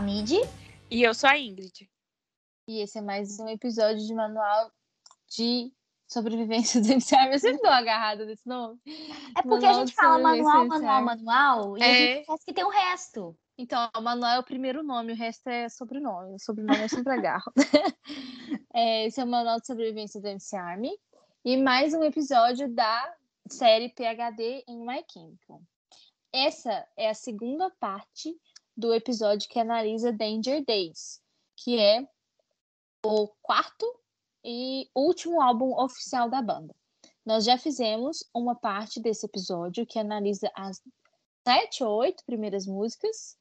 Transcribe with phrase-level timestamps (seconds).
[0.00, 0.40] Eu sou a Midi.
[0.90, 1.90] E eu sou a Ingrid.
[2.66, 4.72] E esse é mais um episódio de manual
[5.28, 5.70] de
[6.08, 7.30] sobrevivência do MCR.
[7.30, 8.80] Eu sempre dou agarrada desse nome.
[9.36, 11.84] É porque manual a gente fala manual, manual, manual, e é.
[11.84, 13.36] a gente esquece que tem o resto.
[13.58, 16.34] Então, o Manuel é o primeiro nome, o resto é sobrenome.
[16.34, 17.52] O sobrenome eu sempre agarro.
[18.72, 20.92] é, esse é o Manual de Sobrevivência do MC Army.
[21.44, 23.14] E mais um episódio da
[23.50, 25.60] série PHD em My Chemical.
[26.32, 28.34] Essa é a segunda parte
[28.76, 31.20] do episódio que analisa Danger Days,
[31.56, 32.06] que é
[33.04, 33.86] o quarto
[34.44, 36.74] e último álbum oficial da banda.
[37.24, 40.82] Nós já fizemos uma parte desse episódio que analisa as
[41.46, 43.36] sete ou oito primeiras músicas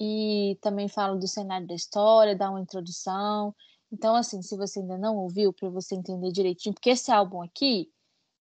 [0.00, 3.54] e também fala do cenário da história, dá uma introdução.
[3.92, 7.90] Então, assim, se você ainda não ouviu, para você entender direitinho, porque esse álbum aqui,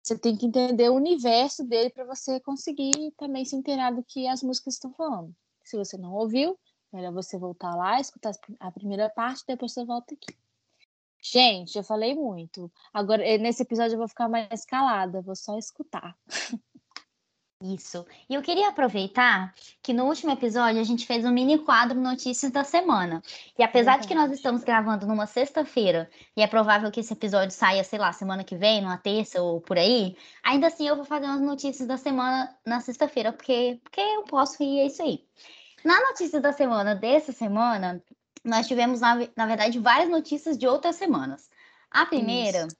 [0.01, 4.27] você tem que entender o universo dele para você conseguir também se inteirar do que
[4.27, 5.35] as músicas estão falando.
[5.69, 6.57] Se você não ouviu,
[6.91, 10.35] melhor você voltar lá, escutar a primeira parte, depois você volta aqui.
[11.21, 12.71] Gente, eu falei muito.
[12.91, 16.17] Agora, eh, nesse episódio eu vou ficar mais calada, vou só escutar.
[17.61, 18.03] Isso.
[18.29, 19.53] E eu queria aproveitar
[19.83, 23.21] que no último episódio a gente fez um mini quadro Notícias da Semana.
[23.57, 27.51] E apesar de que nós estamos gravando numa sexta-feira, e é provável que esse episódio
[27.51, 31.03] saia, sei lá, semana que vem, numa terça ou por aí, ainda assim eu vou
[31.05, 35.27] fazer umas notícias da semana na sexta-feira, porque, porque eu posso e é isso aí.
[35.83, 38.03] Na notícia da semana dessa semana,
[38.43, 41.49] nós tivemos, na, na verdade, várias notícias de outras semanas.
[41.91, 42.67] A primeira.
[42.67, 42.77] Isso.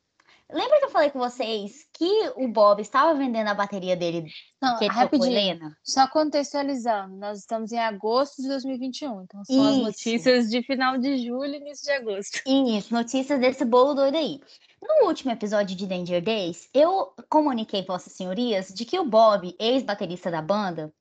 [0.52, 4.25] Lembra que eu falei com vocês que o Bob estava vendendo a bateria dele
[4.59, 5.78] Não, que rapidinho, Helena?
[5.83, 9.69] Só contextualizando, nós estamos em agosto de 2021, então são Isso.
[9.69, 12.41] as notícias de final de julho e início de agosto.
[12.47, 14.41] Isso, notícias desse bolo doido aí.
[14.81, 20.31] No último episódio de Danger Days, eu comuniquei, vossas senhorias, de que o Bob, ex-baterista
[20.31, 20.91] da banda,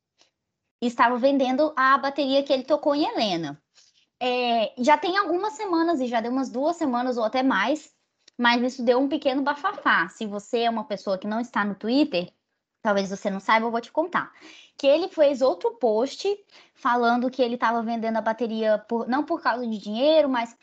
[0.81, 3.61] estava vendendo a bateria que ele tocou em Helena.
[4.21, 7.93] É, já tem algumas semanas, e já deu umas duas semanas ou até mais,
[8.37, 10.09] mas isso deu um pequeno bafafá.
[10.09, 12.33] Se você é uma pessoa que não está no Twitter,
[12.83, 14.33] talvez você não saiba, eu vou te contar.
[14.77, 16.29] Que ele fez outro post
[16.75, 20.57] falando que ele estava vendendo a bateria por, não por causa de dinheiro, mas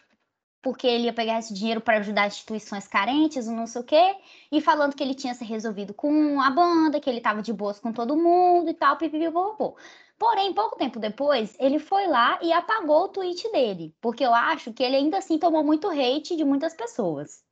[0.61, 4.15] porque ele ia pegar esse dinheiro para ajudar instituições carentes, não sei o quê,
[4.51, 7.79] e falando que ele tinha se resolvido com a banda, que ele estava de boas
[7.79, 9.77] com todo mundo e tal, pipipipopô.
[10.17, 14.71] Porém, pouco tempo depois, ele foi lá e apagou o tweet dele, porque eu acho
[14.73, 17.43] que ele ainda assim tomou muito hate de muitas pessoas.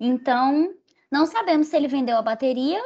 [0.00, 0.74] Então,
[1.10, 2.82] não sabemos se ele vendeu a bateria,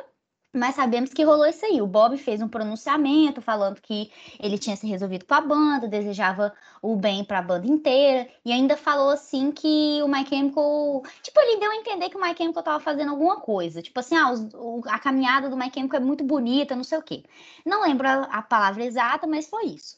[0.56, 1.80] mas sabemos que rolou isso aí.
[1.82, 6.52] O Bob fez um pronunciamento falando que ele tinha se resolvido com a banda, desejava
[6.80, 11.02] o bem para a banda inteira, e ainda falou assim que o My Chemical.
[11.22, 13.82] Tipo, ele deu a entender que o My Chemical estava fazendo alguma coisa.
[13.82, 17.02] Tipo assim, ah, o, a caminhada do My Chemical é muito bonita, não sei o
[17.02, 17.24] quê.
[17.64, 19.96] Não lembro a, a palavra exata, mas foi isso.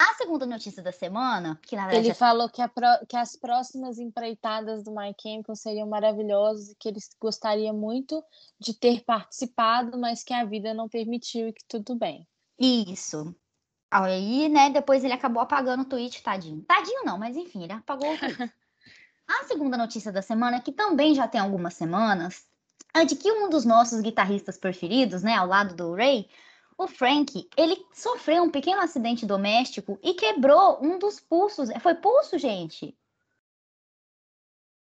[0.00, 2.06] A segunda notícia da semana, que na verdade.
[2.06, 2.86] Ele falou que, pro...
[3.08, 8.22] que, as próximas empreitadas do My Chemical seriam maravilhosas e que ele gostaria muito
[8.60, 12.24] de ter participado, mas que a vida não permitiu e que tudo bem.
[12.56, 13.34] Isso.
[13.90, 16.62] Aí, né, depois ele acabou apagando o tweet, tadinho.
[16.62, 18.38] Tadinho não, mas enfim, ele apagou o tweet.
[19.26, 22.46] a segunda notícia da semana, que também já tem algumas semanas,
[22.94, 26.28] é de que um dos nossos guitarristas preferidos, né, ao lado do Ray,
[26.78, 31.68] o Frank, ele sofreu um pequeno acidente doméstico e quebrou um dos pulsos.
[31.82, 32.96] Foi pulso, gente?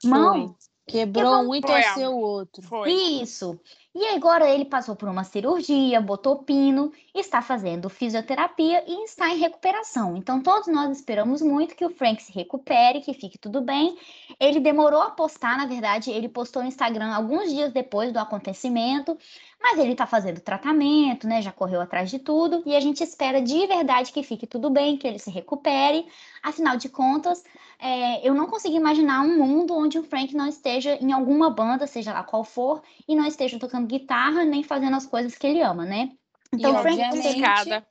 [0.06, 0.56] Mão.
[0.90, 2.64] Quebrou um e torceu o outro.
[2.64, 2.92] Foi.
[2.92, 3.60] Isso.
[3.94, 9.40] E agora ele passou por uma cirurgia, botou pino, está fazendo fisioterapia e está em
[9.40, 10.16] recuperação.
[10.16, 13.98] Então todos nós esperamos muito que o Frank se recupere, que fique tudo bem.
[14.40, 19.18] Ele demorou a postar, na verdade, ele postou no Instagram alguns dias depois do acontecimento,
[19.60, 21.42] mas ele está fazendo tratamento, né?
[21.42, 24.98] Já correu atrás de tudo e a gente espera de verdade que fique tudo bem,
[24.98, 26.08] que ele se recupere.
[26.44, 27.44] Afinal de contas,
[27.82, 31.88] é, eu não consigo imaginar um mundo onde o Frank não esteja em alguma banda,
[31.88, 35.62] seja lá qual for, e não esteja tocando guitarra nem fazendo as coisas que ele
[35.62, 36.12] ama, né?
[36.54, 37.86] Então, e, Frank obviamente,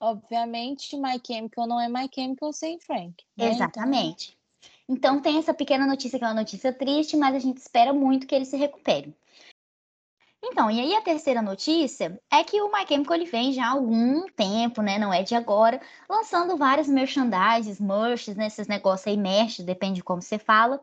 [0.00, 3.22] obviamente, My Chemical não é My Chemical sem Frank.
[3.36, 3.50] Né?
[3.50, 4.38] Exatamente.
[4.88, 5.16] Então...
[5.16, 8.26] então tem essa pequena notícia que é uma notícia triste, mas a gente espera muito
[8.26, 9.14] que ele se recupere.
[10.42, 13.70] Então, e aí a terceira notícia é que o My Chemical ele vem já há
[13.70, 14.98] algum tempo, né?
[14.98, 18.46] Não é de agora, lançando vários merchandises, merches, né?
[18.46, 20.80] Esses negócios aí, merch, depende de como você fala.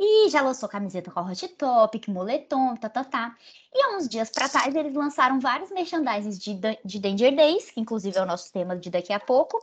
[0.00, 3.36] E já lançou camiseta com a hot topic, moletom, tá, tá, tá.
[3.74, 6.54] E há uns dias para trás eles lançaram vários merchandises de,
[6.84, 9.60] de Danger Days, que inclusive é o nosso tema de daqui a pouco.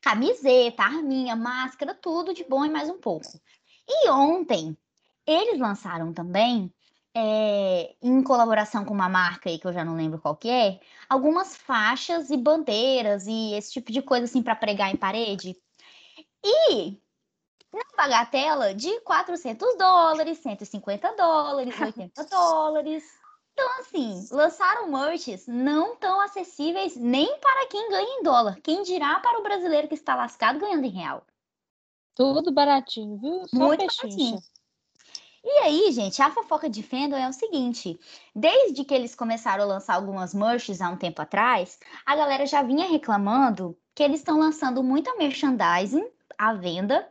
[0.00, 3.26] Camiseta, arminha, máscara, tudo de bom e mais um pouco.
[3.88, 4.76] E ontem
[5.26, 6.72] eles lançaram também
[7.20, 10.78] é, em colaboração com uma marca aí que eu já não lembro qual que é,
[11.08, 15.56] algumas faixas e bandeiras e esse tipo de coisa assim para pregar em parede.
[16.44, 16.96] E
[17.72, 23.04] na bagatela de 400 dólares, 150 dólares, 80 dólares.
[23.52, 28.60] Então, assim, lançaram merches não tão acessíveis nem para quem ganha em dólar.
[28.62, 31.26] Quem dirá para o brasileiro que está lascado ganhando em real.
[32.14, 33.48] Tudo baratinho, viu?
[33.48, 34.06] Só Muito pechincha.
[34.06, 34.38] baratinho.
[35.44, 37.98] E aí, gente, a fofoca de fandom é o seguinte:
[38.34, 42.62] desde que eles começaram a lançar algumas merches há um tempo atrás, a galera já
[42.62, 46.06] vinha reclamando que eles estão lançando muita merchandising
[46.36, 47.08] à venda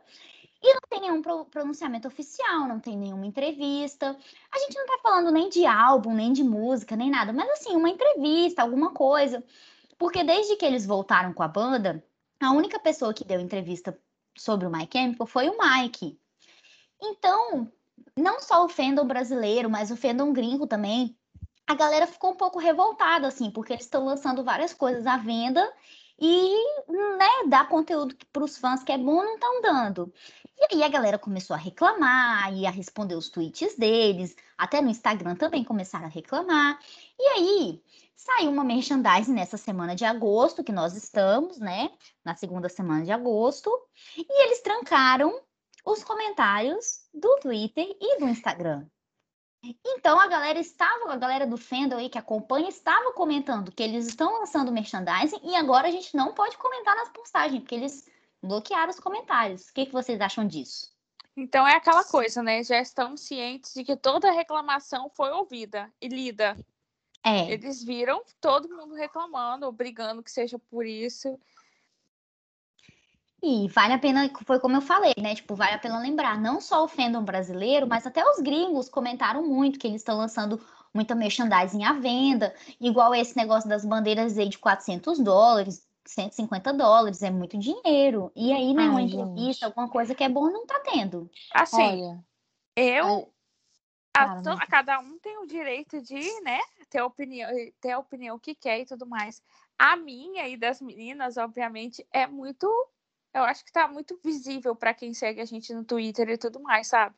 [0.62, 4.16] e não tem nenhum pro- pronunciamento oficial, não tem nenhuma entrevista.
[4.52, 7.76] A gente não tá falando nem de álbum, nem de música, nem nada, mas assim,
[7.76, 9.44] uma entrevista, alguma coisa.
[9.96, 12.04] Porque desde que eles voltaram com a banda,
[12.40, 13.98] a única pessoa que deu entrevista
[14.36, 16.18] sobre o My Chemical foi o Mike.
[17.00, 17.70] Então,
[18.18, 21.16] não só o fandom brasileiro, mas o fandom gringo também,
[21.66, 25.70] a galera ficou um pouco revoltada, assim, porque eles estão lançando várias coisas à venda
[26.18, 26.52] e,
[26.88, 30.12] né, dar conteúdo para os fãs que é bom não estão dando.
[30.58, 34.90] E aí a galera começou a reclamar e a responder os tweets deles, até no
[34.90, 36.80] Instagram também começaram a reclamar.
[37.18, 37.82] E aí
[38.16, 41.90] saiu uma merchandising nessa semana de agosto, que nós estamos, né,
[42.24, 43.70] na segunda semana de agosto,
[44.16, 45.40] e eles trancaram
[45.88, 48.86] os comentários do Twitter e do Instagram.
[49.84, 54.06] Então a galera estava, a galera do fandom aí que acompanha estava comentando que eles
[54.06, 58.06] estão lançando merchandising e agora a gente não pode comentar nas postagens, porque eles
[58.42, 59.68] bloquearam os comentários.
[59.68, 60.92] O que, que vocês acham disso?
[61.34, 62.62] Então é aquela coisa, né?
[62.62, 66.56] Já estão cientes de que toda reclamação foi ouvida e lida.
[67.24, 71.38] É, Eles viram todo mundo reclamando, brigando que seja por isso.
[73.42, 75.34] E vale a pena, foi como eu falei, né?
[75.34, 79.46] Tipo, vale a pena lembrar, não só o fandom brasileiro, mas até os gringos comentaram
[79.46, 80.60] muito que eles estão lançando
[80.92, 87.22] muita merchandising à venda, igual esse negócio das bandeiras aí de 400 dólares, 150 dólares,
[87.22, 88.32] é muito dinheiro.
[88.34, 91.30] E aí, né, Ai, uma entrevista, alguma coisa que é bom, não tá tendo.
[91.54, 92.24] Assim, Olha,
[92.76, 93.32] eu,
[94.14, 96.58] ai, a to- cada um tem o direito de, né,
[96.90, 97.50] ter opinião,
[97.80, 99.42] ter a opinião que quer e tudo mais.
[99.78, 102.66] A minha e das meninas, obviamente, é muito,
[103.34, 106.60] eu acho que tá muito visível para quem segue a gente no Twitter e tudo
[106.60, 107.14] mais, sabe?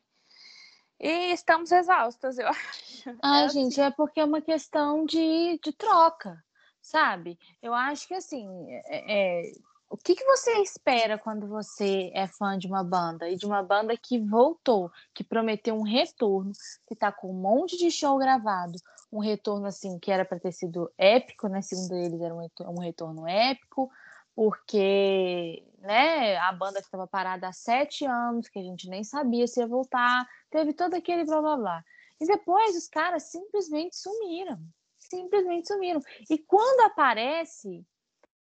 [0.99, 3.17] E estamos exaustas, eu acho.
[3.23, 6.43] Ai, É gente, é porque é uma questão de, de troca,
[6.81, 7.39] sabe?
[7.61, 8.47] Eu acho que assim,
[8.85, 9.51] é, é,
[9.89, 13.63] o que, que você espera quando você é fã de uma banda e de uma
[13.63, 16.51] banda que voltou, que prometeu um retorno,
[16.87, 18.77] que tá com um monte de show gravado,
[19.11, 21.61] um retorno assim que era para ter sido épico, né?
[21.61, 23.91] Segundo eles, era um um retorno épico,
[24.35, 29.47] porque né, a banda que estava parada há sete anos, que a gente nem sabia
[29.47, 31.83] se ia voltar, teve todo aquele blá blá blá.
[32.19, 34.59] E depois os caras simplesmente sumiram.
[34.99, 35.99] Simplesmente sumiram.
[36.29, 37.85] E quando aparece,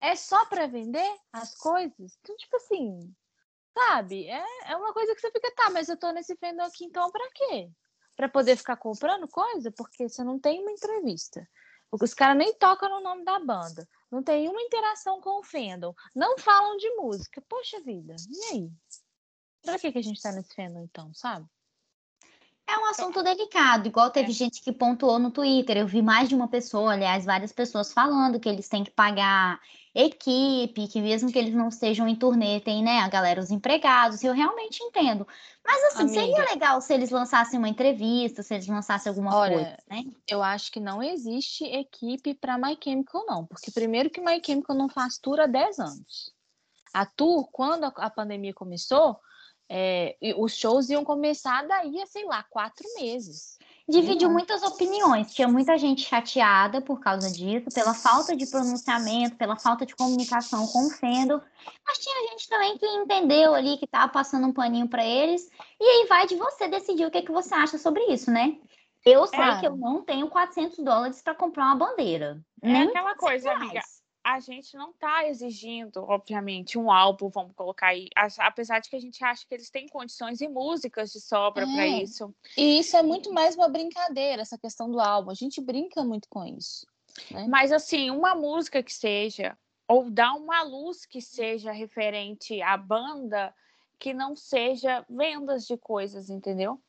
[0.00, 2.19] é só para vender as coisas.
[2.20, 3.14] Então, tipo assim,
[3.72, 4.26] sabe?
[4.26, 7.10] É, é uma coisa que você fica, tá, mas eu tô nesse fandom aqui, então
[7.10, 7.70] pra quê?
[8.16, 9.70] Pra poder ficar comprando coisa?
[9.70, 11.48] Porque você não tem uma entrevista.
[11.90, 13.86] Os caras nem tocam no nome da banda.
[14.12, 15.94] Não tem uma interação com o fandom.
[16.14, 17.42] Não falam de música.
[17.48, 18.70] Poxa vida, e aí?
[19.62, 21.48] Pra que, que a gente tá nesse fandom, então, sabe?
[22.69, 24.34] É um assunto delicado, igual teve É.
[24.34, 25.76] gente que pontuou no Twitter.
[25.76, 29.60] Eu vi mais de uma pessoa, aliás, várias pessoas falando que eles têm que pagar
[29.94, 34.22] equipe, que mesmo que eles não estejam em turnê, tem, né, a galera, os empregados.
[34.24, 35.26] Eu realmente entendo.
[35.64, 36.50] Mas assim, seria Amiga.
[36.50, 40.04] legal se eles lançassem uma entrevista, se eles lançassem alguma Olha, coisa, né?
[40.26, 43.44] Eu acho que não existe equipe para My Chemical, não.
[43.46, 46.32] Porque primeiro que My Chemical não faz tour há 10 anos.
[46.94, 49.19] A tour, quando a pandemia começou,
[49.74, 53.58] é, os shows iam começar daí a, sei lá, quatro meses.
[53.88, 54.34] Dividiu Não.
[54.34, 55.32] muitas opiniões.
[55.34, 60.67] Tinha muita gente chateada por causa disso, pela falta de pronunciamento, pela falta de comunicação
[60.67, 61.41] com o fandom.
[61.86, 65.48] Mas tinha gente também que entendeu ali, que tava passando um paninho para eles.
[65.81, 68.56] E aí vai de você decidir o que, que você acha sobre isso, né?
[69.05, 69.60] Eu sei Claro.
[69.60, 72.41] que eu não tenho 400 dólares para comprar uma bandeira.
[72.62, 73.62] É nem aquela 100 coisa, reais.
[73.62, 73.81] amiga.
[74.24, 78.08] A gente não tá exigindo, obviamente, um álbum, vamos colocar aí.
[78.38, 81.86] Apesar de que a gente acha que eles têm condições e músicas de sobra para
[81.86, 82.02] É.
[82.02, 82.32] isso.
[82.56, 85.31] E isso é muito mais uma brincadeira, essa questão do álbum.
[85.31, 86.86] A gente brinca muito com isso.
[87.48, 93.52] Mas assim, uma música que seja, ou dar uma luz que seja referente à banda,
[93.98, 96.81] que não seja vendas de coisas, entendeu?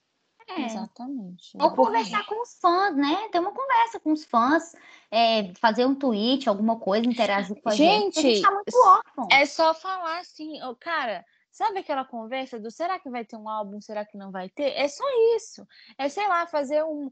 [0.48, 0.66] É.
[0.66, 1.58] Exatamente.
[1.60, 3.30] Ou conversar com os fãs, né?
[3.32, 4.76] Ter uma conversa com os fãs,
[5.12, 8.14] é, fazer um tweet, alguma coisa, interagir com a gente.
[8.14, 9.28] porque A gente Gente, tá muito órfão.
[9.32, 13.80] É só falar assim, cara, sabe aquela conversa do será que vai ter um álbum,
[13.80, 14.72] será que não vai ter?
[14.76, 15.04] É só
[15.36, 15.66] isso.
[15.98, 17.10] É, sei lá, fazer um,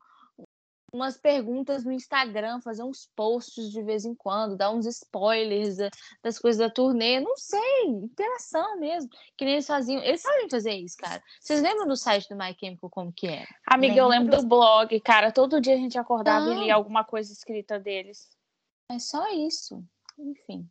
[0.94, 5.78] umas perguntas no Instagram, fazer uns posts de vez em quando, dar uns spoilers
[6.22, 10.74] das coisas da turnê, não sei, interação mesmo, que nem eles faziam, eles sabem fazer
[10.74, 11.24] isso, cara.
[11.40, 13.48] Vocês lembram do site do My Chemical como que era?
[13.66, 17.32] Amiga, eu lembro do blog, cara, todo dia a gente acordava e lia alguma coisa
[17.32, 18.30] escrita deles.
[18.90, 19.84] É só isso,
[20.18, 20.70] enfim.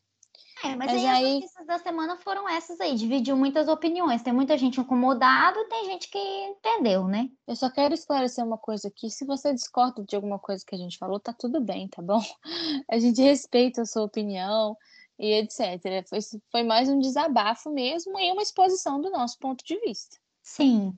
[0.62, 4.22] É, mas, mas aí, aí, as notícias da semana foram essas aí, dividiu muitas opiniões.
[4.22, 7.30] Tem muita gente incomodada, tem gente que entendeu, né?
[7.46, 9.10] Eu só quero esclarecer uma coisa aqui.
[9.10, 12.20] Se você discorda de alguma coisa que a gente falou, tá tudo bem, tá bom?
[12.90, 14.76] A gente respeita a sua opinião
[15.18, 16.08] e etc.
[16.08, 16.18] Foi,
[16.50, 20.16] foi mais um desabafo mesmo e uma exposição do nosso ponto de vista.
[20.42, 20.96] Sim.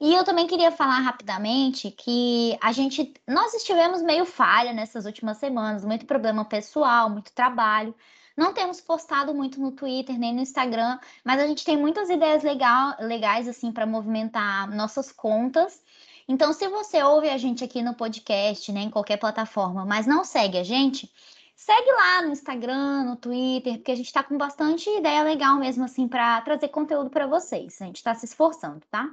[0.00, 5.36] E eu também queria falar rapidamente que a gente, nós estivemos meio falha nessas últimas
[5.36, 7.94] semanas, muito problema pessoal, muito trabalho.
[8.36, 12.42] Não temos postado muito no Twitter nem no Instagram, mas a gente tem muitas ideias
[12.42, 15.82] legal, legais assim para movimentar nossas contas.
[16.28, 20.24] Então, se você ouve a gente aqui no podcast, né, em qualquer plataforma, mas não
[20.24, 21.12] segue a gente,
[21.56, 25.84] segue lá no Instagram, no Twitter, porque a gente está com bastante ideia legal mesmo
[25.84, 27.82] assim para trazer conteúdo para vocês.
[27.82, 29.10] A gente está se esforçando, tá?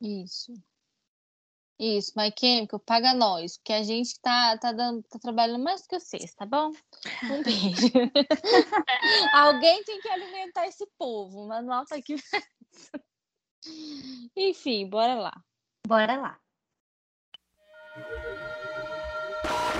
[0.00, 0.52] Isso.
[1.78, 5.88] Isso, My Chemical, paga nós, porque a gente tá, tá, dando, tá trabalhando mais do
[5.88, 6.72] que vocês, tá bom?
[7.24, 7.92] Um beijo.
[9.34, 12.16] Alguém tem que alimentar esse povo, o manual tá aqui.
[14.34, 15.32] Enfim, bora lá.
[15.86, 16.38] Bora lá.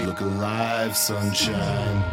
[0.04, 2.05] Look alive, sunshine.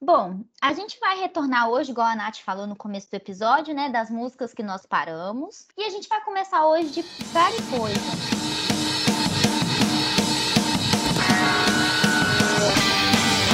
[0.00, 3.88] Bom, a gente vai retornar hoje, igual a Nath falou no começo do episódio, né?
[3.88, 5.66] Das músicas que nós paramos.
[5.78, 8.44] E a gente vai começar hoje de Very Poison.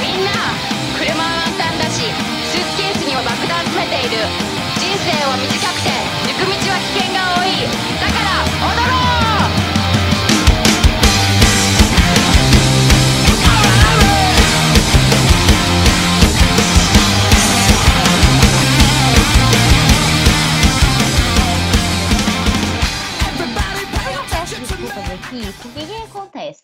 [0.00, 0.30] みんな
[0.98, 4.16] 車は簡単だしスーツケースには爆弾詰めている
[4.76, 5.88] 人生は短くて
[6.26, 7.62] 行く道は危険が多い
[8.00, 8.28] だから
[8.74, 9.03] 踊ろう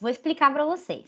[0.02, 1.06] Vou explicar para vocês.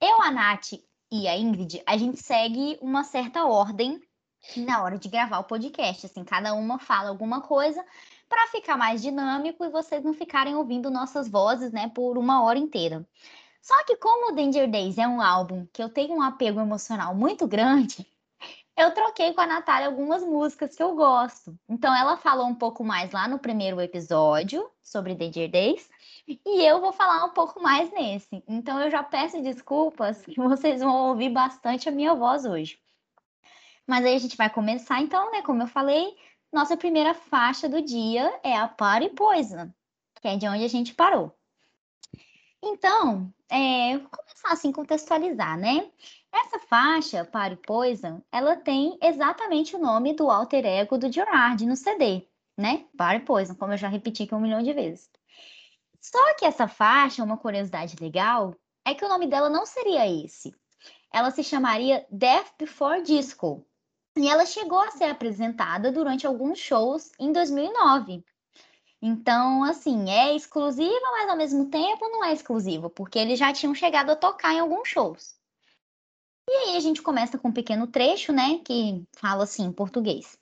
[0.00, 0.72] Eu, a Nath
[1.12, 4.00] e a Ingrid, a gente segue uma certa ordem
[4.56, 6.06] na hora de gravar o podcast.
[6.06, 7.84] Assim, cada uma fala alguma coisa
[8.28, 12.58] para ficar mais dinâmico e vocês não ficarem ouvindo nossas vozes, né, por uma hora
[12.58, 13.08] inteira.
[13.62, 17.14] Só que como o Danger Days é um álbum que eu tenho um apego emocional
[17.14, 18.04] muito grande,
[18.76, 21.56] eu troquei com a Natália algumas músicas que eu gosto.
[21.68, 25.88] Então ela falou um pouco mais lá no primeiro episódio sobre Danger Days
[26.26, 28.42] e eu vou falar um pouco mais nesse.
[28.48, 32.78] Então eu já peço desculpas que vocês vão ouvir bastante a minha voz hoje.
[33.86, 35.42] Mas aí a gente vai começar então, né?
[35.42, 36.16] Como eu falei,
[36.52, 39.70] nossa primeira faixa do dia é a Party Poison,
[40.20, 41.32] que é de onde a gente parou.
[42.60, 45.88] Então, é, vou começar assim, contextualizar, né?
[46.32, 51.76] Essa faixa, Party Poison, ela tem exatamente o nome do alter ego do Gerard no
[51.76, 52.26] CD,
[52.58, 52.84] né?
[52.96, 55.08] Party Poison, como eu já repeti aqui um milhão de vezes.
[56.08, 60.54] Só que essa faixa, uma curiosidade legal, é que o nome dela não seria esse.
[61.12, 63.66] Ela se chamaria Death Before Disco.
[64.16, 68.24] E ela chegou a ser apresentada durante alguns shows em 2009.
[69.02, 73.74] Então, assim, é exclusiva, mas ao mesmo tempo não é exclusiva, porque eles já tinham
[73.74, 75.34] chegado a tocar em alguns shows.
[76.48, 80.38] E aí a gente começa com um pequeno trecho, né, que fala assim em português.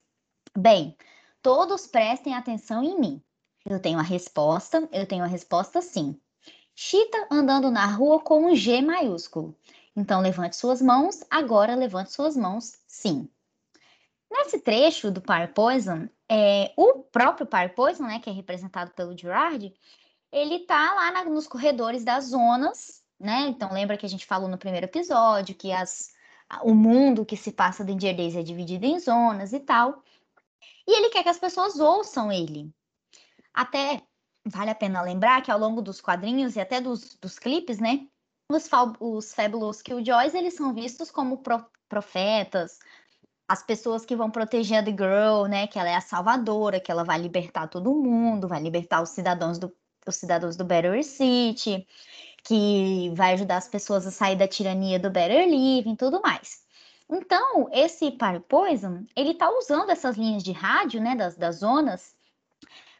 [0.54, 0.94] Bem,
[1.40, 3.22] todos prestem atenção em mim.
[3.64, 6.20] Eu tenho a resposta, eu tenho a resposta sim.
[6.74, 9.56] Chita andando na rua com um G maiúsculo.
[9.96, 13.28] Então levante suas mãos, agora levante suas mãos, sim.
[14.30, 19.16] Nesse trecho do Par Poison, é, o próprio Par Poison, né, que é representado pelo
[19.16, 19.72] Gerard,
[20.32, 23.46] ele tá lá na, nos corredores das zonas, né?
[23.48, 26.12] Então lembra que a gente falou no primeiro episódio que as,
[26.62, 30.02] o mundo que se passa do Days é dividido em zonas e tal.
[30.86, 32.74] E ele quer que as pessoas ouçam ele.
[33.54, 34.02] Até
[34.46, 38.06] vale a pena lembrar que ao longo dos quadrinhos e até dos, dos clipes, né?
[38.50, 38.68] Os,
[39.00, 42.78] os Fabulous Killjoys, eles são vistos como pro, profetas,
[43.48, 45.66] as pessoas que vão proteger a The Girl, né?
[45.66, 49.58] Que ela é a salvadora, que ela vai libertar todo mundo, vai libertar os cidadãos
[49.58, 49.74] do,
[50.06, 51.86] os cidadãos do Better City,
[52.42, 56.64] que vai ajudar as pessoas a sair da tirania do Better Living tudo mais.
[57.10, 62.13] Então, esse Parry Poison, ele tá usando essas linhas de rádio, né, das, das zonas,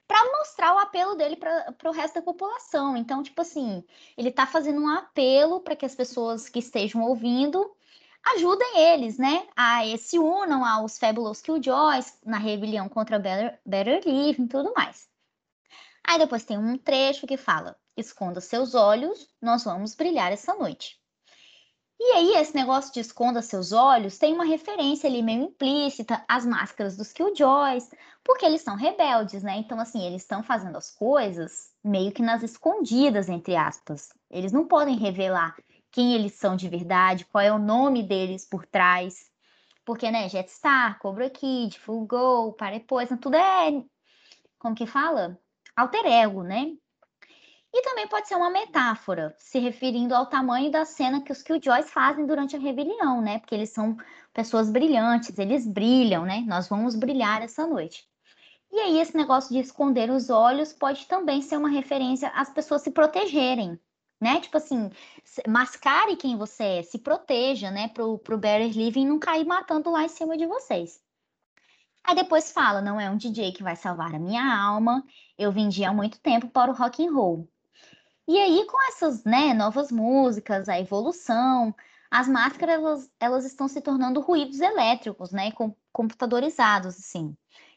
[0.06, 2.96] para mostrar o apelo dele para o resto da população.
[2.96, 3.84] Então, tipo assim,
[4.16, 7.74] ele está fazendo um apelo para que as pessoas que estejam ouvindo
[8.34, 9.46] ajudem eles, né?
[9.56, 15.08] A se unam aos Fabulous Killjoys na rebelião contra Better, Better Living e tudo mais.
[16.06, 21.00] Aí depois tem um trecho que fala: esconda seus olhos, nós vamos brilhar essa noite.
[21.98, 26.44] E aí, esse negócio de esconda seus olhos tem uma referência ali meio implícita às
[26.44, 27.88] máscaras dos Killjoys,
[28.24, 29.56] porque eles são rebeldes, né?
[29.56, 34.08] Então, assim, eles estão fazendo as coisas meio que nas escondidas, entre aspas.
[34.30, 35.56] Eles não podem revelar
[35.92, 39.30] quem eles são de verdade, qual é o nome deles por trás.
[39.84, 43.84] Porque, né, Jetstar, Cobra Kid, Full Go, Pare Poison, tudo é.
[44.58, 45.38] Como que fala?
[45.76, 46.72] Alter ego, né?
[47.76, 51.90] E também pode ser uma metáfora, se referindo ao tamanho da cena que os Killjoys
[51.90, 53.40] fazem durante a rebelião, né?
[53.40, 53.96] Porque eles são
[54.32, 56.44] pessoas brilhantes, eles brilham, né?
[56.46, 58.08] Nós vamos brilhar essa noite.
[58.70, 62.80] E aí, esse negócio de esconder os olhos pode também ser uma referência às pessoas
[62.80, 63.76] se protegerem,
[64.20, 64.40] né?
[64.40, 64.88] Tipo assim,
[65.48, 67.88] mascare quem você é, se proteja, né?
[67.88, 71.02] Pro, pro Barry Living não cair matando lá em cima de vocês.
[72.04, 75.04] Aí depois fala, não é um DJ que vai salvar a minha alma,
[75.36, 77.48] eu vendi há muito tempo para o rock and roll.
[78.26, 81.74] E aí, com essas né, novas músicas, a evolução,
[82.10, 85.52] as máscaras elas, elas estão se tornando ruídos elétricos, né?
[85.52, 87.36] Com, computadorizados, assim.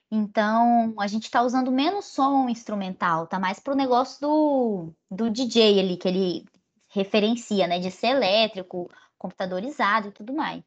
[0.10, 5.30] Então, a gente está usando menos som instrumental, tá mais para o negócio do, do
[5.30, 6.46] DJ ali, que ele
[6.89, 7.80] referencia, né?
[7.80, 10.63] De ser elétrico, computadorizado e tudo mais.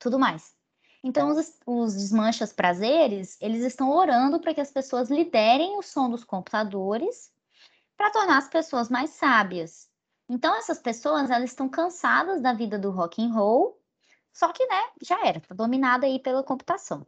[0.00, 0.54] Tudo mais.
[1.04, 6.10] Então, os, os desmanchas prazeres, eles estão orando para que as pessoas liderem o som
[6.10, 7.31] dos computadores
[8.02, 9.88] para tornar as pessoas mais sábias.
[10.28, 13.80] Então essas pessoas elas estão cansadas da vida do rock and roll,
[14.32, 17.06] só que né, já era, tá dominada aí pela computação.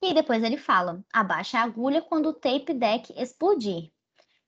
[0.00, 3.90] E depois ele fala: abaixa a agulha quando o tape deck explodir.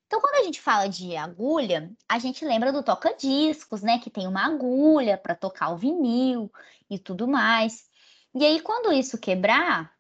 [0.06, 3.99] Então, quando a gente fala de agulha, a gente lembra do toca-discos, né?
[3.99, 6.52] Que tem uma agulha para tocar o vinil
[6.88, 7.90] e tudo mais.
[8.32, 9.93] E aí, quando isso quebrar,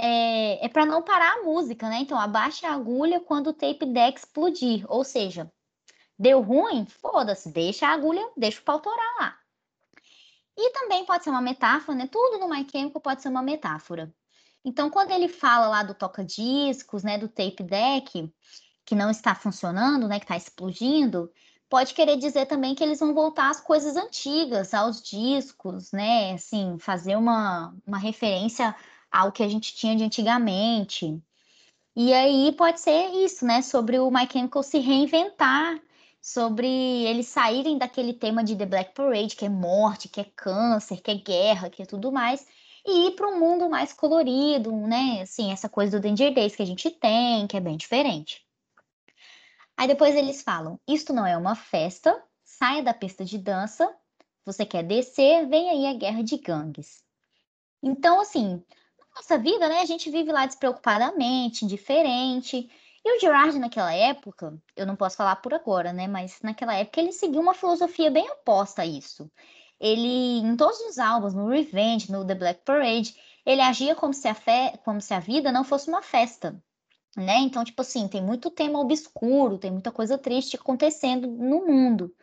[0.00, 1.98] é, é para não parar a música, né?
[2.00, 4.84] Então, abaixe a agulha quando o tape deck explodir.
[4.88, 5.50] Ou seja,
[6.18, 6.86] deu ruim?
[6.86, 9.38] Foda-se, deixa a agulha, deixa o pau torar lá.
[10.56, 12.08] E também pode ser uma metáfora, né?
[12.10, 14.12] Tudo no My Chemical pode ser uma metáfora.
[14.64, 18.32] Então, quando ele fala lá do toca-discos, né, do tape deck,
[18.84, 21.30] que não está funcionando, né, que está explodindo,
[21.68, 26.76] pode querer dizer também que eles vão voltar às coisas antigas, aos discos, né, assim,
[26.78, 28.74] fazer uma, uma referência
[29.10, 31.20] ao que a gente tinha de antigamente.
[31.96, 33.60] E aí pode ser isso, né?
[33.62, 35.80] Sobre o My Chemical se reinventar,
[36.20, 41.00] sobre eles saírem daquele tema de The Black Parade, que é morte, que é câncer,
[41.00, 42.46] que é guerra, que é tudo mais,
[42.86, 45.22] e ir para um mundo mais colorido, né?
[45.22, 48.46] Assim, essa coisa do Danger Days que a gente tem, que é bem diferente.
[49.76, 53.92] Aí depois eles falam: isto não é uma festa, saia da pista de dança.
[54.44, 57.02] Você quer descer, vem aí a guerra de gangues.
[57.82, 58.62] Então, assim,
[59.18, 59.80] nossa vida, né?
[59.80, 62.70] A gente vive lá despreocupadamente, indiferente.
[63.04, 66.06] E o Gerard, naquela época, eu não posso falar por agora, né?
[66.06, 69.30] Mas naquela época ele seguiu uma filosofia bem oposta a isso.
[69.80, 74.28] Ele, em todos os álbuns, no Revenge, no The Black Parade, ele agia como se
[74.28, 74.78] a, fe...
[74.84, 76.60] como se a vida não fosse uma festa,
[77.16, 77.38] né?
[77.38, 82.14] Então, tipo assim, tem muito tema obscuro, tem muita coisa triste acontecendo no mundo.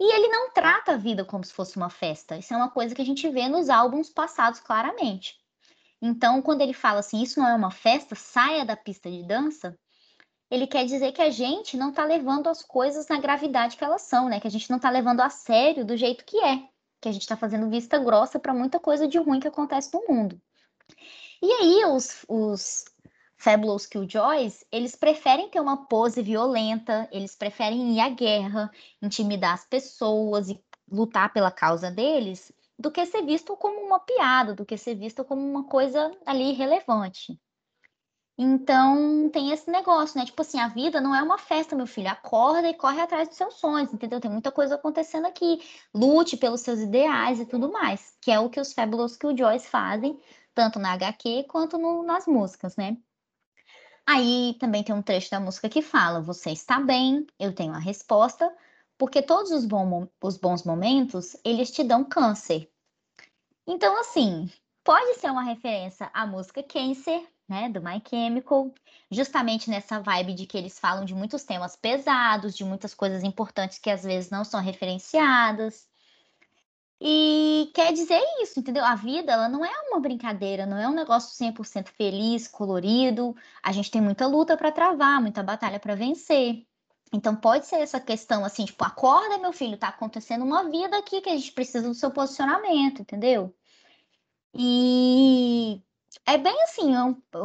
[0.00, 2.36] E ele não trata a vida como se fosse uma festa.
[2.36, 5.43] Isso é uma coisa que a gente vê nos álbuns passados claramente.
[6.06, 9.74] Então, quando ele fala assim, isso não é uma festa, saia da pista de dança,
[10.50, 14.02] ele quer dizer que a gente não está levando as coisas na gravidade que elas
[14.02, 14.38] são, né?
[14.38, 16.68] Que a gente não está levando a sério do jeito que é,
[17.00, 20.04] que a gente está fazendo vista grossa para muita coisa de ruim que acontece no
[20.06, 20.38] mundo.
[21.40, 22.84] E aí, os, os
[23.38, 29.64] Fabulous Killjoys, eles preferem ter uma pose violenta, eles preferem ir à guerra, intimidar as
[29.64, 34.76] pessoas e lutar pela causa deles, do que ser visto como uma piada, do que
[34.76, 37.38] ser visto como uma coisa ali relevante.
[38.36, 40.26] Então, tem esse negócio, né?
[40.26, 42.08] Tipo assim, a vida não é uma festa, meu filho.
[42.08, 44.20] Acorda e corre atrás dos seus sonhos, entendeu?
[44.20, 45.62] Tem muita coisa acontecendo aqui.
[45.94, 50.18] Lute pelos seus ideais e tudo mais, que é o que os Fabulous Killjoys fazem,
[50.52, 52.96] tanto na HQ quanto no, nas músicas, né?
[54.06, 57.78] Aí também tem um trecho da música que fala: Você está bem, eu tenho a
[57.78, 58.52] resposta,
[58.98, 62.70] porque todos os, bom, os bons momentos, eles te dão câncer.
[63.66, 64.50] Então, assim,
[64.82, 68.72] pode ser uma referência à música Cancer, né, do My Chemical,
[69.10, 73.78] justamente nessa vibe de que eles falam de muitos temas pesados, de muitas coisas importantes
[73.78, 75.88] que às vezes não são referenciadas.
[77.00, 78.84] E quer dizer isso, entendeu?
[78.84, 83.36] A vida, ela não é uma brincadeira, não é um negócio 100% feliz, colorido.
[83.62, 86.66] A gente tem muita luta para travar, muita batalha para vencer.
[87.14, 91.20] Então pode ser essa questão assim, tipo, acorda, meu filho, tá acontecendo uma vida aqui
[91.20, 93.54] que a gente precisa do seu posicionamento, entendeu?
[94.52, 95.80] E
[96.26, 96.92] é bem assim,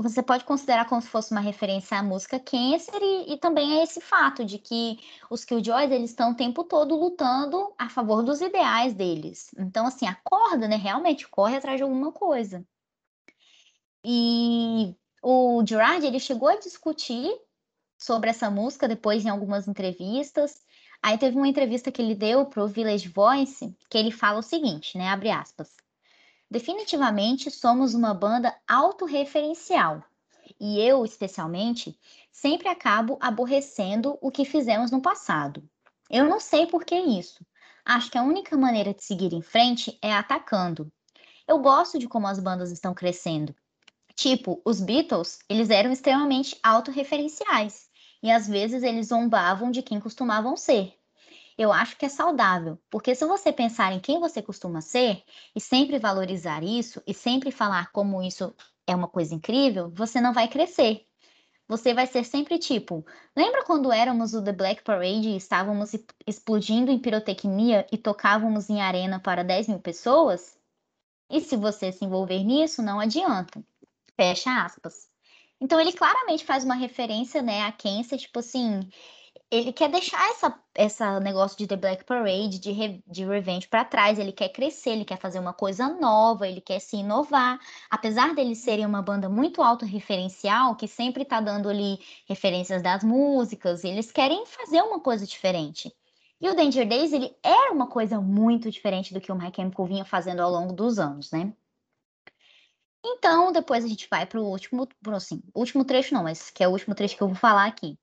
[0.01, 3.83] você pode considerar como se fosse uma referência à música Cancer e, e também a
[3.83, 4.97] esse fato de que
[5.29, 9.51] os Killjoys, eles estão o tempo todo lutando a favor dos ideais deles.
[9.55, 10.77] Então, assim, acorda, né?
[10.77, 12.65] Realmente corre atrás de alguma coisa.
[14.03, 17.29] E o Gerard, ele chegou a discutir
[17.99, 20.63] sobre essa música depois em algumas entrevistas.
[21.03, 24.43] Aí teve uma entrevista que ele deu para o Village Voice, que ele fala o
[24.43, 25.09] seguinte, né?
[25.09, 25.75] Abre aspas.
[26.49, 30.03] Definitivamente somos uma banda autorreferencial.
[30.59, 31.97] E eu, especialmente,
[32.31, 35.61] sempre acabo aborrecendo o que fizemos no passado.
[36.09, 37.45] Eu não sei por que isso.
[37.85, 40.91] Acho que a única maneira de seguir em frente é atacando.
[41.47, 43.55] Eu gosto de como as bandas estão crescendo.
[44.15, 47.88] Tipo, os Beatles, eles eram extremamente autorreferenciais
[48.21, 50.93] e às vezes eles zombavam de quem costumavam ser.
[51.57, 55.23] Eu acho que é saudável, porque se você pensar em quem você costuma ser
[55.55, 58.55] e sempre valorizar isso e sempre falar como isso
[58.87, 61.05] é uma coisa incrível, você não vai crescer.
[61.67, 63.05] Você vai ser sempre tipo,
[63.35, 65.91] lembra quando éramos o The Black Parade e estávamos
[66.25, 70.57] explodindo em pirotecnia e tocávamos em arena para 10 mil pessoas?
[71.29, 73.63] E se você se envolver nisso, não adianta.
[74.15, 75.07] Fecha aspas.
[75.61, 78.89] Então ele claramente faz uma referência, né, a Kenser, tipo assim,
[79.51, 83.83] ele quer deixar essa, essa negócio de The Black Parade, de, re, de Revenge para
[83.83, 87.59] trás, ele quer crescer, ele quer fazer uma coisa nova, ele quer se inovar.
[87.89, 93.83] Apesar deles serem uma banda muito autorreferencial, que sempre tá dando ali referências das músicas,
[93.83, 95.91] eles querem fazer uma coisa diferente.
[96.39, 99.85] E o Danger Days, ele era uma coisa muito diferente do que o My Chemical
[99.85, 101.53] vinha fazendo ao longo dos anos, né?
[103.03, 106.63] Então, depois a gente vai para o último, pro, assim, último trecho não, mas que
[106.63, 107.97] é o último trecho que eu vou falar aqui.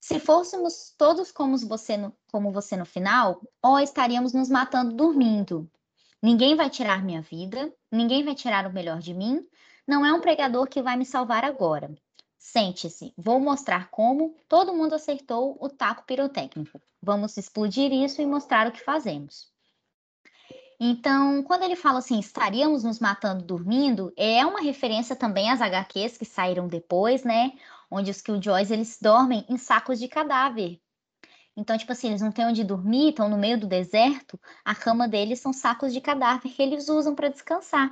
[0.00, 5.70] Se fôssemos todos como você no, como você no final, ou estaríamos nos matando dormindo.
[6.20, 9.46] Ninguém vai tirar minha vida, ninguém vai tirar o melhor de mim.
[9.86, 11.94] Não é um pregador que vai me salvar agora.
[12.38, 16.80] Sente-se, vou mostrar como todo mundo acertou o taco pirotécnico.
[17.00, 19.51] Vamos explodir isso e mostrar o que fazemos.
[20.84, 26.18] Então, quando ele fala assim, estaríamos nos matando dormindo, é uma referência também às HQs
[26.18, 27.52] que saíram depois, né?
[27.88, 30.80] Onde os Killjoys, eles dormem em sacos de cadáver.
[31.56, 35.06] Então, tipo assim, eles não têm onde dormir, estão no meio do deserto, a cama
[35.06, 37.88] deles são sacos de cadáver que eles usam para descansar.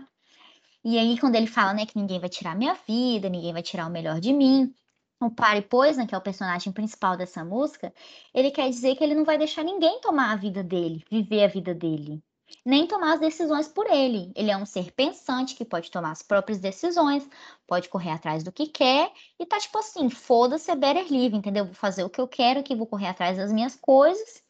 [0.82, 3.86] E aí, quando ele fala, né, que ninguém vai tirar minha vida, ninguém vai tirar
[3.86, 4.74] o melhor de mim,
[5.20, 7.94] o Parry Poison, que é o personagem principal dessa música,
[8.34, 11.48] ele quer dizer que ele não vai deixar ninguém tomar a vida dele, viver a
[11.48, 12.20] vida dele
[12.64, 14.32] nem tomar as decisões por ele.
[14.34, 17.28] Ele é um ser pensante que pode tomar as próprias decisões,
[17.66, 21.64] pode correr atrás do que quer e tá tipo assim, foda-se, é better livre, entendeu?
[21.64, 24.42] Vou fazer o que eu quero aqui, vou correr atrás das minhas coisas.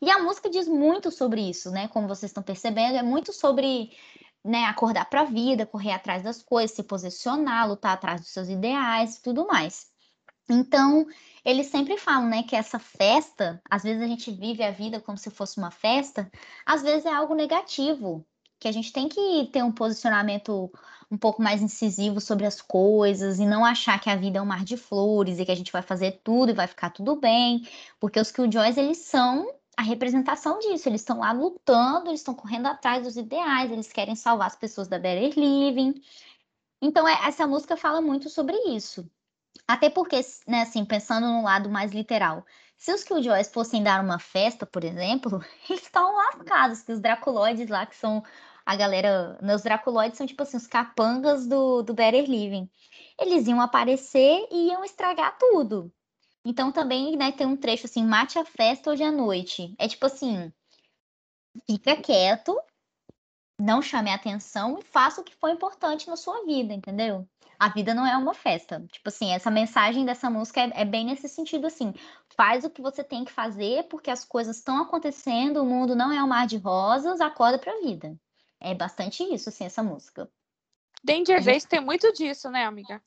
[0.00, 1.88] E a música diz muito sobre isso, né?
[1.88, 3.92] Como vocês estão percebendo, é muito sobre
[4.44, 8.48] né, acordar para a vida, correr atrás das coisas, se posicionar, lutar atrás dos seus
[8.48, 9.92] ideais e tudo mais.
[10.48, 11.06] Então,
[11.44, 15.18] eles sempre falam, né, que essa festa, às vezes a gente vive a vida como
[15.18, 16.30] se fosse uma festa,
[16.64, 18.24] às vezes é algo negativo,
[18.60, 20.70] que a gente tem que ter um posicionamento
[21.10, 24.46] um pouco mais incisivo sobre as coisas e não achar que a vida é um
[24.46, 27.66] mar de flores e que a gente vai fazer tudo e vai ficar tudo bem,
[28.00, 32.66] porque os Killjoys, eles são a representação disso, eles estão lá lutando, eles estão correndo
[32.66, 36.00] atrás dos ideais, eles querem salvar as pessoas da Better Living.
[36.80, 39.08] Então, é, essa música fala muito sobre isso.
[39.66, 42.44] Até porque, né, assim, pensando no lado mais literal,
[42.76, 47.68] se os Killjoys fossem dar uma festa, por exemplo, eles estão lascados, que os Draculoides
[47.68, 48.22] lá, que são
[48.66, 49.38] a galera.
[49.40, 52.68] Né, os Draculoides são tipo assim, os capangas do, do Better Living.
[53.20, 55.92] Eles iam aparecer e iam estragar tudo.
[56.44, 59.74] Então também, né, tem um trecho assim, mate a festa hoje à noite.
[59.78, 60.52] É tipo assim,
[61.66, 62.58] fica quieto,
[63.60, 67.28] não chame a atenção e faça o que foi importante na sua vida, entendeu?
[67.62, 68.84] A vida não é uma festa.
[68.90, 71.94] Tipo assim, essa mensagem dessa música é, é, bem nesse sentido assim.
[72.36, 76.10] Faz o que você tem que fazer, porque as coisas estão acontecendo, o mundo não
[76.10, 78.18] é um mar de rosas, acorda pra vida.
[78.58, 80.28] É bastante isso, assim, essa música.
[81.04, 83.00] Danger Days tem muito disso, né, amiga?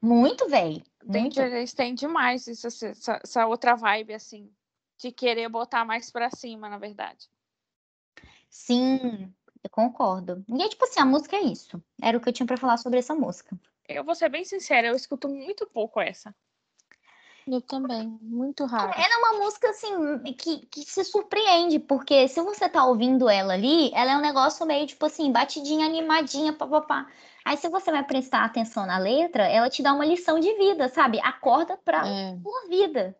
[0.00, 0.80] Muito, velho.
[1.04, 4.48] Danger Days tem demais isso, essa, essa outra vibe, assim,
[4.96, 7.28] de querer botar mais pra cima, na verdade.
[8.48, 10.44] Sim, eu concordo.
[10.48, 11.82] E, tipo assim, a música é isso.
[12.00, 13.58] Era o que eu tinha para falar sobre essa música.
[13.92, 16.34] Eu vou ser bem sincera, eu escuto muito pouco essa.
[17.46, 18.92] Eu também, muito raro.
[18.94, 23.54] Ela é uma música, assim, que, que se surpreende, porque se você tá ouvindo ela
[23.54, 27.10] ali, ela é um negócio meio, tipo assim, batidinha, animadinha, papapá.
[27.44, 30.88] Aí, se você vai prestar atenção na letra, ela te dá uma lição de vida,
[30.88, 31.18] sabe?
[31.20, 32.30] Acorda pra é.
[32.44, 33.18] uma vida.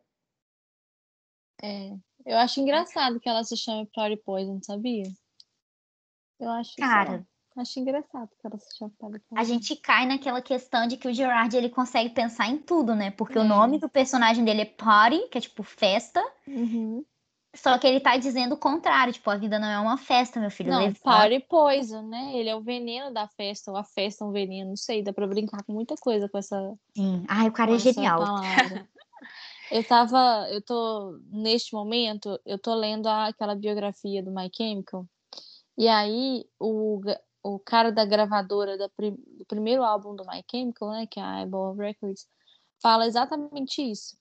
[1.61, 1.91] É.
[2.25, 5.05] Eu acho engraçado que ela se chame Flower Poison, sabia?
[6.39, 7.27] Eu acho Cara,
[7.57, 8.93] Acho engraçado que ela se chama
[9.35, 13.11] A gente cai naquela questão de que o Gerard ele consegue pensar em tudo, né?
[13.11, 13.41] Porque É.
[13.41, 17.05] o nome do personagem dele é Party, que é tipo festa, Uhum.
[17.55, 20.51] só que ele tá dizendo o contrário, tipo, a vida não é uma festa, meu
[20.51, 20.71] filho.
[20.71, 21.01] Não, levanta.
[21.03, 22.33] party poison, né?
[22.35, 25.13] Ele é o veneno da festa, ou a festa é um veneno, não sei, dá
[25.13, 27.25] pra brincar com muita coisa com essa, Sim.
[27.29, 28.19] Ai, o cara é genial.
[29.71, 35.07] Eu tava, eu tô, neste momento, eu tô lendo a- aquela biografia do My Chemical,
[35.79, 37.01] e aí o,
[37.43, 41.23] o cara da gravadora da prim- do primeiro álbum do My Chemical, né, que é
[41.23, 42.27] a Eyeball Records,
[42.81, 44.17] fala exatamente isso,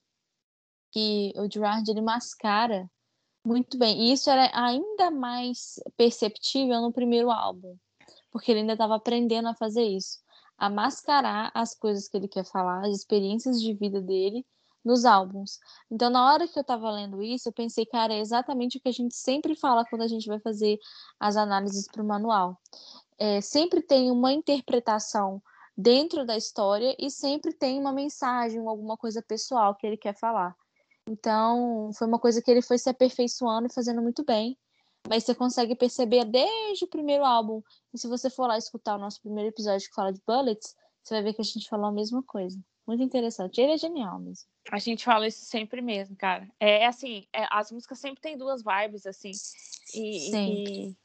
[0.90, 2.90] que o Gerard, ele mascara
[3.44, 7.76] muito bem, e isso era ainda mais perceptível no primeiro álbum,
[8.30, 10.20] porque ele ainda estava aprendendo a fazer isso,
[10.56, 14.46] a mascarar as coisas que ele quer falar, as experiências de vida dele
[14.84, 15.58] nos álbuns.
[15.90, 18.88] Então, na hora que eu estava lendo isso, eu pensei, cara, é exatamente o que
[18.88, 20.78] a gente sempre fala quando a gente vai fazer
[21.20, 22.60] as análises para o manual.
[23.18, 25.42] É, sempre tem uma interpretação
[25.76, 30.54] dentro da história e sempre tem uma mensagem, alguma coisa pessoal que ele quer falar.
[31.08, 34.56] Então, foi uma coisa que ele foi se aperfeiçoando e fazendo muito bem.
[35.08, 37.60] Mas você consegue perceber desde o primeiro álbum.
[37.92, 41.14] E se você for lá escutar o nosso primeiro episódio que fala de Bullets, você
[41.14, 42.58] vai ver que a gente falou a mesma coisa.
[42.86, 43.60] Muito interessante.
[43.60, 44.46] Ele é genial mesmo.
[44.70, 46.48] A gente fala isso sempre mesmo, cara.
[46.60, 49.32] É assim, é, as músicas sempre têm duas vibes, assim.
[49.94, 50.88] E, Sempre.
[50.90, 50.96] e,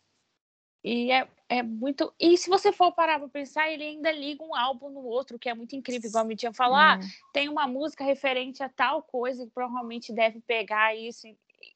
[0.88, 2.14] e é, é muito.
[2.18, 5.50] E se você for parar pra pensar, ele ainda liga um álbum no outro, que
[5.50, 6.78] é muito incrível, igual a Mitinha falou.
[6.78, 6.98] Ah,
[7.34, 11.28] tem uma música referente a tal coisa que provavelmente deve pegar isso.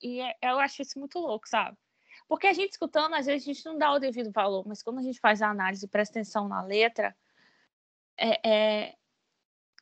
[0.02, 1.78] E é- eu acho isso muito louco, sabe?
[2.28, 5.00] Porque a gente escutando, às vezes a gente não dá o devido valor, mas quando
[5.00, 7.14] a gente faz a análise e presta atenção na letra,
[8.18, 8.96] é, é,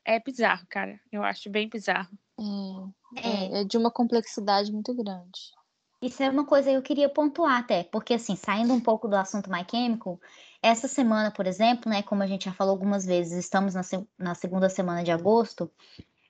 [0.05, 0.99] é bizarro, cara.
[1.11, 2.17] Eu acho bem bizarro.
[2.39, 5.53] É, É, é, é de uma complexidade muito grande.
[6.01, 9.15] Isso é uma coisa que eu queria pontuar até, porque assim, saindo um pouco do
[9.15, 10.19] assunto My Chemical,
[10.61, 14.07] essa semana, por exemplo, né, como a gente já falou algumas vezes, estamos na, se-
[14.17, 15.71] na segunda semana de agosto,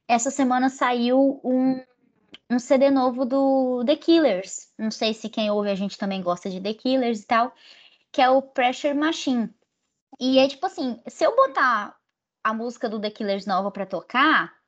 [0.08, 1.84] essa semana saiu um,
[2.50, 4.72] um CD novo do The Killers.
[4.78, 7.54] Não sei se quem ouve a gente também gosta de The Killers e tal,
[8.12, 9.54] que é o Pressure Machine.
[10.20, 11.96] E é tipo assim, se eu botar
[12.44, 14.59] a música do The Killers nova pra tocar,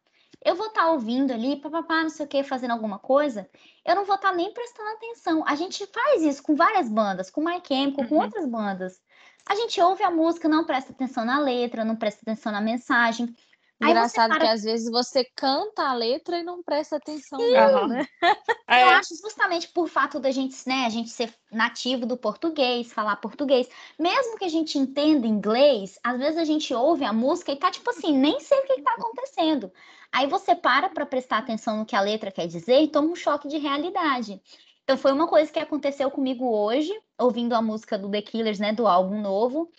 [0.44, 3.50] eu vou estar ouvindo ali, papapá, não sei o que, fazendo alguma coisa,
[3.86, 5.44] eu não vou estar nem prestando atenção.
[5.48, 8.22] A gente faz isso com várias bandas, com My Chemical, com Uhum.
[8.22, 9.02] outras bandas.
[9.46, 13.36] A gente ouve a música, não presta atenção na letra, não presta atenção na mensagem.
[13.82, 18.08] Engraçado que para- às vezes você canta a letra e não presta atenção nela, né?
[18.22, 22.94] Eu É, acho justamente por fato da gente, né, a gente ser nativo do português,
[22.94, 23.68] falar português,
[24.00, 27.70] mesmo que a gente entenda inglês, às vezes a gente ouve a música e tá
[27.70, 29.72] tipo assim, nem sei o que que tá acontecendo.
[30.12, 33.16] Aí você para para prestar atenção no que a letra quer dizer e toma um
[33.16, 34.42] choque de realidade.
[34.84, 38.74] Então foi uma coisa que aconteceu comigo hoje, ouvindo a música do The Killers, né,
[38.74, 39.70] do álbum novo.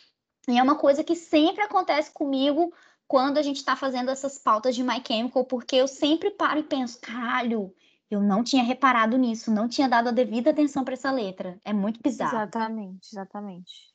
[0.49, 2.73] E é uma coisa que sempre acontece comigo
[3.13, 6.63] quando a gente está fazendo essas pautas de My Chemical, porque eu sempre paro e
[6.63, 7.71] penso, caralho,
[8.11, 11.61] eu não tinha reparado nisso, não tinha dado a devida atenção para essa letra.
[11.63, 12.37] É muito bizarro.
[12.37, 13.93] Exatamente, exatamente.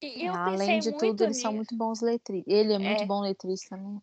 [0.00, 2.54] e eu Além de muito tudo, eles são muito bons letristas.
[2.54, 3.06] Ele é muito É.
[3.06, 3.98] bom letrista, né?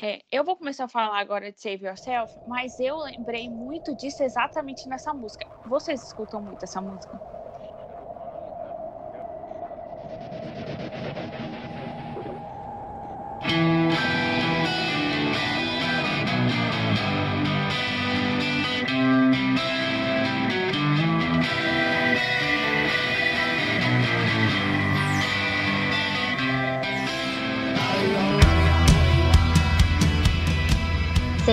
[0.00, 4.22] É, eu vou começar a falar agora de Save Yourself, mas eu lembrei muito disso
[4.22, 5.46] exatamente nessa música.
[5.66, 7.20] Vocês escutam muito essa música?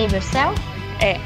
[0.04, 0.60] Save Yourself?
[1.02, 1.16] É.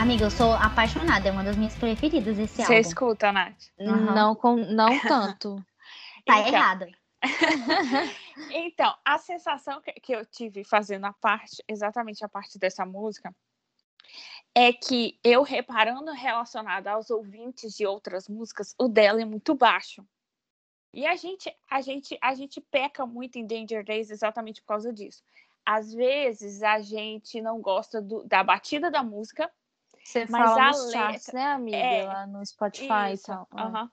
[0.00, 2.74] Amiga, eu sou apaixonada, é uma das minhas preferidas esse Você álbum.
[2.76, 3.60] escuta, Nath?
[3.80, 4.14] Aham.
[4.14, 5.56] Não, com, não tanto.
[6.24, 6.88] Tá Então, errada.
[8.52, 13.34] Então, a sensação que, que eu tive fazendo a parte, exatamente a parte dessa música,
[14.54, 20.06] é que eu reparando relacionado aos ouvintes de outras músicas, o dela é muito baixo.
[20.94, 24.92] E a gente, a gente, a gente peca muito em Danger Days exatamente por causa
[24.92, 25.20] disso.
[25.64, 29.50] Às vezes a gente não gosta do- da batida da música,
[30.02, 31.76] Você Mas fala a nos charts, letra- né, amiga?
[31.78, 33.48] é, Lá no Spotify Isso, e tal.
[33.52, 33.60] É.
[33.62, 33.90] aham.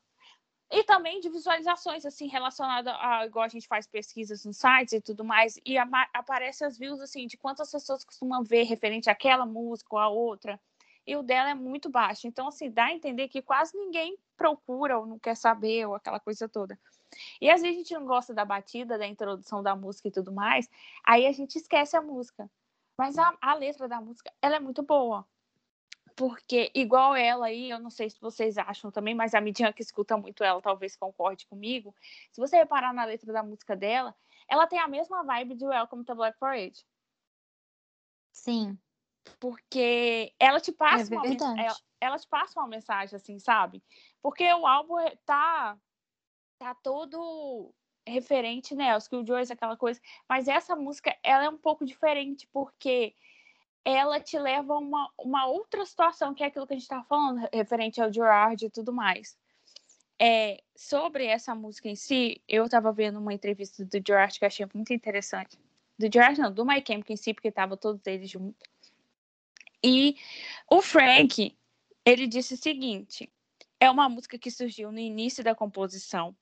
[0.70, 5.02] E também de visualizações, assim, relacionada a, igual a gente faz pesquisas nos sites e
[5.02, 9.96] tudo mais, e aparece as views, assim, de quantas pessoas costumam ver referente àquela música
[9.96, 10.60] ou a outra,
[11.06, 12.28] e o dela é muito baixo.
[12.28, 16.20] Então, assim, dá a entender que quase ninguém procura ou não quer saber, ou aquela
[16.20, 16.78] coisa toda.
[17.42, 20.32] E às vezes a gente não gosta da batida, da introdução da música e tudo
[20.32, 20.70] mais,
[21.04, 22.50] aí a gente esquece a música.
[22.98, 25.26] Mas a, a letra da música, ela é muito boa.
[26.16, 29.84] porque, igual ela aí, eu não sei se vocês acham também, mas a Midian que
[29.84, 31.94] escuta muito ela talvez concorde comigo.
[32.32, 34.16] Se você reparar na letra da música dela,
[34.50, 36.84] ela tem a mesma vibe de Welcome to Black Parade.
[38.32, 38.78] Sim.
[39.40, 43.84] Porque ela te passa É uma mensagem, ela, ela te passa uma mensagem assim, sabe?
[44.22, 45.78] Porque o álbum é- tá
[46.58, 47.74] tá todo
[48.06, 53.14] referente, né, aos Killjoys, aquela coisa, mas essa música ela é um pouco diferente porque
[53.84, 57.04] ela te leva a uma, uma outra situação, que é aquilo que a gente estava
[57.04, 59.38] falando, referente ao Gerard e tudo mais.
[60.20, 64.48] É, sobre essa música em si, eu estava vendo uma entrevista do Gerard que eu
[64.48, 65.58] achei muito interessante.
[65.98, 68.68] Do Gerard, não, do My Chemical em si, porque estavam todos eles juntos.
[69.84, 70.18] E
[70.70, 71.56] o Frank,
[72.04, 73.32] ele disse o seguinte:
[73.80, 76.36] é uma música que surgiu no início da composição,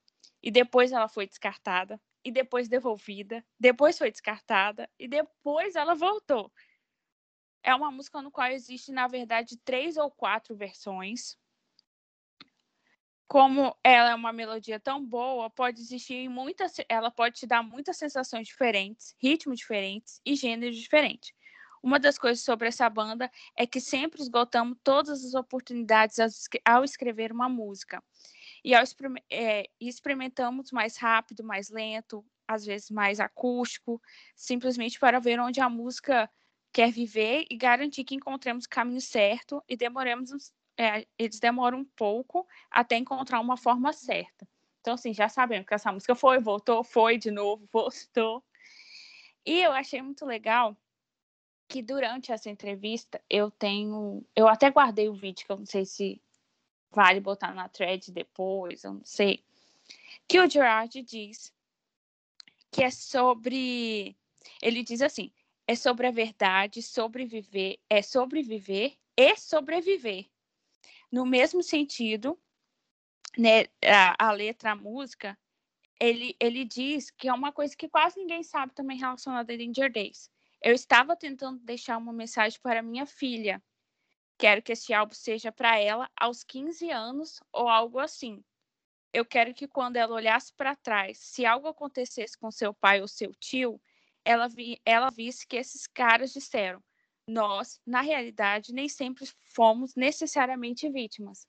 [0.46, 6.52] e depois ela foi descartada, e depois devolvida, depois foi descartada, e depois ela voltou
[7.66, 11.36] é uma música no qual existe, na verdade, três ou quatro versões.
[13.26, 17.96] Como ela é uma melodia tão boa, pode existir muitas, ela pode te dar muitas
[17.96, 21.32] sensações diferentes, ritmos diferentes e gêneros diferentes.
[21.82, 26.18] Uma das coisas sobre essa banda é que sempre esgotamos todas as oportunidades
[26.64, 28.00] ao escrever uma música.
[28.66, 28.82] E ao
[29.30, 34.02] é, experimentamos mais rápido, mais lento, às vezes mais acústico,
[34.34, 36.28] simplesmente para ver onde a música
[36.72, 41.84] quer viver e garantir que encontremos o caminho certo e demoremos, é, eles demoram um
[41.84, 44.48] pouco até encontrar uma forma certa.
[44.80, 48.42] Então, assim, já sabemos que essa música foi, voltou, foi de novo, voltou.
[49.46, 50.76] E eu achei muito legal
[51.68, 54.26] que durante essa entrevista eu tenho.
[54.34, 56.20] Eu até guardei o vídeo, que eu não sei se
[56.90, 59.44] vale botar na thread depois, eu não sei.
[60.28, 61.52] Que o Gerard diz
[62.70, 64.16] que é sobre.
[64.62, 65.32] Ele diz assim:
[65.66, 70.26] é sobre a verdade, sobreviver, é sobreviver e sobreviver.
[71.10, 72.38] No mesmo sentido,
[73.36, 75.38] né, a, a letra, a música,
[75.98, 79.90] ele, ele diz que é uma coisa que quase ninguém sabe também relacionada a Danger
[79.90, 80.30] Days.
[80.62, 83.62] Eu estava tentando deixar uma mensagem para minha filha.
[84.38, 88.44] Quero que esse álbum seja para ela aos 15 anos ou algo assim.
[89.12, 93.08] Eu quero que quando ela olhasse para trás, se algo acontecesse com seu pai ou
[93.08, 93.80] seu tio,
[94.24, 96.82] ela, vi, ela visse que esses caras disseram:
[97.26, 101.46] nós, na realidade, nem sempre fomos necessariamente vítimas.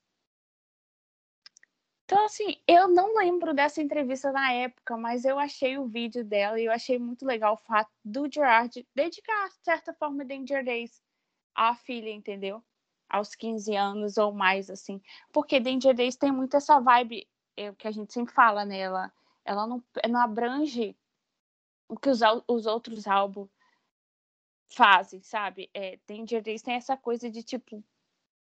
[2.06, 6.58] Então, assim, eu não lembro dessa entrevista na época, mas eu achei o vídeo dela
[6.58, 11.04] e eu achei muito legal o fato do Gerard dedicar, de certa forma, Danger Days
[11.54, 12.64] à filha, entendeu?
[13.10, 15.02] Aos 15 anos ou mais, assim.
[15.32, 19.12] Porque Danger Days tem muito essa vibe é, que a gente sempre fala nela.
[19.46, 20.96] Ela não, não abrange
[21.88, 23.50] o que os, os outros álbuns
[24.70, 25.70] fazem, sabe?
[25.74, 27.84] É, Danger Days tem essa coisa de, tipo,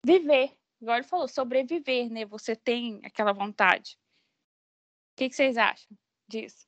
[0.04, 0.56] viver.
[0.80, 2.24] Igual ele falou, sobreviver, né?
[2.26, 3.98] Você tem aquela vontade.
[5.12, 5.96] O que, que vocês acham
[6.28, 6.65] disso?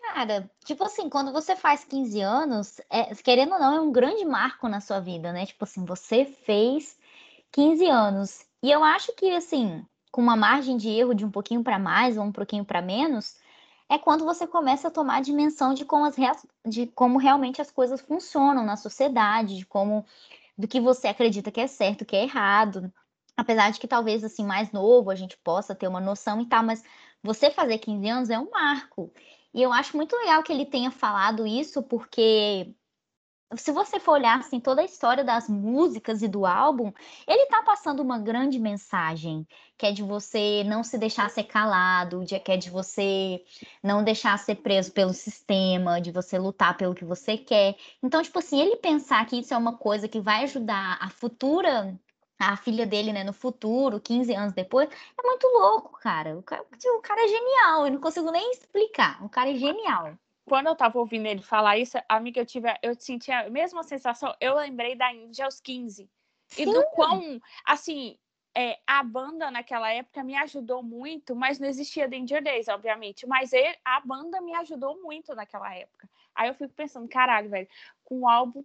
[0.00, 4.24] Cara, tipo assim, quando você faz 15 anos, é, querendo ou não, é um grande
[4.24, 5.46] marco na sua vida, né?
[5.46, 6.98] Tipo assim, você fez
[7.52, 8.44] 15 anos.
[8.62, 12.16] E eu acho que, assim, com uma margem de erro de um pouquinho para mais
[12.16, 13.36] ou um pouquinho para menos,
[13.88, 16.16] é quando você começa a tomar a dimensão de como, as
[16.64, 20.04] de como realmente as coisas funcionam na sociedade, de como
[20.58, 22.92] do que você acredita que é certo, que é errado.
[23.36, 26.62] Apesar de que talvez assim mais novo a gente possa ter uma noção e tal,
[26.62, 26.82] mas
[27.22, 29.12] você fazer 15 anos é um marco.
[29.54, 32.74] E eu acho muito legal que ele tenha falado isso, porque
[33.54, 36.92] se você for olhar assim, toda a história das músicas e do álbum,
[37.28, 39.46] ele está passando uma grande mensagem,
[39.78, 43.44] que é de você não se deixar ser calado, de, que é de você
[43.82, 47.76] não deixar ser preso pelo sistema, de você lutar pelo que você quer.
[48.02, 51.96] Então, tipo assim, ele pensar que isso é uma coisa que vai ajudar a futura
[52.38, 56.36] a filha dele, né, no futuro, 15 anos depois, é muito louco, cara.
[56.38, 59.24] O cara, o cara é genial, eu não consigo nem explicar.
[59.24, 62.94] O cara é genial quando eu tava ouvindo ele falar isso, amiga, eu tive, eu
[62.94, 64.32] senti a mesma sensação.
[64.40, 66.08] Eu lembrei da Índia aos 15.
[66.46, 66.62] Sim.
[66.62, 68.16] E do quão, assim,
[68.56, 73.26] é, a banda naquela época me ajudou muito, mas não existia Danger Days, obviamente.
[73.26, 76.08] Mas ele, a banda me ajudou muito naquela época.
[76.32, 77.68] Aí eu fico pensando, caralho, velho,
[78.04, 78.64] com um álbum,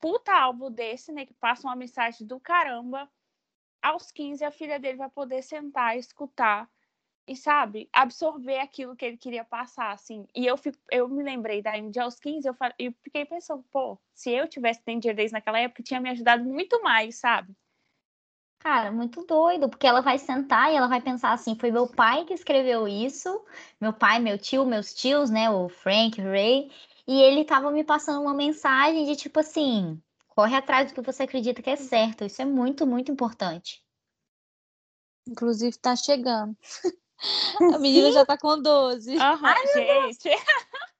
[0.00, 3.10] puta álbum desse, né, que passa uma mensagem do caramba,
[3.82, 6.68] aos 15 a filha dele vai poder sentar escutar
[7.26, 10.26] e sabe, absorver aquilo que ele queria passar, assim.
[10.34, 13.96] E eu, fico, eu me lembrei da Índia aos 15, eu, eu fiquei pensando, pô,
[14.12, 17.54] se eu tivesse Danger Days naquela época, tinha me ajudado muito mais, sabe?
[18.58, 22.24] Cara, muito doido, porque ela vai sentar e ela vai pensar assim: foi meu pai
[22.26, 23.42] que escreveu isso,
[23.80, 26.70] meu pai, meu tio, meus tios, né, o Frank, o Ray,
[27.06, 30.00] e ele tava me passando uma mensagem de tipo assim:
[30.40, 32.24] Corre atrás do que você acredita que é certo.
[32.24, 33.84] Isso é muito, muito importante.
[35.28, 36.56] Inclusive, tá chegando.
[37.74, 38.12] A menina Sim.
[38.14, 39.12] já tá com 12.
[39.12, 40.30] Uhum, Ai, gente.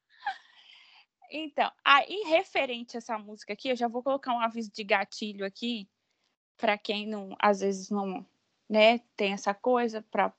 [1.33, 5.47] então, aí, referente a essa música aqui, eu já vou colocar um aviso de gatilho
[5.47, 5.89] aqui,
[6.59, 8.27] para quem não, às vezes não,
[8.69, 10.35] né, tem essa coisa, para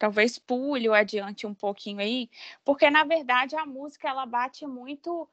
[0.00, 2.30] talvez pule adiante um pouquinho aí,
[2.64, 5.28] porque na verdade a música ela bate muito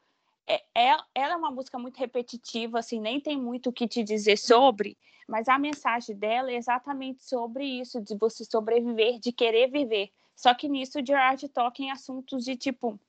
[0.45, 4.03] é, é, ela é uma música muito repetitiva, assim, nem tem muito o que te
[4.03, 4.97] dizer sobre,
[5.27, 10.11] mas a mensagem dela é exatamente sobre isso, de você sobreviver, de querer viver.
[10.35, 12.99] Só que nisso o Gerard toca em assuntos de tipo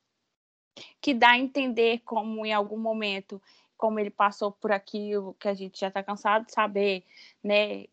[1.01, 3.43] que dá a entender como em algum momento
[3.77, 7.05] como ele passou por aquilo que a gente já está cansado de saber,
[7.43, 7.87] né,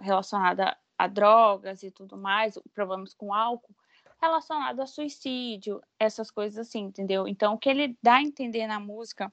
[0.00, 0.60] relacionado
[0.98, 3.74] a, drogas e tudo mais, problemas com álcool,
[4.20, 7.28] relacionado a suicídio, essas coisas assim, entendeu?
[7.28, 9.32] Então, o que ele dá a entender na música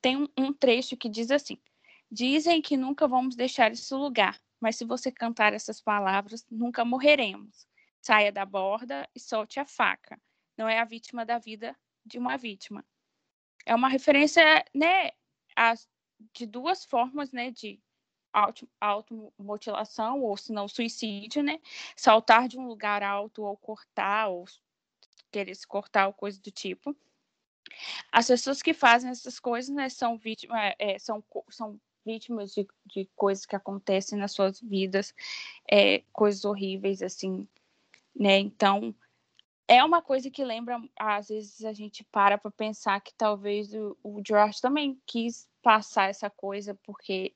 [0.00, 1.58] tem um, um trecho que diz assim:
[2.10, 7.66] Dizem que nunca vamos deixar esse lugar, mas se você cantar essas palavras, nunca morreremos.
[8.00, 10.20] Saia da borda e solte a faca.
[10.56, 11.74] Não é a vítima da vida
[12.04, 12.84] de uma vítima.
[13.64, 14.42] É uma referência,
[14.74, 15.12] né,
[15.56, 15.74] a,
[16.34, 17.80] de duas formas, né, de
[18.32, 21.60] auto, automutilação ou se não suicídio, né?
[21.96, 24.46] Saltar de um lugar alto ou cortar ou
[25.30, 26.96] querer se cortar ou coisa do tipo.
[28.10, 32.66] As pessoas que fazem essas coisas, né, são vítimas, é, é, são, são vítimas de,
[32.86, 35.14] de coisas que acontecem nas suas vidas,
[35.70, 37.48] é, coisas horríveis, assim,
[38.14, 38.38] né?
[38.38, 38.94] Então,
[39.66, 43.96] é uma coisa que lembra, às vezes a gente para para pensar que talvez o,
[44.02, 47.34] o George também quis passar essa coisa porque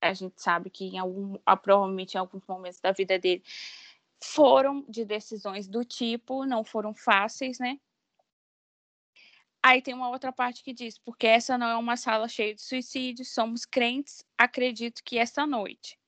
[0.00, 3.42] a gente sabe que em algum, ah, provavelmente em alguns momentos da vida dele
[4.22, 7.78] foram de decisões do tipo, não foram fáceis, né?
[9.62, 12.62] Aí tem uma outra parte que diz: porque essa não é uma sala cheia de
[12.62, 15.98] suicídios, somos crentes, acredito que essa noite.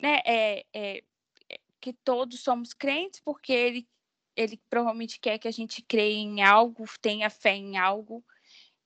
[0.00, 0.20] Né?
[0.24, 1.04] É, é,
[1.50, 3.88] é, que todos somos crentes, porque ele,
[4.36, 8.24] ele provavelmente quer que a gente creia em algo, tenha fé em algo,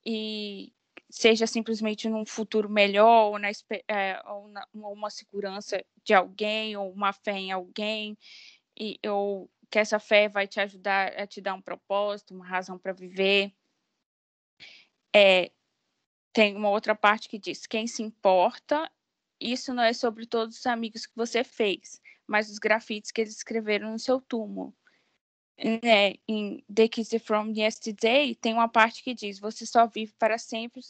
[0.05, 0.73] e
[1.15, 3.49] seja simplesmente num futuro melhor, ou, na,
[3.87, 8.19] é, ou, na, uma segurança de alguém, ou uma fé em alguém,
[8.77, 12.77] e, ou que essa fé vai te ajudar a te dar um propósito, uma razão
[12.77, 13.55] para viver.
[15.15, 15.53] É,
[16.33, 18.91] tem uma outra parte que diz: quem se importa,
[19.41, 23.37] isso não é sobre todos os amigos que você fez, mas os grafites que eles
[23.37, 24.75] escreveram no seu túmulo.
[25.57, 30.39] É, em The Kiss From Yesterday, tem uma parte que diz: Você só vive para
[30.39, 30.81] sempre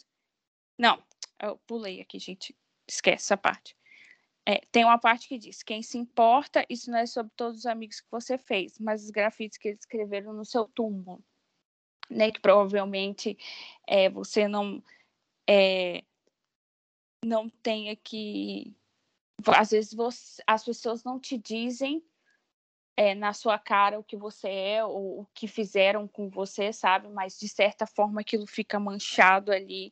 [0.77, 1.01] não,
[1.41, 2.55] eu pulei aqui, gente.
[2.87, 3.75] Esquece essa parte.
[4.47, 7.65] É, tem uma parte que diz: quem se importa, isso não é sobre todos os
[7.65, 11.23] amigos que você fez, mas os grafites que eles escreveram no seu túmulo.
[12.07, 13.35] Né, que provavelmente
[13.87, 14.83] é, você não
[15.49, 16.03] é,
[17.23, 18.75] não tenha que.
[19.47, 22.03] Às vezes você, as pessoas não te dizem
[22.95, 27.09] é, na sua cara o que você é ou o que fizeram com você, sabe?
[27.09, 29.91] Mas de certa forma aquilo fica manchado ali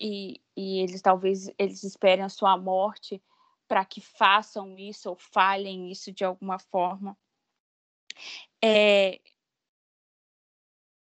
[0.00, 3.22] e, e eles talvez eles esperem a sua morte
[3.68, 7.16] para que façam isso ou falhem isso de alguma forma.
[8.62, 9.20] É,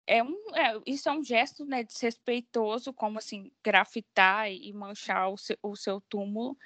[0.05, 5.37] é um, é, isso é um gesto né, desrespeitoso, como assim, grafitar e manchar o
[5.37, 6.57] seu, o seu túmulo.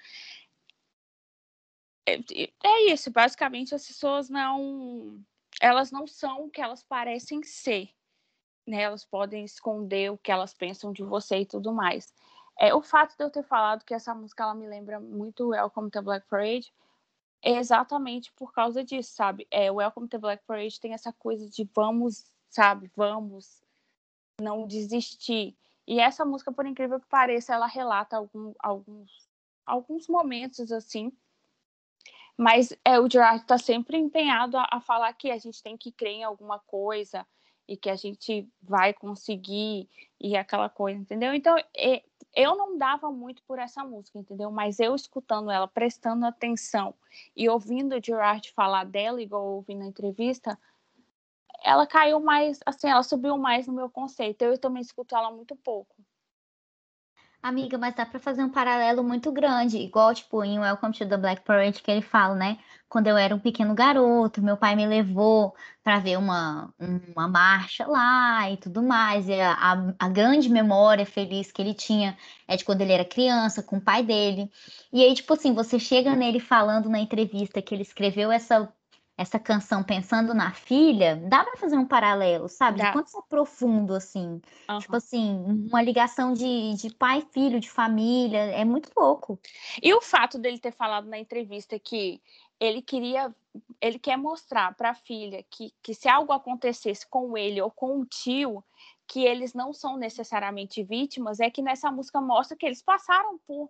[2.05, 2.15] É,
[2.63, 5.23] é, isso, basicamente as pessoas não.
[5.59, 7.89] Elas não são o que elas parecem ser
[8.71, 12.13] né, elas podem esconder o que elas pensam de você e tudo mais.
[12.57, 15.91] É, o fato de eu ter falado que essa música ela me lembra muito Welcome
[15.91, 16.73] to Black Parade
[17.41, 19.45] é exatamente por causa disso, sabe?
[19.51, 22.89] É, Welcome to Black Parade tem essa coisa de vamos, sabe?
[22.95, 23.61] Vamos
[24.39, 25.53] não desistir.
[25.85, 29.27] E essa música, por incrível que pareça, ela relata algum, alguns,
[29.65, 31.11] alguns momentos assim.
[32.37, 35.91] Mas é, o Gerard está sempre empenhado a, a falar que a gente tem que
[35.91, 37.27] crer em alguma coisa,
[37.71, 41.33] e que a gente vai conseguir e aquela coisa, entendeu?
[41.33, 42.03] Então, é,
[42.35, 44.51] eu não dava muito por essa música, entendeu?
[44.51, 46.93] Mas eu escutando ela, prestando atenção
[47.33, 50.59] e ouvindo o Gerard falar dela, igual eu ouvi na entrevista,
[51.63, 54.41] ela caiu mais, assim, ela subiu mais no meu conceito.
[54.41, 55.95] Eu também escuto ela muito pouco.
[57.43, 61.17] Amiga, mas dá para fazer um paralelo muito grande, igual tipo em Welcome to the
[61.17, 62.59] Black Parade que ele fala, né?
[62.87, 66.71] Quando eu era um pequeno garoto, meu pai me levou para ver uma,
[67.15, 69.27] uma marcha lá e tudo mais.
[69.27, 72.15] E a, a, a, grande memória feliz que ele tinha
[72.47, 74.51] é de quando ele era criança, com o pai dele.
[74.93, 78.71] E aí, tipo assim, você chega nele falando na entrevista que ele escreveu essa
[79.21, 82.77] essa canção pensando na filha, dá para fazer um paralelo, sabe?
[82.77, 82.91] De Dá.
[82.91, 84.41] quanto isso é profundo, assim.
[84.79, 84.97] Tipo Aham.
[84.97, 88.39] assim, uma ligação de, de pai filho, de família.
[88.39, 89.39] É muito louco.
[89.81, 92.19] E o fato dele ter falado na entrevista que
[92.59, 93.33] ele queria,
[93.79, 97.99] ele quer mostrar para a filha que, que se algo acontecesse com ele ou com
[97.99, 98.63] o tio,
[99.07, 103.69] que eles não são necessariamente vítimas, é que nessa música mostra que eles passaram por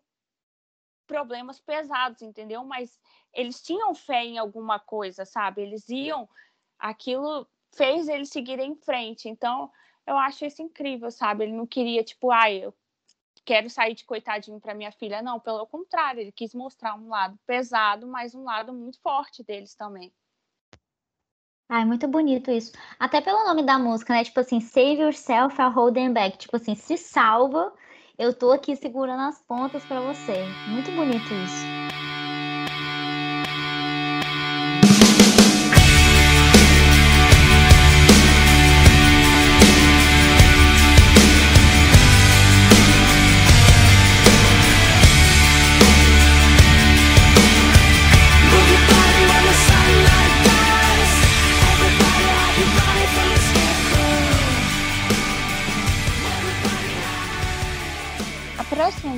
[1.11, 2.63] problemas pesados, entendeu?
[2.63, 2.97] Mas
[3.33, 5.61] eles tinham fé em alguma coisa, sabe?
[5.61, 6.27] Eles iam,
[6.79, 7.45] aquilo
[7.75, 9.27] fez eles seguirem em frente.
[9.27, 9.69] Então,
[10.07, 11.43] eu acho isso incrível, sabe?
[11.43, 12.73] Ele não queria, tipo, ai, eu
[13.43, 15.21] quero sair de coitadinho para minha filha.
[15.21, 19.75] Não, pelo contrário, ele quis mostrar um lado pesado, mas um lado muito forte deles
[19.75, 20.13] também.
[21.67, 22.71] Ai, muito bonito isso.
[22.99, 24.23] Até pelo nome da música, né?
[24.23, 26.37] Tipo assim, Save Yourself, I'll Hold Them Back.
[26.37, 27.73] Tipo assim, se salva,
[28.21, 30.45] eu tô aqui segurando as pontas pra você.
[30.67, 31.80] Muito bonito isso.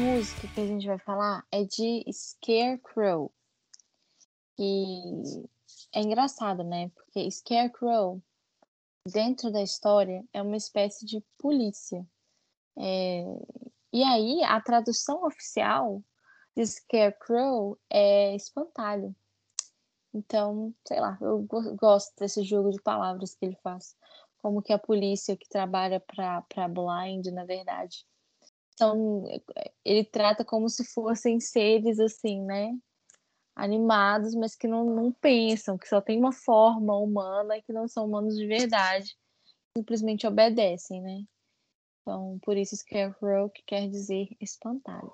[0.03, 3.31] Música que a gente vai falar é de Scarecrow.
[4.59, 5.47] E
[5.93, 6.89] é engraçado, né?
[6.89, 8.21] Porque Scarecrow,
[9.07, 12.05] dentro da história, é uma espécie de polícia.
[12.77, 13.23] É,
[13.91, 16.01] E aí, a tradução oficial
[16.55, 19.15] de Scarecrow é espantalho.
[20.13, 23.95] Então, sei lá, eu go- gosto desse jogo de palavras que ele faz.
[24.39, 28.05] Como que a polícia que trabalha para Blind, na verdade.
[28.73, 29.23] Então,
[29.85, 32.75] ele trata como se fossem seres assim, né?
[33.55, 37.87] Animados, mas que não, não pensam, que só tem uma forma humana e que não
[37.87, 39.15] são humanos de verdade.
[39.77, 41.23] Simplesmente obedecem, né?
[42.01, 45.11] Então, por isso Scarecrow, que quer dizer espantalho.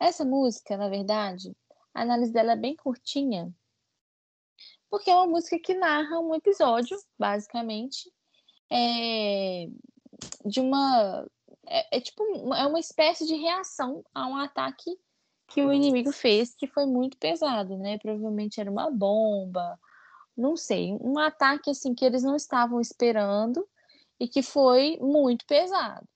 [0.00, 1.52] Essa música, na verdade,
[1.92, 3.52] a análise dela é bem curtinha,
[4.90, 8.10] porque é uma música que narra um episódio, basicamente,
[8.70, 9.66] é,
[10.44, 11.26] de uma.
[11.68, 12.22] É, é tipo,
[12.54, 14.98] é uma espécie de reação a um ataque
[15.46, 17.98] que o inimigo fez, que foi muito pesado, né?
[17.98, 19.78] Provavelmente era uma bomba,
[20.36, 23.66] não sei, um ataque assim que eles não estavam esperando
[24.20, 26.06] e que foi muito pesado.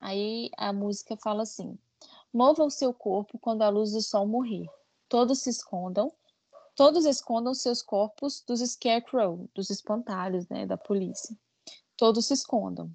[0.00, 1.78] Aí a música fala assim:
[2.32, 4.66] Mova o seu corpo quando a luz do sol morrer.
[5.08, 6.12] Todos se escondam,
[6.74, 11.36] todos escondam seus corpos dos scarecrow, dos espantalhos, né, da polícia.
[11.96, 12.90] Todos se escondam.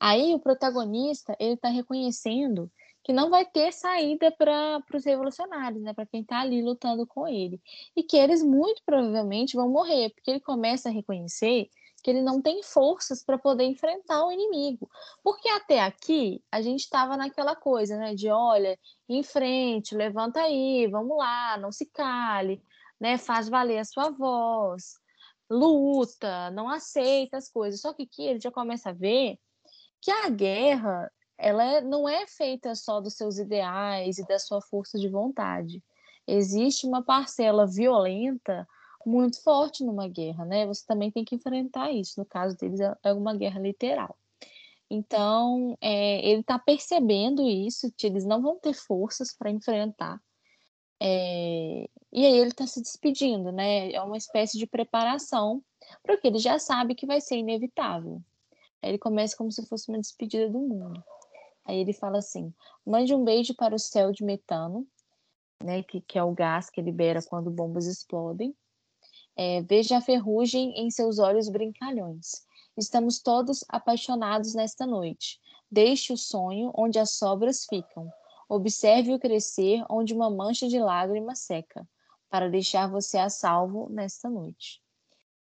[0.00, 2.70] Aí o protagonista, ele tá reconhecendo
[3.04, 7.26] que não vai ter saída para os revolucionários, né, para quem tá ali lutando com
[7.26, 7.60] ele,
[7.96, 11.68] e que eles muito provavelmente vão morrer, porque ele começa a reconhecer
[12.02, 14.88] que ele não tem forças para poder enfrentar o inimigo.
[15.22, 18.78] Porque até aqui a gente estava naquela coisa, né, de olha,
[19.08, 22.62] em frente, levanta aí, vamos lá, não se cale,
[22.98, 24.94] né, faz valer a sua voz,
[25.50, 27.80] luta, não aceita as coisas.
[27.80, 29.38] Só que aqui ele já começa a ver
[30.00, 34.60] que a guerra, ela é- não é feita só dos seus ideais e da sua
[34.60, 35.82] força de vontade.
[36.26, 38.66] Existe uma parcela violenta
[39.04, 40.66] muito forte numa guerra, né?
[40.66, 42.18] Você também tem que enfrentar isso.
[42.20, 44.16] No caso deles, é é uma guerra literal.
[44.90, 50.20] Então, é, ele está percebendo isso, que eles não vão ter forças para enfrentar.
[51.00, 53.92] É, e aí ele está se despedindo, né?
[53.92, 55.62] É uma espécie de preparação
[56.02, 58.22] para o que ele já sabe que vai ser inevitável.
[58.82, 61.02] Aí ele começa como se fosse uma despedida do mundo.
[61.64, 62.52] Aí ele fala assim:
[62.84, 64.86] mande um beijo para o céu de metano,
[65.62, 65.82] né?
[65.82, 68.54] Que, que é o gás que libera quando bombas explodem.
[69.36, 72.44] É, veja a ferrugem em seus olhos brincalhões.
[72.76, 75.38] Estamos todos apaixonados nesta noite.
[75.70, 78.10] Deixe o sonho onde as sobras ficam.
[78.48, 81.88] Observe-o crescer onde uma mancha de lágrima seca,
[82.28, 84.82] para deixar você a salvo nesta noite.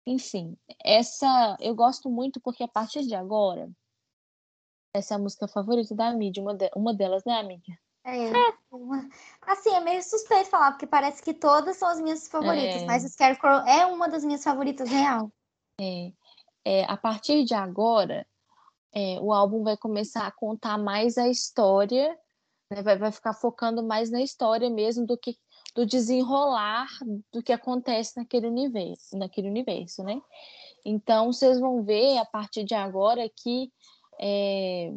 [0.06, 3.68] Enfim, essa eu gosto muito porque a partir de agora,
[4.94, 7.72] essa é a música favorita da mídia, uma, de- uma delas, né, amiga?
[8.04, 8.30] É.
[8.70, 9.08] uma-
[9.42, 12.86] Assim, é meio suspeito falar, porque parece que todas são as minhas favoritas, É.
[12.86, 15.30] mas Scarecrow é uma das minhas favoritas real.
[16.64, 18.26] É, a partir de agora,
[18.94, 22.16] é, o álbum vai começar a contar mais a história,
[22.72, 25.36] né, vai, vai ficar focando mais na história mesmo do que
[25.76, 26.88] do desenrolar
[27.30, 30.20] do que acontece naquele universo, naquele universo, né?
[30.82, 33.70] Então, vocês vão ver a partir de agora que
[34.18, 34.90] é,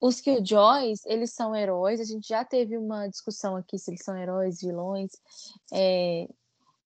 [0.00, 2.00] os Killjoys, eles são heróis.
[2.00, 5.10] A gente já teve uma discussão aqui se eles são heróis, vilões.
[5.72, 6.28] É,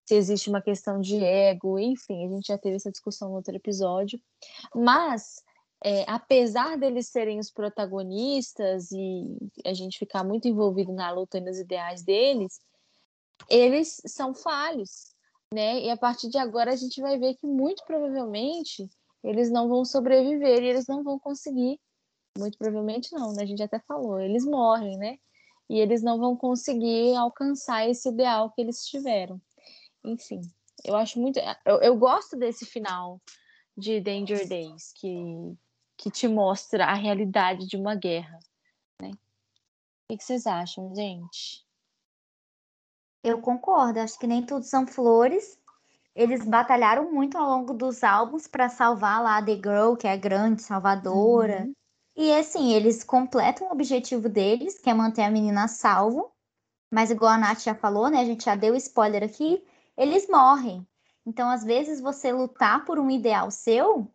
[0.05, 3.55] se existe uma questão de ego, enfim, a gente já teve essa discussão no outro
[3.55, 4.19] episódio.
[4.73, 5.43] Mas,
[5.83, 11.41] é, apesar deles serem os protagonistas e a gente ficar muito envolvido na luta e
[11.41, 12.59] nos ideais deles,
[13.49, 15.13] eles são falhos,
[15.51, 15.79] né?
[15.81, 18.87] E a partir de agora a gente vai ver que muito provavelmente
[19.23, 21.79] eles não vão sobreviver e eles não vão conseguir.
[22.37, 23.43] Muito provavelmente não, né?
[23.43, 25.17] A gente até falou, eles morrem, né?
[25.69, 29.41] E eles não vão conseguir alcançar esse ideal que eles tiveram.
[30.03, 30.41] Enfim,
[30.83, 31.39] eu acho muito.
[31.65, 33.19] Eu, eu gosto desse final
[33.77, 35.55] de Danger Days, que,
[36.01, 38.39] que te mostra a realidade de uma guerra.
[38.99, 39.11] Né?
[40.09, 41.63] O que vocês acham, gente?
[43.23, 45.59] Eu concordo, acho que nem tudo são flores.
[46.15, 50.13] Eles batalharam muito ao longo dos álbuns para salvar lá a The Girl, que é
[50.13, 51.65] a grande salvadora.
[51.65, 51.73] Uhum.
[52.15, 56.31] E assim, eles completam o objetivo deles, que é manter a menina salvo.
[56.91, 58.21] Mas igual a Nath já falou, né?
[58.21, 59.63] A gente já deu spoiler aqui,
[59.95, 60.85] eles morrem.
[61.27, 64.11] Então, às vezes, você lutar por um ideal seu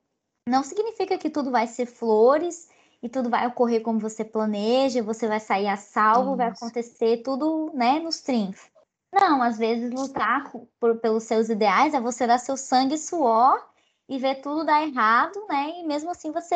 [0.49, 2.69] não significa que tudo vai ser flores
[3.03, 6.65] e tudo vai ocorrer como você planeja, você vai sair a salvo, vai Isso.
[6.65, 8.71] acontecer tudo, né, nos triunfos.
[9.13, 13.65] Não, às vezes lutar por- pelos seus ideais é você dar seu sangue e suor
[14.09, 15.81] e ver tudo dar errado, né?
[15.81, 16.55] E mesmo assim você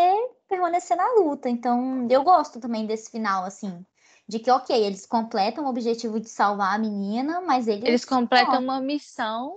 [0.48, 1.48] permanecer na luta.
[1.48, 3.84] Então, eu gosto também desse final, assim,
[4.28, 7.84] de que, ok, eles completam o objetivo de salvar a menina, mas eles.
[7.84, 9.56] Eles completam uma missão,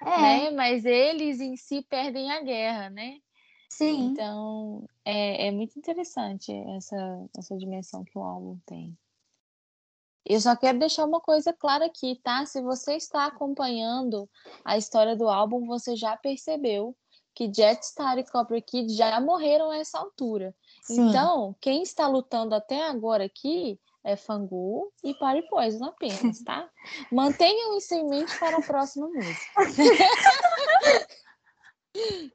[0.00, 0.50] É, né?
[0.50, 3.18] Mas eles em si perdem a guerra, né?
[3.76, 4.06] Sim.
[4.06, 8.96] Então, é, é muito interessante essa, essa dimensão que o álbum tem.
[10.24, 12.46] Eu só quero deixar uma coisa clara aqui, tá?
[12.46, 14.28] Se você está acompanhando
[14.64, 16.96] a história do álbum, você já percebeu
[17.34, 20.54] que Jetstar e Cobra Kid já morreram a essa altura.
[20.82, 21.08] Sim.
[21.08, 26.68] Então, quem está lutando até agora aqui é Fangu e Party Poison apenas, tá?
[27.12, 29.34] Mantenham isso em mente para a próxima música.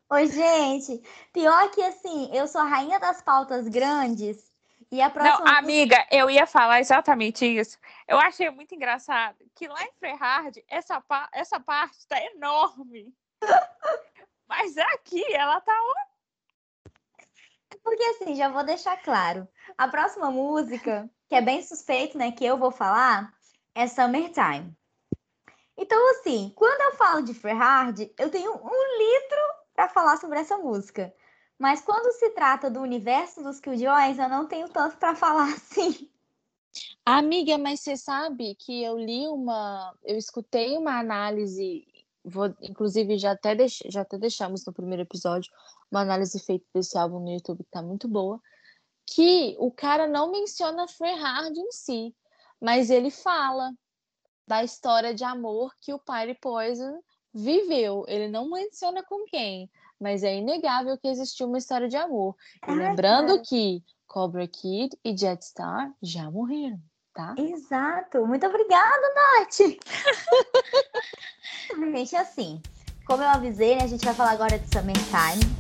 [0.10, 1.02] Oi, gente.
[1.34, 4.52] Pior que assim, eu sou a rainha das pautas grandes
[4.92, 5.46] e a próxima.
[5.46, 7.78] Não, amiga, eu ia falar exatamente isso.
[8.08, 13.14] Eu achei muito engraçado que lá em Frehard, essa, pa- essa parte tá enorme.
[14.48, 15.76] Mas aqui ela tá.
[17.84, 19.48] Porque assim, já vou deixar claro.
[19.78, 23.32] A próxima música, que é bem suspeito, né, que eu vou falar,
[23.76, 24.76] é Summertime.
[25.82, 29.38] Então, assim, quando eu falo de Ferrard, eu tenho um litro
[29.74, 31.14] para falar sobre essa música.
[31.58, 36.12] Mas quando se trata do universo dos Killjoys, eu não tenho tanto para falar assim.
[37.06, 41.88] Amiga, mas você sabe que eu li uma, eu escutei uma análise,
[42.26, 45.50] vou, inclusive já até, deix, já até deixamos no primeiro episódio
[45.90, 48.40] uma análise feita desse álbum no YouTube que tá muito boa,
[49.08, 52.14] que o cara não menciona Ferrard em si,
[52.62, 53.72] mas ele fala
[54.50, 58.04] da história de amor que o Party Poison viveu.
[58.08, 59.70] Ele não menciona com quem,
[60.02, 62.36] mas é inegável que existiu uma história de amor.
[62.68, 66.82] E lembrando que Cobra Kid e Jetstar já morreram,
[67.14, 67.36] tá?
[67.38, 68.26] Exato.
[68.26, 69.78] Muito obrigada, Nath.
[71.94, 72.60] Gente, assim,
[73.06, 75.59] como eu avisei, né, a gente vai falar agora de Summertime.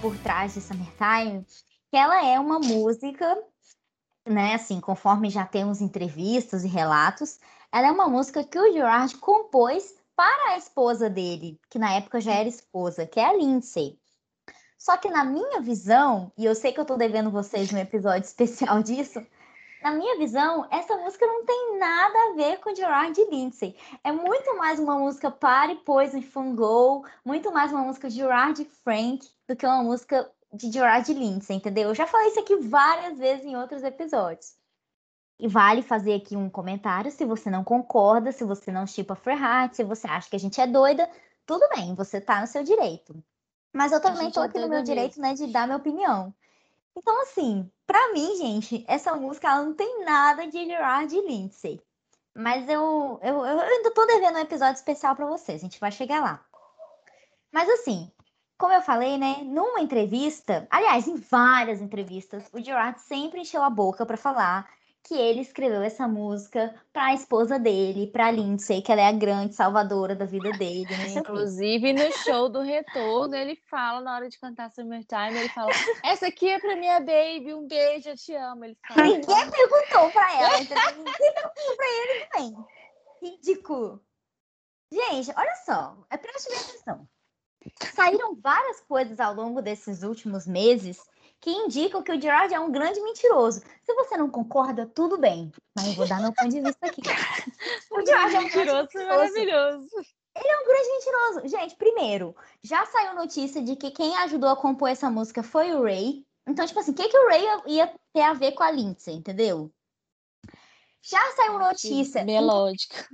[0.00, 1.44] Por trás de Summertime,
[1.90, 3.36] que ela é uma música,
[4.26, 7.38] né, assim, conforme já temos entrevistas e relatos,
[7.70, 12.20] ela é uma música que o Gerard compôs para a esposa dele, que na época
[12.20, 13.98] já era esposa, que é a Lindsay.
[14.78, 18.24] Só que na minha visão, e eu sei que eu tô devendo vocês um episódio
[18.26, 19.24] especial disso,
[19.82, 23.74] na minha visão, essa música não tem nada a ver com Gerard e Lindsay.
[24.04, 28.64] É muito mais uma música Party, Poison, Fungo, muito mais uma música de Gerard e
[28.64, 31.88] Frank do que uma música de Gerard e Lindsay, entendeu?
[31.88, 34.54] Eu já falei isso aqui várias vezes em outros episódios.
[35.38, 39.74] E vale fazer aqui um comentário se você não concorda, se você não chipa Ferhat,
[39.74, 41.08] se você acha que a gente é doida,
[41.46, 43.24] tudo bem, você tá no seu direito.
[43.72, 46.34] Mas eu também tô é aqui no meu direito, né, de dar minha opinião.
[46.96, 51.80] Então, assim, pra mim, gente, essa música ela não tem nada de Gerard Lindsay.
[52.34, 55.90] Mas eu, eu, eu ainda tô devendo um episódio especial pra vocês, a gente vai
[55.90, 56.44] chegar lá.
[57.52, 58.10] Mas assim,
[58.56, 63.70] como eu falei, né, numa entrevista, aliás, em várias entrevistas, o Gerard sempre encheu a
[63.70, 64.68] boca pra falar
[65.02, 69.12] que ele escreveu essa música para a esposa dele, para Lindsay, que ela é a
[69.12, 70.86] grande salvadora da vida dele.
[70.86, 71.18] quê.
[71.18, 75.70] Inclusive, no show do retorno, ele fala, na hora de cantar Summertime, ele fala:
[76.04, 78.64] Essa aqui é pra minha baby, um beijo, eu te amo.
[78.64, 79.02] Ele fala.
[79.02, 80.96] Ninguém perguntou pra ela, entendeu?
[80.96, 82.66] Ninguém perguntou pra ele também.
[83.22, 84.02] Ridículo.
[84.92, 87.08] Gente, olha só, é preste atenção.
[87.94, 90.98] Saíram várias coisas ao longo desses últimos meses
[91.40, 93.60] que indicam que o Gerard é um grande mentiroso.
[93.82, 97.00] Se você não concorda, tudo bem, mas eu vou dar meu ponto de vista aqui.
[97.90, 99.88] O Gerard é um grande Mentiroso maravilhoso.
[100.36, 101.48] Ele é um grande mentiroso.
[101.48, 105.82] Gente, primeiro, já saiu notícia de que quem ajudou a compor essa música foi o
[105.82, 106.24] Ray.
[106.46, 108.70] Então, tipo assim, o que, que o Ray ia, ia ter a ver com a
[108.70, 109.72] Lindsay, entendeu?
[111.02, 112.24] Já saiu notícia.
[112.24, 113.08] Melódica.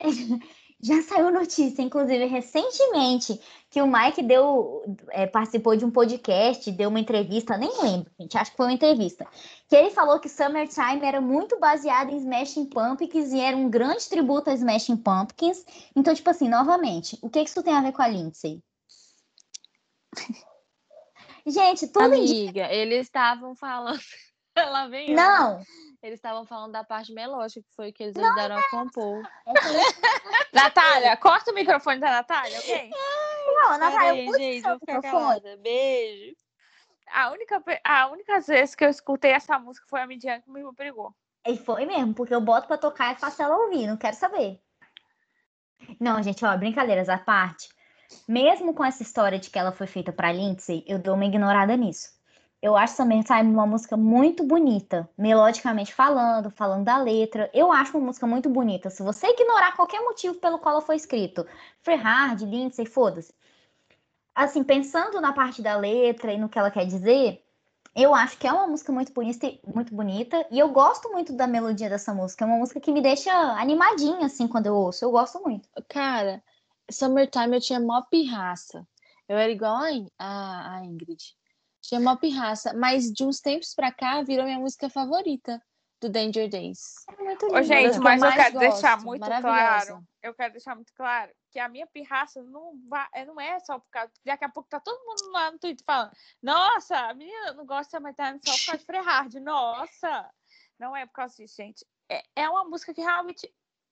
[0.84, 6.88] Já saiu notícia, inclusive, recentemente, que o Mike deu, é, participou de um podcast, deu
[6.88, 9.24] uma entrevista, nem lembro, gente, acho que foi uma entrevista,
[9.68, 14.08] que ele falou que Summertime era muito baseado em Smashing Pumpkins e era um grande
[14.08, 15.64] tributo a Smashing Pumpkins.
[15.94, 18.60] Então, tipo assim, novamente, o que que isso tem a ver com a Lindsay?
[21.46, 22.64] Gente, tudo indica...
[22.64, 24.00] Amiga, eles estavam falando.
[24.56, 25.16] Lá vem eu.
[25.16, 25.62] Não,
[26.02, 29.22] Eles estavam falando da parte melódica, que foi o que eles ajudaram a compor.
[30.52, 32.90] Natália, corta o microfone da Natália, ok?
[33.54, 35.56] não, Natália, gente, vou ficar calada.
[35.58, 36.34] Beijo.
[37.12, 40.62] A única, a única vez que eu escutei essa música foi a Midian que me
[40.72, 41.14] brigou.
[41.46, 44.60] E foi mesmo, porque eu boto pra tocar e faço ela ouvir, não quero saber.
[46.00, 47.68] Não, gente, ó, brincadeiras à parte.
[48.26, 51.76] Mesmo com essa história de que ela foi feita pra Lindsay, eu dou uma ignorada
[51.76, 52.10] nisso.
[52.62, 57.50] Eu acho Summertime uma música muito bonita, melodicamente falando, falando da letra.
[57.52, 58.88] Eu acho uma música muito bonita.
[58.88, 61.44] Se você ignorar qualquer motivo pelo qual ela foi escrito,
[61.82, 63.34] Free Hard, Lindsay, foda-se.
[64.34, 67.44] Assim, pensando na parte da letra e no que ela quer dizer,
[67.96, 71.46] eu acho que é uma música muito bonita, muito bonita e eu gosto muito da
[71.48, 72.44] melodia dessa música.
[72.44, 75.04] É uma música que me deixa animadinha, assim, quando eu ouço.
[75.04, 75.68] Eu gosto muito.
[75.88, 76.42] Cara,
[76.90, 78.86] Summertime eu tinha mó pirraça.
[79.28, 79.82] Eu era igual
[80.18, 81.36] a, a Ingrid.
[82.00, 82.72] Mó pirraça.
[82.74, 85.60] Mas de uns tempos pra cá virou minha música favorita
[86.00, 87.04] do Danger Days.
[87.08, 87.62] É muito Ô, linda.
[87.62, 89.86] gente, que eu mas eu mais quero deixar gosto, muito maravilhosa.
[89.86, 90.04] claro.
[90.20, 93.88] Eu quero deixar muito claro que a minha pirraça não, vai, não é só por
[93.90, 94.10] causa.
[94.24, 96.12] Daqui a pouco tá todo mundo lá no Twitter falando:
[96.42, 99.34] Nossa, a menina não gosta de Summertime só por causa de Free Hard.
[99.34, 100.30] Nossa!
[100.78, 101.86] Não é por causa disso, gente.
[102.08, 103.46] É, é uma música que realmente.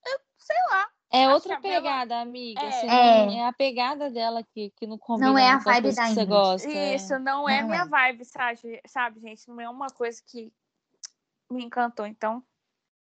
[0.05, 0.89] Eu sei lá.
[1.13, 2.61] É outra a pegada, amiga.
[2.61, 2.71] É.
[2.71, 3.35] Você É.
[3.35, 6.25] é a pegada dela que, que não combina Não é a vibe da que você
[6.25, 6.69] gosta.
[6.69, 6.95] é.
[6.95, 7.87] Isso não é Não minha é.
[7.87, 9.49] vibe, sabe, sabe, gente?
[9.49, 10.53] Não é uma coisa que
[11.51, 12.07] me encantou.
[12.07, 12.43] Então,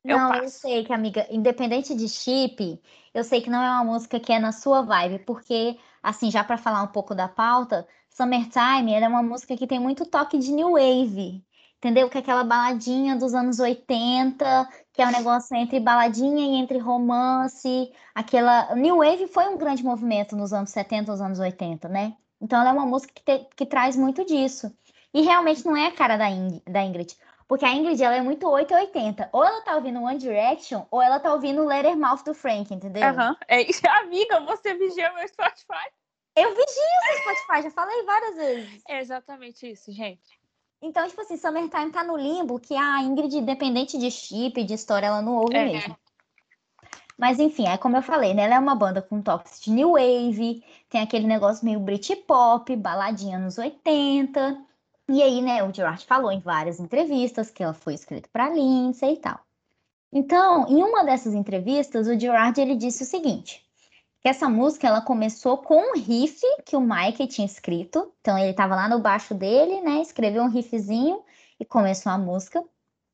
[0.03, 0.59] eu Não, eu passo.
[0.59, 2.81] sei que, amiga, independente de chip,
[3.13, 6.43] eu sei que não é uma música que é na sua vibe, porque, assim, já
[6.43, 10.37] pra falar um pouco da pauta, Summertime ela é uma música que tem muito toque
[10.39, 11.45] de new wave,
[11.79, 12.09] entendeu?
[12.09, 16.77] Que é aquela baladinha dos anos 80, que é um negócio entre baladinha e entre
[16.77, 18.75] romance, aquela...
[18.75, 22.13] New wave foi um grande movimento nos anos 70, nos anos 80, né?
[22.41, 24.71] Então ela é uma música que, te- que traz muito disso.
[25.13, 27.15] E realmente não é a cara da, Ing- da Ingrid.
[27.47, 29.29] Porque a Ingrid, ela é muito 880.
[29.33, 33.03] Ou ela tá ouvindo One Direction, ou ela tá ouvindo Lettermouth do Frank, entendeu?
[33.03, 33.35] Aham.
[33.47, 33.81] É isso.
[34.03, 35.89] Amiga, você vigia meu Spotify.
[36.35, 38.81] Eu vigio o seu Spotify, já falei várias vezes.
[38.87, 40.38] É exatamente isso, gente.
[40.81, 45.07] Então, tipo assim, Summertime tá no limbo que a Ingrid, independente de chip, de história,
[45.07, 45.65] ela não ouve É.
[45.65, 45.97] mesmo.
[47.17, 48.43] Mas enfim, é como eu falei, né?
[48.43, 53.37] Ela é uma banda com toques de new wave, tem aquele negócio meio Britpop, baladinha
[53.37, 54.57] nos 80.
[55.09, 59.15] E aí, né, o Gerard falou em várias entrevistas que ela foi escrita para Lindsay
[59.15, 59.37] e tal.
[60.13, 63.68] Então, em uma dessas entrevistas, o Gerard ele disse o seguinte:
[64.21, 68.13] que essa música ela começou com um riff que o Mike tinha escrito.
[68.19, 70.01] Então ele estava lá no baixo dele, né?
[70.01, 71.23] Escreveu um riffzinho
[71.59, 72.63] e começou a música.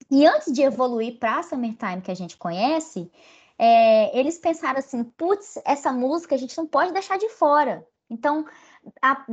[0.10, 3.12] E antes de evoluir para Summertime que a gente conhece,
[3.58, 7.86] é, eles pensaram assim: putz, essa música a gente não pode deixar de fora.
[8.10, 8.46] Então,
[9.02, 9.26] a-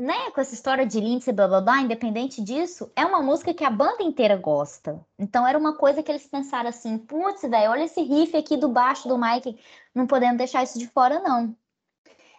[0.00, 3.64] né, com essa história de Lindsay, blá blá blá, independente disso, é uma música que
[3.64, 5.04] a banda inteira gosta.
[5.18, 8.68] Então era uma coisa que eles pensaram assim: putz, velho, olha esse riff aqui do
[8.68, 9.56] baixo do Mike,
[9.94, 11.56] não podemos deixar isso de fora, não.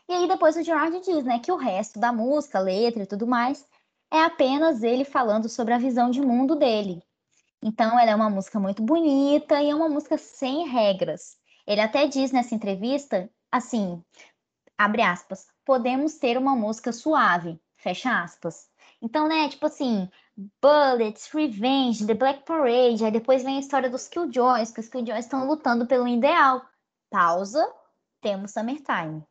[0.07, 3.25] E aí depois o Gerard diz, né, que o resto da música, letra e tudo
[3.25, 3.65] mais,
[4.11, 7.01] é apenas ele falando sobre a visão de mundo dele.
[7.61, 11.37] Então ela é uma música muito bonita e é uma música sem regras.
[11.65, 14.03] Ele até diz nessa entrevista, assim,
[14.77, 18.69] abre aspas, podemos ter uma música suave, fecha aspas.
[19.01, 20.07] Então, né, tipo assim,
[20.61, 25.25] Bullets, Revenge, The Black Parade, aí depois vem a história dos Killjoys, que os Killjoys
[25.25, 26.61] estão lutando pelo ideal.
[27.09, 27.65] Pausa,
[28.21, 29.23] temos Summertime.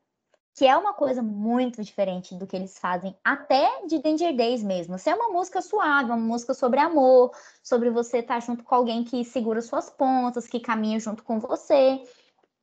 [0.56, 4.98] que é uma coisa muito diferente do que eles fazem até de Danger Days mesmo.
[4.98, 9.02] Se é uma música suave, uma música sobre amor, sobre você estar junto com alguém
[9.02, 12.00] que segura suas pontas, que caminha junto com você.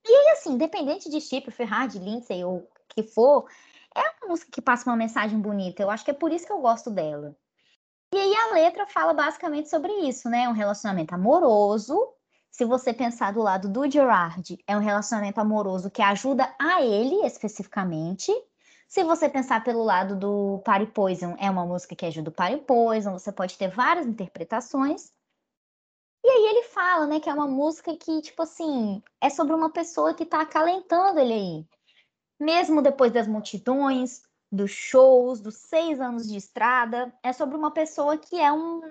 [0.05, 3.45] E assim, independente de Chip, Ferrari, Lindsay ou que for,
[3.93, 5.83] é uma música que passa uma mensagem bonita.
[5.83, 7.35] Eu acho que é por isso que eu gosto dela.
[8.13, 10.47] E aí a letra fala basicamente sobre isso, né?
[10.47, 12.13] Um relacionamento amoroso.
[12.51, 17.25] Se você pensar do lado do Gerard, é um relacionamento amoroso que ajuda a ele
[17.25, 18.31] especificamente.
[18.89, 22.57] Se você pensar pelo lado do Party Poison, é uma música que ajuda o Party
[22.57, 23.17] Poison.
[23.17, 25.13] Você pode ter várias interpretações.
[26.23, 29.71] E aí ele fala, né, que é uma música que, tipo assim, é sobre uma
[29.71, 31.67] pessoa que tá acalentando ele aí.
[32.37, 38.17] Mesmo depois das multidões, dos shows, dos seis anos de estrada, é sobre uma pessoa
[38.17, 38.81] que é um,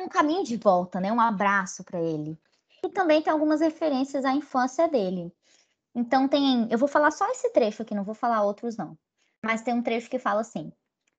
[0.00, 1.12] um caminho de volta, né?
[1.12, 2.40] Um abraço para ele.
[2.84, 5.32] E também tem algumas referências à infância dele.
[5.94, 8.98] Então tem, eu vou falar só esse trecho aqui, não vou falar outros não.
[9.42, 10.70] Mas tem um trecho que fala assim: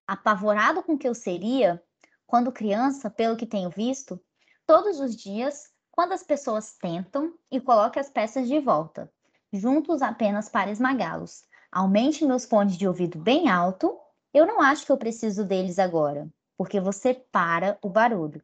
[0.05, 1.81] apavorado com que eu seria
[2.27, 4.21] quando criança, pelo que tenho visto,
[4.67, 9.11] todos os dias, quando as pessoas tentam e colocam as peças de volta,
[9.51, 11.45] juntos apenas para esmagá-los.
[11.71, 13.97] Aumente meus fones de ouvido bem alto.
[14.31, 18.43] Eu não acho que eu preciso deles agora, porque você para o barulho.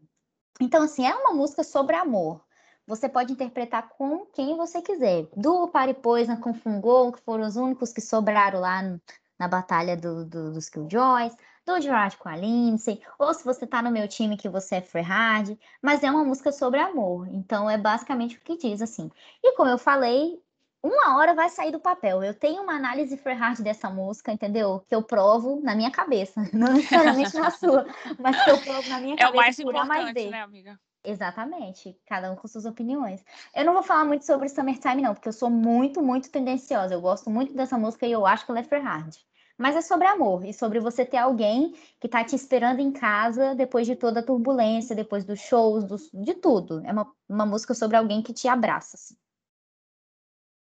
[0.60, 2.44] Então, assim, é uma música sobre amor.
[2.88, 5.28] Você pode interpretar com quem você quiser.
[5.36, 9.02] Do Party Poison com Fungol, que foram os únicos que sobraram lá no-
[9.40, 11.36] na batalha do, do, dos Killjoys.
[11.66, 13.00] Do Gerard com a Lindsay.
[13.20, 15.60] Ou se você tá no meu time que você é Ferrari.
[15.82, 17.28] Mas é uma música sobre amor.
[17.30, 19.12] Então, é basicamente o que diz, assim.
[19.44, 20.42] E como eu falei,
[20.84, 22.24] uma hora vai sair do papel.
[22.24, 24.84] Eu tenho uma análise Ferrari dessa música, entendeu?
[24.88, 27.86] Que eu provo na minha cabeça, não necessariamente na sua,
[28.20, 30.32] mas que eu provo na minha É o cabeça mais por A mais importante, B.
[30.32, 30.80] né, amiga?
[31.04, 33.24] Exatamente, cada um com suas opiniões.
[33.56, 36.94] Eu não vou falar muito sobre Summertime, não, porque eu sou muito, muito tendenciosa.
[36.94, 39.10] Eu gosto muito dessa música e eu acho que ela é Ferrari.
[39.58, 43.56] Mas é sobre amor e sobre você ter alguém que tá te esperando em casa
[43.56, 46.82] depois de toda a turbulência, depois dos shows, dos- de tudo.
[46.86, 48.96] É uma, uma música sobre alguém que te abraça.
[48.96, 49.16] assim.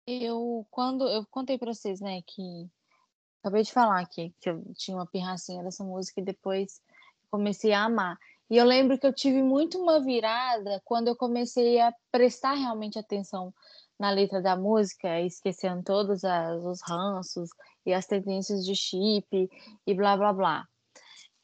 [0.07, 2.71] Eu, quando eu contei pra vocês, né, que
[3.43, 6.81] acabei de falar aqui que eu tinha uma pirracinha dessa música e depois
[7.31, 8.19] comecei a amar.
[8.49, 12.99] E eu lembro que eu tive muito uma virada quando eu comecei a prestar realmente
[12.99, 13.53] atenção
[13.99, 17.49] na letra da música, esquecendo todos as- os ranços
[17.85, 19.49] e as tendências de chip
[19.87, 20.65] e blá blá blá.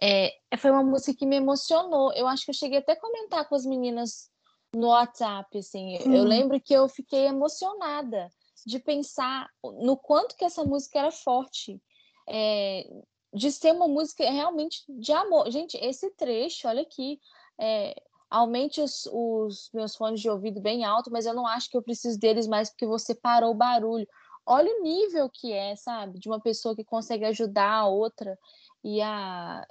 [0.00, 2.12] É, foi uma música que me emocionou.
[2.12, 4.30] Eu acho que eu cheguei até a comentar com as meninas
[4.74, 5.96] no WhatsApp, assim.
[5.96, 6.28] Eu Sim.
[6.28, 8.28] lembro que eu fiquei emocionada
[8.66, 11.80] de pensar no quanto que essa música era forte,
[12.28, 12.84] é,
[13.32, 15.50] de ser uma música realmente de amor.
[15.50, 17.20] Gente, esse trecho, olha aqui,
[17.58, 17.94] é,
[18.28, 21.82] aumente os, os meus fones de ouvido bem alto, mas eu não acho que eu
[21.82, 24.06] preciso deles mais porque você parou o barulho.
[24.44, 26.18] Olha o nível que é, sabe?
[26.18, 28.38] De uma pessoa que consegue ajudar a outra
[28.82, 29.66] e a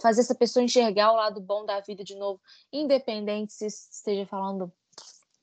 [0.00, 2.40] fazer essa pessoa enxergar o lado bom da vida de novo,
[2.72, 4.72] independente se esteja falando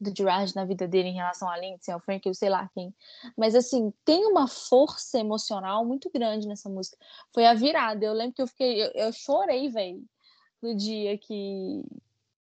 [0.02, 2.94] do Gerard na vida dele em relação a Lindsay, ao Frank, eu sei lá quem.
[3.38, 6.98] Mas, assim, tem uma força emocional muito grande nessa música.
[7.32, 8.04] Foi a virada.
[8.04, 8.84] Eu lembro que eu fiquei...
[8.84, 10.04] Eu, eu chorei, velho,
[10.60, 11.84] no dia que,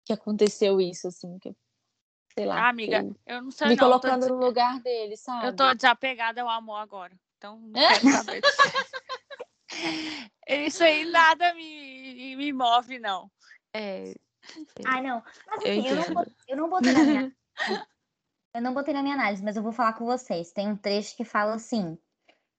[0.04, 1.38] que aconteceu isso, assim.
[1.38, 1.56] Que,
[2.34, 2.66] sei lá.
[2.66, 3.84] Ah, amiga, eu não sei me não.
[3.84, 5.47] tô colocando des- no lugar dele, sabe?
[5.47, 7.14] Eu tô desapegada ao amor agora.
[7.38, 8.58] Então não quero saber disso.
[10.47, 13.30] Isso aí nada me, me move, não.
[13.74, 14.14] É,
[14.86, 15.24] Ai, não.
[15.47, 17.36] Mas Eu assim, eu, não, eu não botei na minha.
[18.54, 20.51] Eu não botei na minha análise, mas eu vou falar com vocês.
[20.51, 21.97] Tem um trecho que fala assim.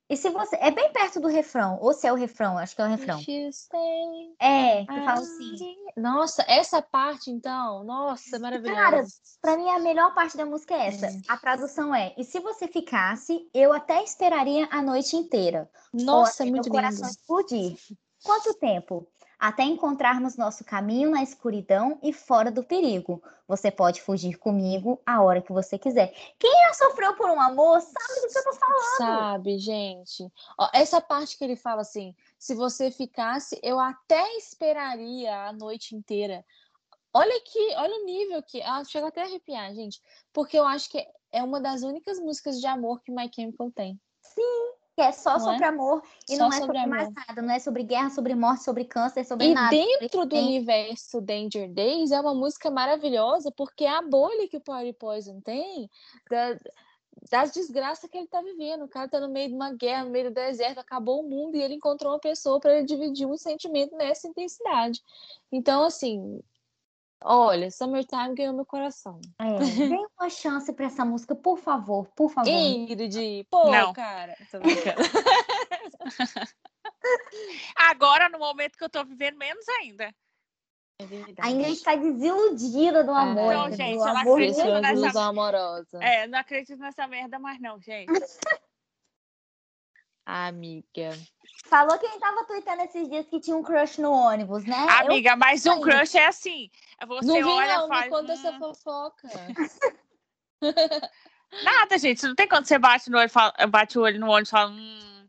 [0.09, 0.57] E se você.
[0.57, 3.19] É bem perto do refrão, ou se é o refrão, acho que é o refrão.
[3.19, 5.77] Stay, É, que fala assim.
[5.97, 8.81] Nossa, essa parte, então, nossa, maravilhosa.
[8.81, 9.05] Cara,
[9.41, 11.07] pra mim a melhor parte da música é essa.
[11.07, 11.11] É.
[11.29, 15.71] A tradução é: E se você ficasse, eu até esperaria a noite inteira.
[15.95, 17.19] ou Nossa, até muito meu coração lindo.
[17.19, 17.79] explodir.
[18.23, 19.09] Quanto tempo?
[19.45, 23.23] Até encontrarmos nosso caminho na escuridão e fora do perigo.
[23.47, 26.15] Você pode fugir comigo a hora que você quiser.
[26.39, 28.97] Quem já sofreu por um amor sabe do que eu tô falando.
[28.97, 30.33] Sabe, gente?
[30.59, 35.95] Ó, essa parte que ele fala assim: se você ficasse, eu até esperaria a noite
[35.95, 36.43] inteira.
[37.13, 38.63] Olha aqui, olha o nível que.
[38.63, 40.01] Ah, chega até a arrepiar, gente.
[40.33, 44.01] Porque eu acho que é uma das únicas músicas de amor que My Chemical tem.
[44.95, 45.69] Que é só Não sobre é?
[45.69, 47.43] amor e Só não é sobre sobre mais nada.
[47.43, 49.71] Não é sobre guerra, sobre morte, sobre câncer, sobre E nada.
[49.71, 54.61] dentro do universo Danger Days é uma música maravilhosa porque é a bolha que o
[54.61, 55.91] Party Poison tem
[56.31, 56.59] da-
[57.31, 58.85] das desgraças que ele tá vivendo.
[58.85, 61.57] O cara tá no meio de uma guerra, no meio do deserto, acabou o mundo
[61.57, 65.03] e ele encontrou uma pessoa para ele dividir um sentimento nessa intensidade.
[65.51, 66.41] Então, assim,
[67.27, 69.19] Olha, Summertime ganhou meu coração.
[69.41, 72.51] É, dê uma chance pra essa música, por favor, por favor.
[72.51, 73.95] Ingrid, pô, Não.
[73.95, 74.37] cara.
[74.51, 75.01] Tô brincando.
[77.77, 80.15] Agora, no momento que eu tô vivendo, menos ainda.
[81.01, 81.37] É verdade.
[81.41, 83.53] A Ingrid tá desiludida do amor.
[83.53, 83.77] Então, entendeu?
[83.87, 86.05] gente, O ela amor acredita nessa- ilusão amorosa.
[86.05, 88.07] É, não acredito nessa merda mais não, gente.
[90.27, 91.11] Amiga.
[91.67, 94.87] Falou que ele tava tweetando esses dias que tinha um crush no ônibus, né?
[94.87, 96.71] Eu- Amiga, mas um crush é assim.
[97.07, 99.29] Você não vi olha não, me conta essa "Hum, fofoca.
[101.63, 102.27] Nada, gente.
[102.27, 104.71] Não tem quando você bate, no olho, fala- bate o olho no ônibus e fala...
[104.71, 105.29] Hum,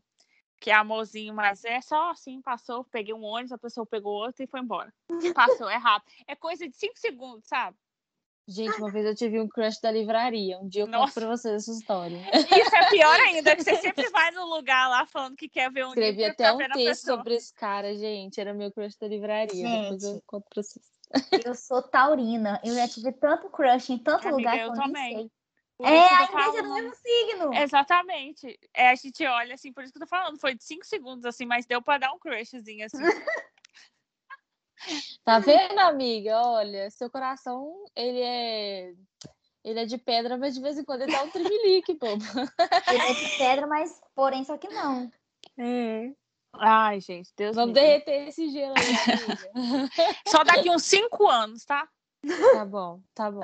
[0.58, 4.46] que amorzinho, mas é só assim, passou, peguei um ônibus, a pessoa pegou outro e
[4.46, 4.92] foi embora.
[5.34, 6.12] Passou, é rápido.
[6.26, 7.76] É coisa de cinco segundos, sabe?
[8.48, 10.58] Gente, uma vez eu tive um crush da livraria.
[10.58, 11.20] Um dia eu conto Nossa.
[11.20, 12.16] pra vocês essa história.
[12.32, 15.84] Isso é pior ainda, que você sempre vai no lugar lá falando que quer ver
[15.84, 17.16] um Escrevi livro até pra um texto pessoa.
[17.18, 18.40] sobre esse cara, gente.
[18.40, 19.48] Era meu crush da livraria.
[19.82, 20.22] Depois eu Gente.
[20.26, 20.84] conto pra vocês.
[21.44, 22.60] Eu sou taurina.
[22.64, 25.14] Eu já tive tanto crush em tanto Amiga, lugar eu que eu também.
[25.16, 25.30] nem sei.
[25.76, 26.22] Por É, a
[26.58, 27.54] é do mesmo signo.
[27.54, 28.58] Exatamente.
[28.72, 30.38] É, a gente olha assim, por isso que eu tô falando.
[30.38, 32.96] Foi de cinco segundos, assim, mas deu pra dar um crushzinho, assim.
[35.24, 36.40] Tá vendo, amiga?
[36.42, 38.92] Olha, seu coração, ele é.
[39.64, 42.22] Ele é de pedra, mas de vez em quando ele dá um trimelique, bobo.
[42.88, 45.10] Ele é de pedra, mas porém só que não.
[46.54, 48.04] Ai, gente, Deus Vamos me livre.
[48.04, 49.90] derreter esse gelo aí, amiga.
[50.28, 51.86] Só daqui uns cinco anos, tá?
[52.52, 53.42] Tá bom, tá bom.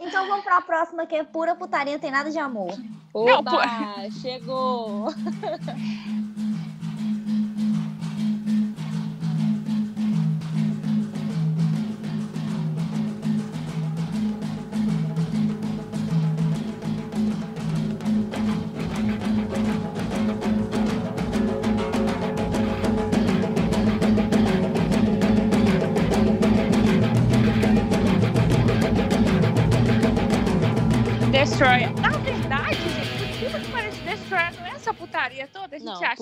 [0.00, 2.76] Então vamos pra próxima, que é pura putaria, não tem nada de amor.
[3.14, 3.62] Não, Oba,
[4.20, 5.06] chegou!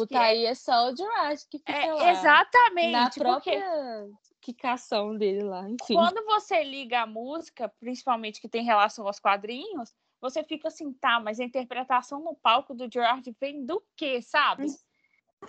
[0.07, 0.21] Toda.
[0.21, 1.93] A gente Não, acha putaria é só o Jurassic que fica é.
[1.95, 2.07] lá.
[2.07, 2.93] é exatamente.
[2.93, 4.09] Na porque própria
[4.41, 5.95] quicação dele lá, enfim.
[5.95, 11.21] quando você liga a música, principalmente que tem relação aos quadrinhos, você fica assim, tá,
[11.21, 14.67] mas a interpretação no palco do Gerard vem do quê, sabe?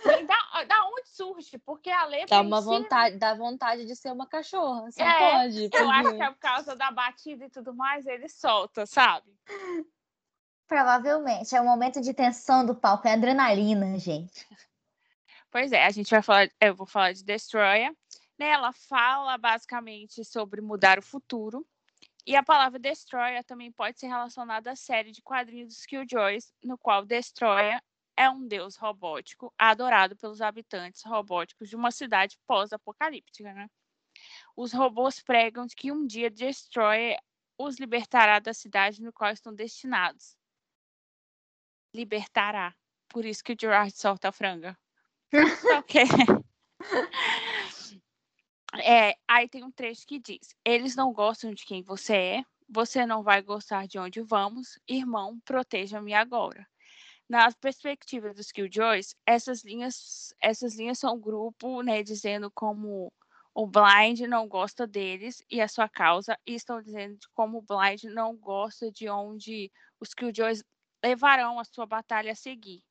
[0.04, 1.58] Vem da, da onde surge?
[1.58, 2.36] Porque a letra.
[2.36, 4.90] Dá uma vontade, dá vontade de ser uma cachorra.
[4.90, 5.70] Você É, pode.
[5.70, 9.30] Eu acho porque- que é por causa da batida e tudo mais, ele solta, sabe?
[10.72, 11.54] Provavelmente.
[11.54, 14.48] É o momento de tensão do palco, é adrenalina, gente.
[15.50, 17.94] Pois é, a gente vai falar, eu vou falar de Destroyer.
[18.38, 18.48] Né?
[18.48, 21.66] Ela fala basicamente sobre mudar o futuro.
[22.26, 26.78] E a palavra Destroyer também pode ser relacionada à série de quadrinhos dos Killjoys, no
[26.78, 27.78] qual Destroyer
[28.16, 33.52] é um deus robótico adorado pelos habitantes robóticos de uma cidade pós-apocalíptica.
[33.52, 33.68] Né?
[34.56, 37.18] Os robôs pregam que um dia Destroyer
[37.58, 40.34] os libertará da cidade no qual estão destinados.
[41.94, 42.74] Libertará.
[43.08, 44.76] Por isso que o Gerard solta a franga.
[45.78, 46.04] ok.
[48.82, 53.04] É, aí tem um trecho que diz: Eles não gostam de quem você é, você
[53.04, 56.66] não vai gostar de onde vamos, irmão, proteja-me agora.
[57.28, 63.12] Na perspectiva dos Killjoys, essas linhas, essas linhas são um grupo, né, dizendo como
[63.54, 68.04] o Blind não gosta deles e a sua causa, e estão dizendo como o Blind
[68.04, 69.70] não gosta de onde
[70.00, 70.64] os Killjoys
[71.02, 72.82] levarão a sua batalha a seguir,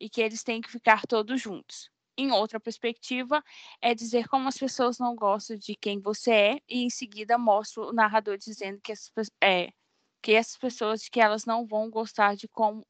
[0.00, 1.90] e que eles têm que ficar todos juntos.
[2.18, 3.44] Em outra perspectiva,
[3.80, 7.82] é dizer como as pessoas não gostam de quem você é, e em seguida mostra
[7.82, 9.70] o narrador dizendo que essas, é,
[10.22, 12.86] que essas pessoas que elas não vão gostar de como,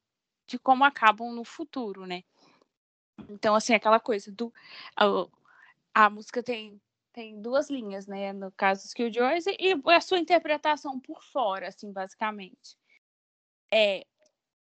[0.46, 2.22] de como acabam no futuro, né?
[3.28, 4.52] Então, assim, aquela coisa do.
[4.96, 5.04] A,
[6.07, 6.80] a música tem,
[7.12, 8.32] tem duas linhas, né?
[8.32, 12.76] No caso dos Killjoys, e a sua interpretação por fora, assim, basicamente.
[13.72, 14.07] É,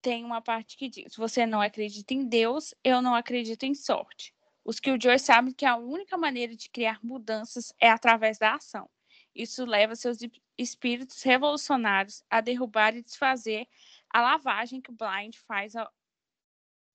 [0.02, 4.34] tem uma parte que diz: Você não acredita em Deus, eu não acredito em sorte.
[4.64, 8.90] Os Killjoys sabem que a única maneira de criar mudanças é através da ação.
[9.34, 10.20] Isso leva seus
[10.58, 13.68] espíritos revolucionários a derrubar e desfazer
[14.10, 15.92] a lavagem que o Blind faz ao,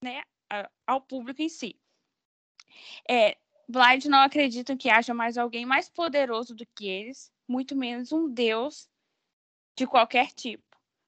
[0.03, 0.23] né,
[0.87, 1.81] ao público em si.
[3.09, 3.37] É,
[3.69, 8.29] Blind não acreditam que haja mais alguém mais poderoso do que eles, muito menos um
[8.29, 8.89] deus
[9.77, 10.66] de qualquer tipo.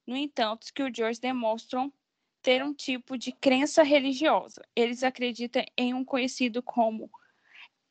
[0.09, 1.93] No entanto, os Killjoys demonstram
[2.41, 4.65] ter um tipo de crença religiosa.
[4.75, 7.11] Eles acreditam em um conhecido como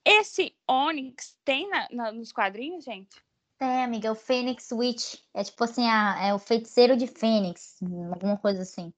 [0.03, 3.23] esse Onyx tem na- na- nos quadrinhos, gente?
[3.59, 5.21] É, amiga, é o Fênix Witch.
[5.31, 7.77] É tipo assim, a, é o feiticeiro de Fênix.
[8.11, 8.91] Alguma coisa assim.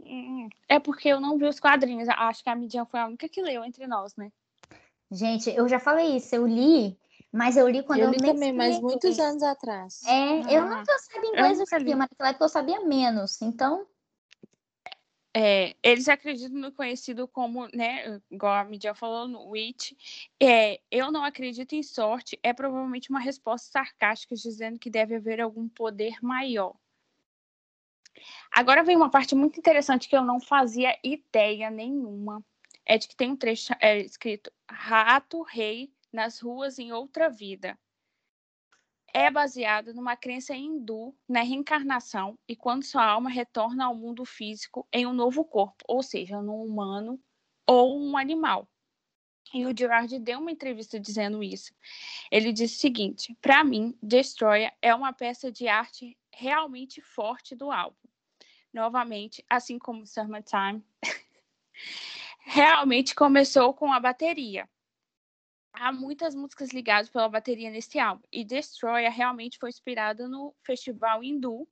[0.00, 2.08] Hum, É porque eu não vi os quadrinhos.
[2.08, 4.32] Acho que a Midian foi a única que leu entre nós, né?
[5.12, 6.34] Gente, eu já falei isso.
[6.34, 6.98] Eu li
[7.32, 10.02] Mas eu li quando eu eu, li também, mas muitos anos atrás.
[10.06, 13.42] É, eu não Ah, sabia inglês, eu nunca sabia, época eu sabia menos.
[13.42, 13.86] Então,
[15.36, 19.92] É, eles acreditam no conhecido como, né, igual a Midia falou, no Witch.
[20.42, 25.40] É, eu não acredito em sorte, é provavelmente uma resposta sarcástica dizendo que deve haver
[25.40, 26.74] algum poder maior.
[28.50, 32.42] Agora vem uma parte muito interessante que eu não fazia ideia nenhuma.
[32.84, 37.78] É de que tem um trecho é, escrito Rato Rei nas ruas em outra vida.
[39.12, 44.86] É baseado numa crença hindu na reencarnação e quando sua alma retorna ao mundo físico
[44.92, 47.18] em um novo corpo, ou seja, num humano
[47.66, 48.68] ou um animal.
[49.52, 51.74] E o Gerard deu uma entrevista dizendo isso.
[52.30, 57.70] Ele disse o seguinte: para mim, Destroyer é uma peça de arte realmente forte do
[57.70, 57.96] álbum.
[58.72, 60.84] Novamente, assim como Summertime,
[62.40, 64.68] realmente começou com a bateria.
[65.80, 68.22] Há muitas músicas ligadas pela bateria nesse álbum.
[68.32, 71.68] E Destroyer realmente foi inspirada no festival hindu,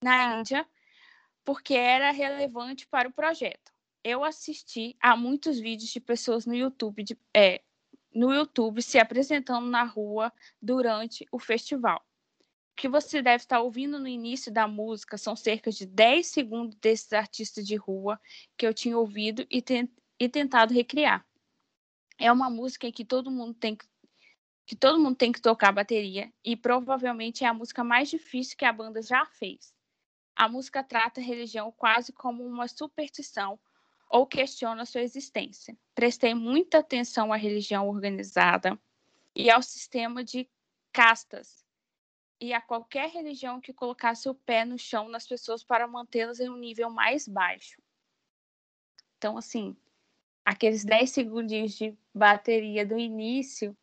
[0.00, 0.64] na Índia,
[1.44, 3.72] porque era relevante para o projeto.
[4.04, 7.60] Eu assisti a muitos vídeos de pessoas no YouTube, de- é,
[8.14, 10.32] no YouTube se apresentando na rua
[10.62, 11.98] durante o festival.
[11.98, 16.76] O que você deve estar ouvindo no início da música são cerca de 10 segundos
[16.76, 18.20] desses artistas de rua
[18.56, 19.64] que eu tinha ouvido e,
[20.20, 21.27] e tentado recriar.
[22.18, 23.86] É uma música que todo mundo tem que
[24.66, 28.66] que todo mundo tem que tocar bateria e provavelmente é a música mais difícil que
[28.66, 29.74] a banda já fez.
[30.36, 33.58] A música trata a religião quase como uma superstição
[34.10, 35.74] ou questiona sua existência.
[35.94, 38.78] Prestei muita atenção à religião organizada
[39.34, 40.46] e ao sistema de
[40.92, 41.64] castas
[42.38, 46.50] e a qualquer religião que colocasse o pé no chão nas pessoas para mantê-las em
[46.50, 47.80] um nível mais baixo.
[49.16, 49.74] Então, assim,
[50.48, 53.76] aqueles 10 segundinhos de bateria do início,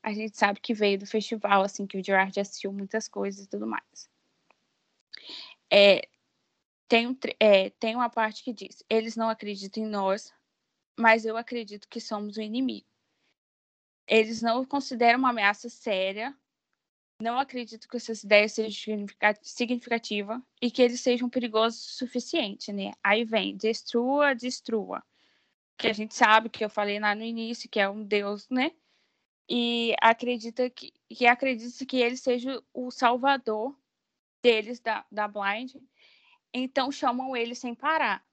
[0.00, 3.48] a gente sabe que veio do festival, assim, que o Gerard assistiu muitas coisas e
[3.48, 4.08] tudo mais.
[5.68, 6.08] É,
[6.86, 10.32] tem, um é, tem uma parte que diz: eles não acreditam em nós,
[10.96, 12.86] mas eu acredito que somos o inimigo.
[14.06, 16.36] Eles não consideram uma ameaça séria,
[17.20, 22.72] não acredito que essas ideias sejam significa- significativa e que eles sejam perigosos o suficiente,
[22.72, 22.92] né?
[23.02, 25.02] Aí vem, destrua, destrua.
[25.82, 28.70] Que a gente sabe, que eu falei lá no início, que é um deus, né?
[29.50, 33.76] E acredita que, que acredita que ele seja o salvador
[34.40, 35.74] deles, da, da Blind.
[36.54, 38.24] Então chamam ele sem parar.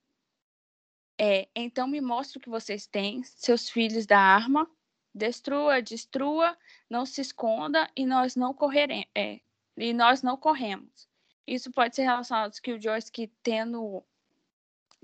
[1.20, 4.70] É, então me mostre o que vocês têm, seus filhos da arma,
[5.12, 6.56] destrua, destrua,
[6.88, 9.08] não se esconda e nós não correremos.
[9.16, 9.40] É,
[9.76, 11.10] e nós não corremos.
[11.48, 14.06] Isso pode ser relacionado ao Killjoys que tendo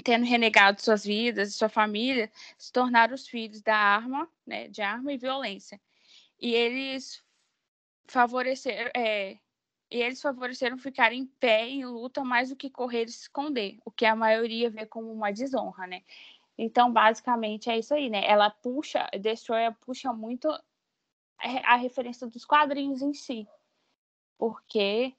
[0.04, 4.82] tendo renegado suas vidas e sua família, se tornaram os filhos da arma, né, de
[4.82, 5.80] arma e violência.
[6.40, 7.24] E eles
[8.08, 9.38] favoreceram, é,
[9.90, 13.78] e eles favoreceram ficar em pé em luta mais do que correr e se esconder,
[13.86, 16.04] o que a maioria vê como uma desonra, né?
[16.58, 18.22] Então, basicamente é isso aí, né?
[18.26, 20.50] Ela puxa, Destroyer puxa muito
[21.38, 23.48] a referência dos quadrinhos em si,
[24.38, 25.14] porque,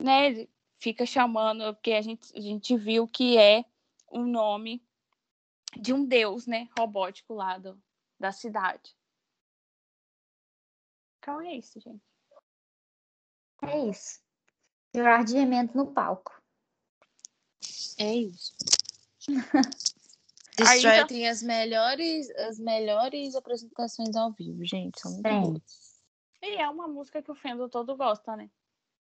[0.00, 0.46] né,
[0.84, 3.64] fica chamando, porque a gente, a gente viu que é
[4.12, 4.86] um nome
[5.80, 7.82] de um deus, né, robótico lá do,
[8.20, 8.94] da cidade.
[11.18, 12.04] Então é isso, gente.
[13.62, 14.22] é isso.
[14.94, 16.38] Gerard gemendo no palco.
[17.98, 18.54] É isso.
[20.56, 25.00] Destroyer então- tem as melhores, as melhores apresentações ao vivo, gente.
[25.00, 25.40] São muito Tem.
[25.40, 25.98] boas.
[26.42, 28.50] E é uma música que o Fendo todo gosta, né?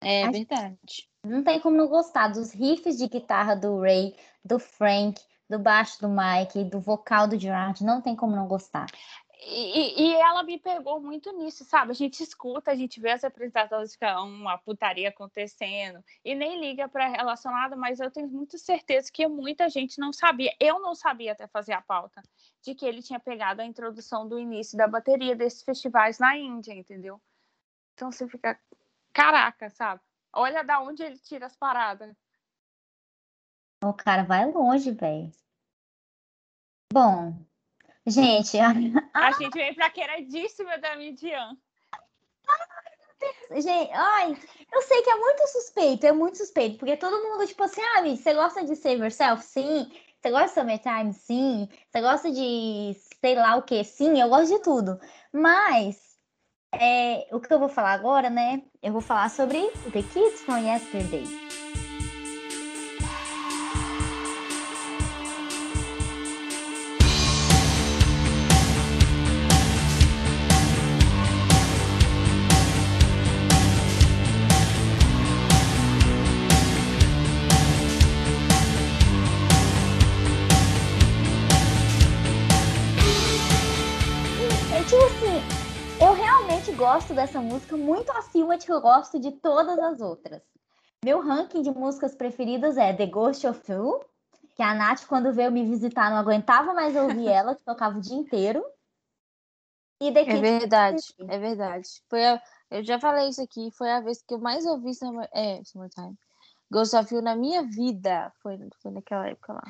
[0.09, 1.09] É Acho- verdade.
[1.25, 6.01] Não tem como não gostar dos riffs de guitarra do Ray, do Frank, do baixo
[6.01, 7.83] do Mike, do vocal do Gerard.
[7.83, 8.87] Não tem como não gostar.
[9.41, 11.91] E, e- ela me pegou muito nisso, sabe?
[11.91, 16.89] A gente escuta, a gente vê as apresentações, fica uma putaria acontecendo e nem liga
[16.89, 20.55] para relacionado, mas eu tenho muita certeza que muita gente não sabia.
[20.61, 22.23] Eu não sabia até fazer a pauta
[22.63, 26.73] de que ele tinha pegado a introdução do início da bateria desses festivais na Índia,
[26.73, 27.21] entendeu?
[27.95, 28.59] Então você fica,
[29.17, 30.03] caraca, sabe?
[30.31, 32.15] Olha da onde ele tira as paradas.
[33.83, 35.33] O cara vai longe, velho.
[36.93, 37.35] Bom,
[38.07, 41.57] gente, A gente vem pra queridíssima da Midian.
[43.53, 44.37] Gente, ai,
[44.73, 48.03] eu sei que é muito suspeito, é muito suspeito, porque todo mundo, tipo assim, ah,
[48.03, 49.43] você gosta de Save Yourself?
[49.43, 49.91] Sim.
[50.21, 51.15] Você gosta de Summertime?
[51.15, 51.69] Sim.
[51.91, 53.83] Você gosta de sei lá o que?
[53.83, 55.01] Sim, eu gosto de tudo.
[55.33, 56.16] Mas,
[56.81, 58.63] é, o que eu vou falar agora, né?
[58.83, 61.46] Eu vou falar sobre The Kids from Yesterday.
[87.17, 90.43] Dessa música muito acima de que eu gosto de todas as outras.
[91.05, 94.01] Meu ranking de músicas preferidas é The Ghost of You,
[94.55, 98.01] que a Nath, quando veio me visitar, não aguentava mais ouvir ela, que tocava o
[98.01, 98.65] dia inteiro.
[100.01, 101.89] E The É verdade, é verdade.
[102.09, 105.29] Foi a- eu já falei isso aqui, foi a vez que eu mais ouvi Summer,
[105.33, 106.17] é, Summertime.
[106.71, 108.33] Ghost of You na minha vida.
[108.43, 109.63] Foi, foi naquela época lá.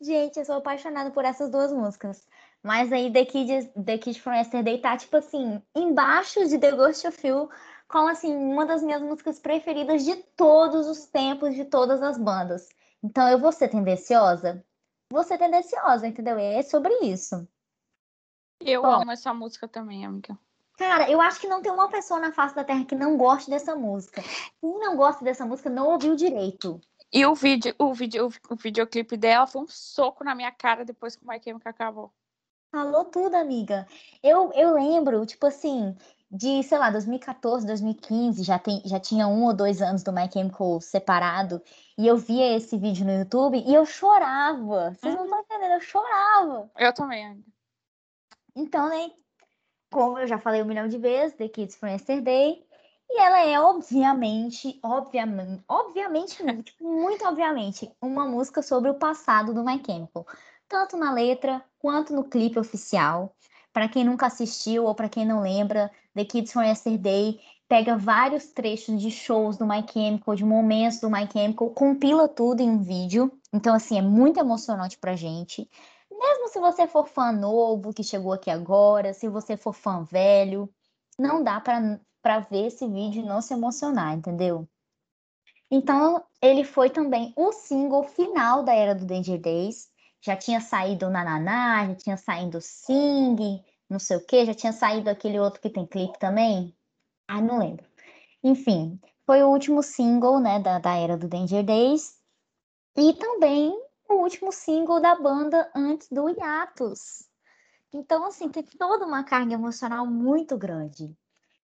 [0.00, 2.26] Gente, eu sou apaixonada por essas duas músicas.
[2.62, 7.06] Mas aí The Kid, The Kid from Yesterday tá, tipo assim, embaixo de The Ghost
[7.06, 7.50] of You,
[7.88, 12.68] como assim, uma das minhas músicas preferidas de todos os tempos, de todas as bandas.
[13.02, 14.64] Então eu vou ser tendenciosa?
[15.10, 16.38] Vou ser tendenciosa, entendeu?
[16.38, 17.46] É sobre isso.
[18.60, 19.02] Eu Bom.
[19.02, 20.38] amo essa música também, amiga.
[20.78, 23.50] Cara, eu acho que não tem uma pessoa na face da Terra que não goste
[23.50, 24.22] dessa música.
[24.60, 26.80] Quem não gosta dessa música não ouviu direito.
[27.12, 31.14] E o vídeo, o vídeo, o videoclipe dela foi um soco na minha cara depois
[31.14, 32.12] que o My Chemical acabou.
[32.72, 33.86] Falou tudo, amiga.
[34.22, 35.94] Eu, eu lembro, tipo assim,
[36.30, 40.26] de, sei lá, 2014, 2015, já, tem, já tinha um ou dois anos do My
[40.32, 41.60] Chemical separado,
[41.98, 44.94] e eu via esse vídeo no YouTube e eu chorava.
[44.94, 46.70] Vocês não estão entendendo, eu chorava.
[46.78, 47.52] Eu também, amiga.
[48.56, 49.10] Então, né,
[49.90, 52.66] como eu já falei um milhão de vezes, The Kids from Yesterday,
[53.10, 59.52] e ela é obviamente, obviamente, obviamente, não, tipo, muito obviamente, uma música sobre o passado
[59.52, 60.26] do My Chemical,
[60.72, 63.36] tanto na letra quanto no clipe oficial.
[63.74, 67.38] Para quem nunca assistiu ou para quem não lembra, The Kids from Yesterday
[67.68, 72.62] pega vários trechos de shows do My Chemical, de momentos do My Chemical, compila tudo
[72.62, 73.30] em um vídeo.
[73.52, 75.68] Então, assim, é muito emocionante pra gente.
[76.10, 80.72] Mesmo se você for fã novo, que chegou aqui agora, se você for fã velho,
[81.18, 84.66] não dá para ver esse vídeo e não se emocionar, entendeu?
[85.70, 89.91] Então, ele foi também o single final da era do Danger Days.
[90.22, 94.54] Já tinha saído o Nananá, já tinha saído o Sing, não sei o quê, já
[94.54, 96.74] tinha saído aquele outro que tem clipe também.
[97.26, 97.84] Ah, não lembro.
[98.42, 102.20] Enfim, foi o último single, né, da, da era do Danger Days.
[102.96, 103.76] E também
[104.08, 107.28] o último single da banda antes do hiatus.
[107.92, 111.14] Então, assim, tem toda uma carga emocional muito grande.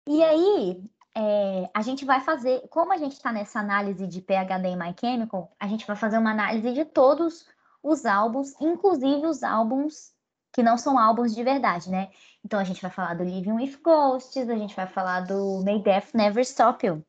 [0.06, 0.84] E aí,
[1.14, 4.94] é, a gente vai fazer, como a gente está nessa análise de PHD e My
[4.98, 7.46] Chemical, a gente vai fazer uma análise de todos
[7.82, 10.12] os álbuns, inclusive os álbuns
[10.52, 12.10] que não são álbuns de verdade, né?
[12.44, 15.82] Então a gente vai falar do Living with Ghosts, a gente vai falar do May
[15.82, 17.04] Death Never Stop You.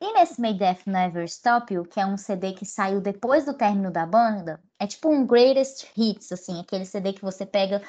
[0.00, 3.54] E nesse May Death Never Stop You, que é um CD que saiu depois do
[3.54, 7.82] término da banda, é tipo um greatest hits, assim, aquele CD que você pega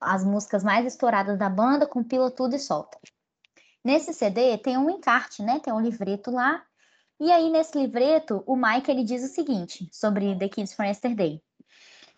[0.00, 2.98] as músicas mais estouradas da banda, compila tudo e solta.
[3.84, 5.60] Nesse CD tem um encarte, né?
[5.60, 6.62] Tem um livreto lá.
[7.20, 11.42] E aí nesse livreto, o Mike ele diz o seguinte sobre The Kids from Yesterday.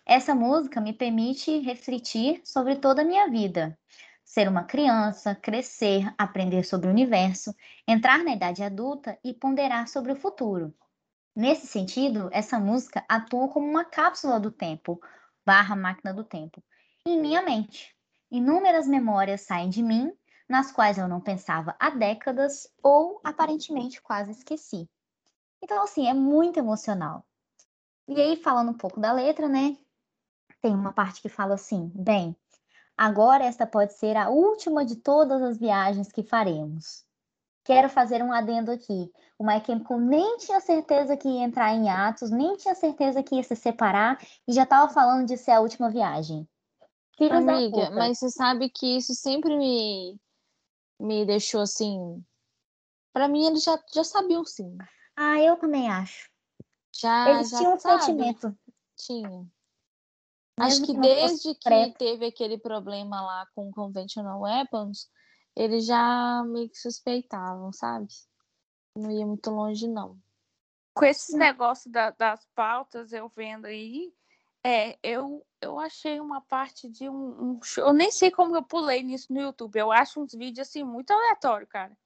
[0.05, 3.77] Essa música me permite refletir sobre toda a minha vida.
[4.23, 7.55] Ser uma criança, crescer, aprender sobre o universo,
[7.87, 10.73] entrar na idade adulta e ponderar sobre o futuro.
[11.35, 15.01] Nesse sentido, essa música atua como uma cápsula do tempo,
[15.45, 16.63] barra máquina do tempo,
[17.05, 17.95] em minha mente.
[18.29, 20.11] Inúmeras memórias saem de mim,
[20.49, 24.89] nas quais eu não pensava há décadas ou aparentemente quase esqueci.
[25.61, 27.25] Então, assim, é muito emocional.
[28.07, 29.77] E aí, falando um pouco da letra, né?
[30.63, 32.33] Tem uma parte que fala assim: bem,
[32.97, 37.03] agora esta pode ser a última de todas as viagens que faremos.
[37.65, 39.11] Quero fazer um adendo aqui.
[39.37, 43.35] O My Chemical nem tinha certeza que ia entrar em Atos, nem tinha certeza que
[43.35, 44.17] ia se separar
[44.47, 46.47] e já estava falando de ser a última viagem.
[47.17, 50.17] Filhos Amiga, mas você sabe que isso sempre me,
[50.97, 52.23] me deixou assim.
[53.11, 54.77] Pra mim, eles já, já sabiam sim.
[55.15, 56.29] Ah, eu também acho.
[56.95, 57.99] Já, Eles já tinham um sabe?
[57.99, 58.57] sentimento.
[58.95, 59.45] Tinha.
[60.59, 65.09] Acho que que desde que teve aquele problema lá com Conventional Weapons,
[65.55, 68.07] eles já meio que suspeitavam, sabe?
[68.95, 70.17] Não ia muito longe, não.
[70.93, 74.13] Com esses negócios da- das pautas, eu vendo aí,
[74.63, 77.87] é, eu, eu achei uma parte de um, um show.
[77.87, 79.75] Eu nem sei como eu pulei nisso no YouTube.
[79.77, 81.97] Eu acho uns vídeos assim muito aleatórios, cara.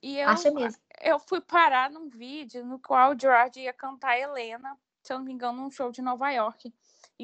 [0.00, 0.80] E eu, Acha mesmo.
[1.02, 5.24] eu fui parar num vídeo no qual o George ia cantar Helena, se eu não
[5.24, 6.72] me engano, num show de Nova York,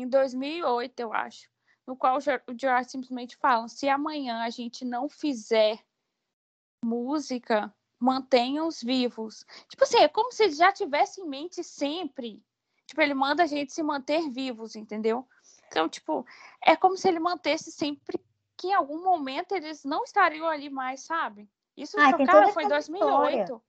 [0.01, 1.49] em 2008, eu acho.
[1.87, 5.79] No qual o Ger- o George simplesmente fala: se amanhã a gente não fizer
[6.83, 9.45] música, mantenha-os vivos.
[9.69, 12.43] Tipo assim, é como se ele já tivesse em mente sempre.
[12.87, 15.27] Tipo, ele manda a gente se manter vivos, entendeu?
[15.69, 16.25] Então, tipo,
[16.63, 18.21] é como se ele mantesse sempre
[18.57, 21.49] que em algum momento eles não estariam ali mais, sabe?
[21.77, 23.63] Isso, Ah, cara, foi em aquela 2008.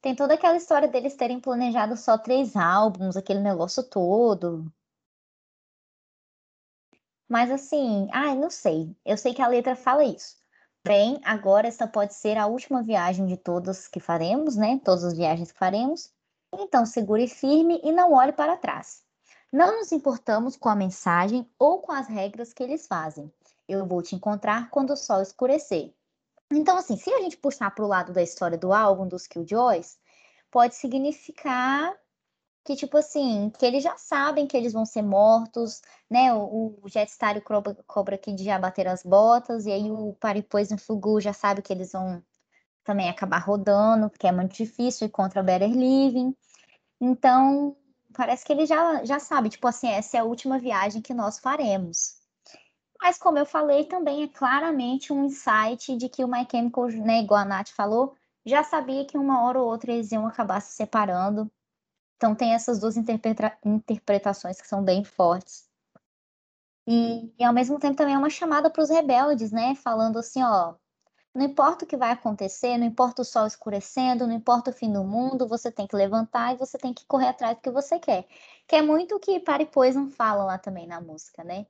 [0.00, 4.70] Tem toda aquela história deles terem planejado só três álbuns, aquele negócio todo.
[7.28, 8.96] Mas assim, ai, não sei.
[9.04, 10.36] Eu sei que a letra fala isso.
[10.84, 14.80] Bem, agora esta pode ser a última viagem de todas que faremos, né?
[14.82, 16.10] Todas as viagens que faremos.
[16.52, 19.02] Então, segure firme e não olhe para trás.
[19.52, 23.30] Não nos importamos com a mensagem ou com as regras que eles fazem.
[23.68, 25.92] Eu vou te encontrar quando o sol escurecer.
[26.50, 29.98] Então, assim, se a gente puxar para o lado da história do álbum dos Killjoys,
[30.50, 31.94] pode significar
[32.68, 35.80] que, tipo assim, que eles já sabem que eles vão ser mortos,
[36.10, 36.34] né?
[36.34, 40.70] O, o Jetstar e o Cobra, Cobra já bateram as botas, e aí o Paripois
[40.70, 42.22] e o Fugu já sabe que eles vão
[42.84, 46.36] também acabar rodando, porque é muito difícil ir contra o Better Living.
[47.00, 47.74] Então,
[48.12, 51.38] parece que ele já, já sabe, tipo assim, essa é a última viagem que nós
[51.38, 52.18] faremos.
[53.00, 57.20] Mas, como eu falei, também é claramente um insight de que o My Chemical, né,
[57.20, 58.14] igual a Nath falou,
[58.44, 61.50] já sabia que uma hora ou outra eles iam acabar se separando.
[62.18, 65.68] Então, tem essas duas interpreta interpretações que são bem fortes.
[66.86, 69.74] E, e, ao mesmo tempo, também é uma chamada para os rebeldes, né?
[69.76, 70.74] Falando assim: ó,
[71.34, 74.92] não importa o que vai acontecer, não importa o sol escurecendo, não importa o fim
[74.92, 77.98] do mundo, você tem que levantar e você tem que correr atrás do que você
[78.00, 78.26] quer.
[78.66, 81.66] Que é muito o que Para e Poison fala lá também na música, né?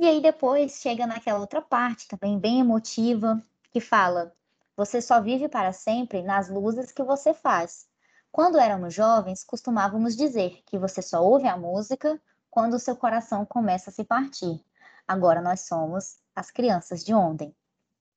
[0.00, 4.34] E aí depois chega naquela outra parte, também bem emotiva, que fala:
[4.76, 7.86] Você só vive para sempre nas luzes que você faz.
[8.36, 13.46] Quando éramos jovens, costumávamos dizer que você só ouve a música quando o seu coração
[13.46, 14.62] começa a se partir.
[15.08, 17.56] Agora nós somos as crianças de ontem.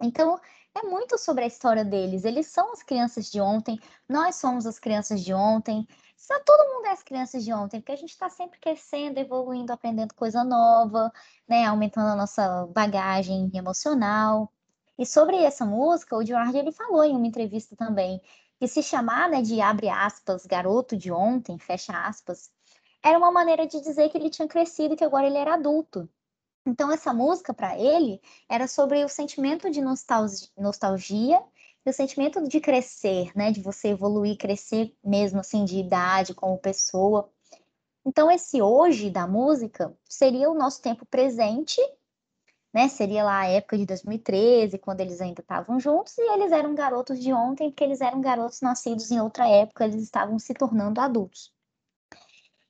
[0.02, 0.38] Então,
[0.76, 2.26] é muito sobre a história deles.
[2.26, 3.80] Eles são as crianças de ontem,
[4.10, 5.88] nós somos as crianças de ontem.
[6.18, 9.72] Só todo mundo é as crianças de ontem, porque a gente está sempre crescendo, evoluindo,
[9.72, 11.14] aprendendo coisa nova,
[11.48, 11.66] né?
[11.66, 14.52] Aumentando a nossa bagagem emocional.
[14.98, 18.22] E sobre essa música, o George ele falou em uma entrevista também
[18.60, 22.52] que se chamar né, de abre aspas, garoto de ontem, fecha aspas,
[23.02, 26.10] era uma maneira de dizer que ele tinha crescido e que agora ele era adulto.
[26.66, 31.42] Então, essa música, para ele, era sobre o sentimento de nostalgia
[31.86, 33.50] e o sentimento de crescer, né?
[33.50, 37.32] De você evoluir, crescer mesmo, assim, de idade, como pessoa.
[38.06, 41.80] Então, esse hoje da música seria o nosso tempo presente,
[42.74, 42.88] né?
[42.88, 47.20] Seria lá a época de 2013, quando eles ainda estavam juntos, e eles eram garotos
[47.20, 51.52] de ontem, porque eles eram garotos nascidos em outra época, eles estavam se tornando adultos.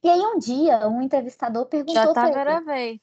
[0.01, 1.95] E aí, um dia, um entrevistador perguntou.
[2.03, 3.01] Já tá, gravei.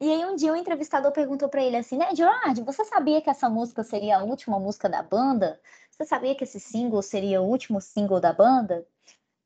[0.00, 3.22] E aí um dia o um entrevistador perguntou para ele assim, né, Gerard, você sabia
[3.22, 5.58] que essa música seria a última música da banda?
[5.90, 8.86] Você sabia que esse single seria o último single da banda?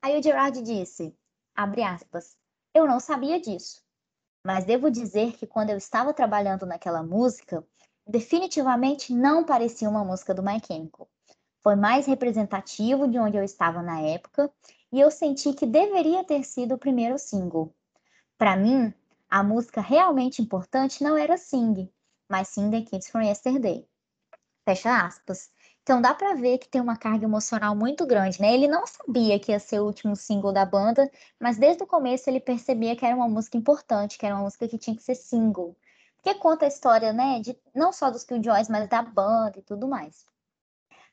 [0.02, 1.14] Aí o Gerard disse,
[1.54, 2.36] abre aspas,
[2.74, 3.82] eu não sabia disso.
[4.44, 7.64] Mas devo dizer que quando eu estava trabalhando naquela música,
[8.06, 11.08] definitivamente não parecia uma música do My Chemical.
[11.62, 14.50] Foi mais representativo de onde eu estava na época
[14.92, 17.74] e eu senti que deveria ter sido o primeiro single.
[18.38, 18.94] Para mim,
[19.28, 21.90] a música realmente importante não era Sing,
[22.28, 23.86] mas sim The Kids from Yesterday.
[24.64, 25.50] Fecha aspas.
[25.88, 28.52] Então dá para ver que tem uma carga emocional muito grande, né?
[28.52, 31.10] Ele não sabia que ia ser o último single da banda,
[31.40, 34.68] mas desde o começo ele percebia que era uma música importante, que era uma música
[34.68, 35.74] que tinha que ser single.
[36.16, 39.88] Porque conta a história, né, de não só dos Killjoys, mas da banda e tudo
[39.88, 40.26] mais.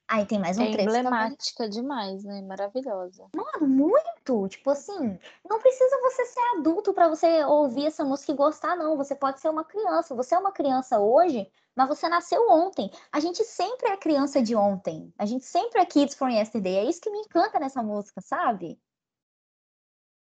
[0.08, 1.72] Aí tem mais um é trecho emblemática também.
[1.72, 2.42] demais, né?
[2.42, 3.28] Maravilhosa.
[3.36, 4.48] Mano, muito!
[4.48, 5.20] Tipo assim,
[5.50, 8.96] não precisa você ser adulto para você ouvir essa música e gostar, não.
[8.98, 10.14] Você pode ser uma criança.
[10.14, 12.92] Você é uma criança hoje, mas você nasceu ontem.
[13.12, 15.12] A gente sempre é criança de ontem.
[15.18, 16.76] A gente sempre é kids from yesterday.
[16.76, 18.80] É isso que me encanta nessa música, sabe?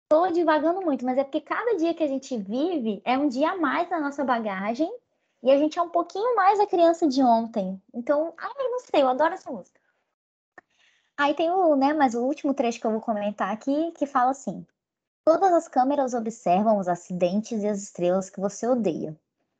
[0.08, 3.50] Tô divagando muito, mas é porque cada dia que a gente vive é um dia
[3.50, 4.88] a mais na nossa bagagem
[5.44, 7.80] e a gente é um pouquinho mais a criança de ontem.
[7.92, 9.78] Então, ai, não sei, eu adoro essa música.
[11.18, 14.30] Aí tem o, né, mas o último trecho que eu vou comentar aqui, que fala
[14.30, 14.66] assim:
[15.22, 19.14] Todas as câmeras observam os acidentes e as estrelas que você odeia.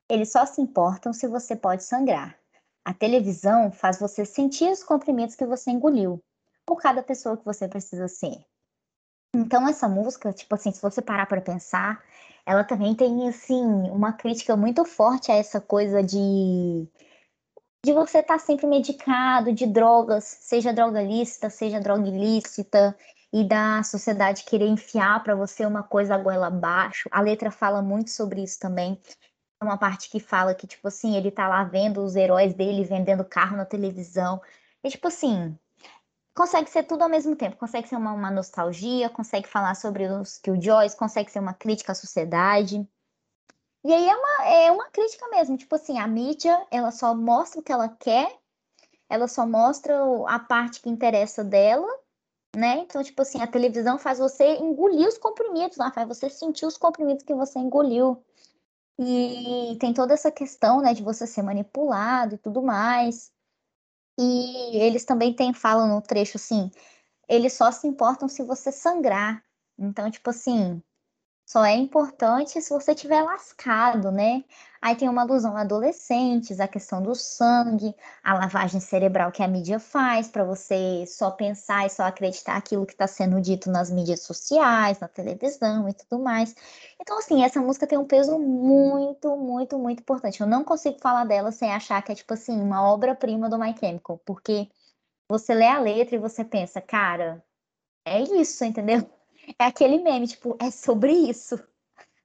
[0.09, 2.35] Eles só se importam se você pode sangrar.
[2.83, 6.19] A televisão faz você sentir os comprimidos que você engoliu,
[6.67, 8.43] ou cada pessoa que você precisa ser.
[9.35, 12.01] Então, essa música, tipo assim, se você parar para pensar,
[12.45, 16.87] ela também tem, assim, uma crítica muito forte a essa coisa de
[17.85, 22.97] de você estar tá sempre medicado de drogas, seja droga lícita, seja droga ilícita,
[23.31, 27.07] e da sociedade querer enfiar para você uma coisa a goela abaixo.
[27.11, 28.99] A letra fala muito sobre isso também.
[29.61, 32.83] É uma parte que fala que, tipo assim, ele tá lá vendo os heróis dele
[32.83, 34.41] vendendo carro na televisão.
[34.83, 35.55] E, tipo assim,
[36.35, 37.55] consegue ser tudo ao mesmo tempo.
[37.55, 41.95] Consegue ser uma, uma nostalgia, consegue falar sobre os Killjoys, consegue ser uma crítica à
[41.95, 42.87] sociedade.
[43.83, 45.57] E aí é uma, é uma crítica mesmo.
[45.57, 48.37] Tipo assim, a mídia, ela só mostra o que ela quer,
[49.09, 49.95] ela só mostra
[50.27, 51.87] a parte que interessa dela,
[52.55, 52.79] né?
[52.79, 56.77] Então, tipo assim, a televisão faz você engolir os comprimidos lá, faz você sentir os
[56.77, 58.21] comprimidos que você engoliu.
[58.99, 63.31] E tem toda essa questão, né, de você ser manipulado e tudo mais.
[64.17, 66.71] E eles também têm, falam no trecho assim,
[67.29, 69.43] eles só se importam se você sangrar.
[69.79, 70.81] Então, tipo assim,
[71.45, 74.43] só é importante se você tiver lascado, né?
[74.81, 79.47] Aí tem uma alusão a adolescentes, a questão do sangue, a lavagem cerebral que a
[79.47, 83.91] mídia faz para você só pensar e só acreditar aquilo que está sendo dito nas
[83.91, 86.55] mídias sociais, na televisão e tudo mais.
[86.99, 90.41] Então, assim, essa música tem um peso muito, muito, muito importante.
[90.41, 93.75] Eu não consigo falar dela sem achar que é, tipo assim, uma obra-prima do My
[93.77, 94.67] Chemical, porque
[95.29, 97.43] você lê a letra e você pensa, cara,
[98.05, 99.07] é isso, entendeu?
[99.59, 101.61] É aquele meme, tipo, é sobre isso.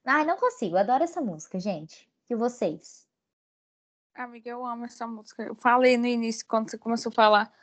[0.05, 2.09] Ai, não consigo, adoro essa música, gente.
[2.29, 3.07] E vocês?
[4.13, 5.43] Amiga, eu amo essa música.
[5.43, 7.53] Eu falei no início, quando você começou a falar.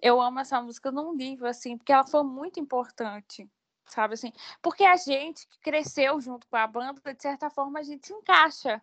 [0.00, 3.48] Eu amo essa música num nível, assim, porque ela foi muito importante,
[3.86, 4.32] sabe assim?
[4.62, 8.12] Porque a gente que cresceu junto com a banda, de certa forma, a gente se
[8.12, 8.82] encaixa.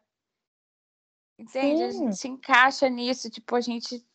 [1.38, 1.84] Entende?
[1.84, 1.98] A Sim.
[1.98, 4.06] gente se encaixa nisso, tipo, a gente.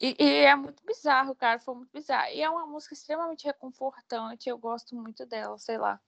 [0.00, 2.30] E, e é muito bizarro, cara, foi muito bizarro.
[2.32, 6.00] E é uma música extremamente reconfortante, eu gosto muito dela, sei lá.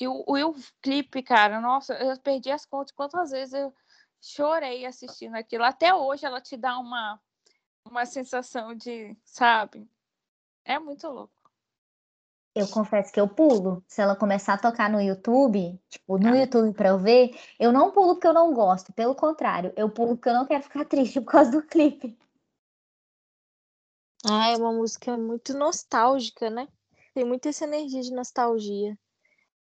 [0.00, 3.74] E o, e o clipe, cara, nossa, eu perdi as contas quantas vezes eu
[4.20, 5.64] chorei assistindo aquilo.
[5.64, 7.20] Até hoje ela te dá uma,
[7.84, 9.88] uma sensação de, sabe?
[10.64, 11.32] É muito louco.
[12.54, 13.84] Eu confesso que eu pulo.
[13.86, 16.36] Se ela começar a tocar no YouTube, tipo, no Ah.
[16.36, 18.92] YouTube pra eu ver, eu não pulo porque eu não gosto.
[18.92, 22.18] Pelo contrário, eu pulo porque eu não quero ficar triste por causa do clipe.
[24.24, 26.68] Ah, é uma música muito nostálgica, né?
[27.14, 28.98] Tem muita essa energia de nostalgia.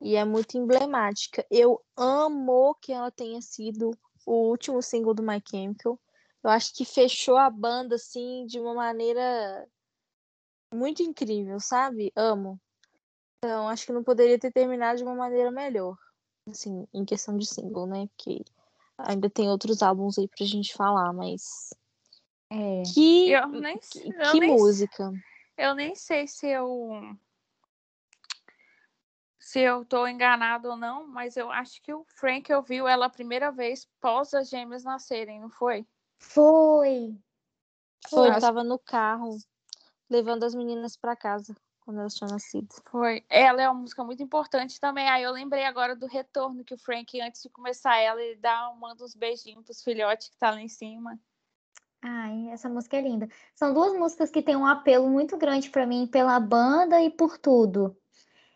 [0.02, 1.46] E é muito emblemática.
[1.50, 3.92] Eu amo que ela tenha sido
[4.26, 6.00] o último single do My Chemical.
[6.44, 9.68] Eu acho que fechou a banda, assim, de uma maneira
[10.74, 12.12] muito incrível, sabe?
[12.16, 12.60] Amo.
[13.38, 15.96] Então, acho que não poderia ter terminado de uma maneira melhor.
[16.50, 18.08] Assim, em questão de single, né?
[18.08, 18.44] Porque
[18.98, 21.70] ainda tem outros álbuns aí pra gente falar, mas.
[22.52, 22.84] É.
[22.94, 25.14] Que, Eu nem, que, eu que nem música.
[25.58, 27.16] Eu nem sei se eu
[29.40, 33.10] se eu tô enganado ou não, mas eu acho que o Frank ouviu ela a
[33.10, 35.86] primeira vez pós as gêmeas nascerem, não foi?
[36.20, 37.18] Foi.
[38.10, 39.38] Foi, Acho- tava no carro,
[40.10, 42.68] levando as meninas pra casa, quando elas tinham nascido.
[42.90, 43.26] Foi.
[43.30, 45.10] Ela é uma música muito importante também.
[45.10, 48.74] Aí eu lembrei agora do retorno que o Frank, antes de começar ela, ele dá,
[48.78, 51.20] manda uns beijinhos pros filhotes que tá lá em cima.
[52.02, 53.28] Ai, essa música é linda.
[53.56, 57.38] São duas músicas que têm um apelo muito grande pra mim pela banda e por
[57.38, 57.96] tudo.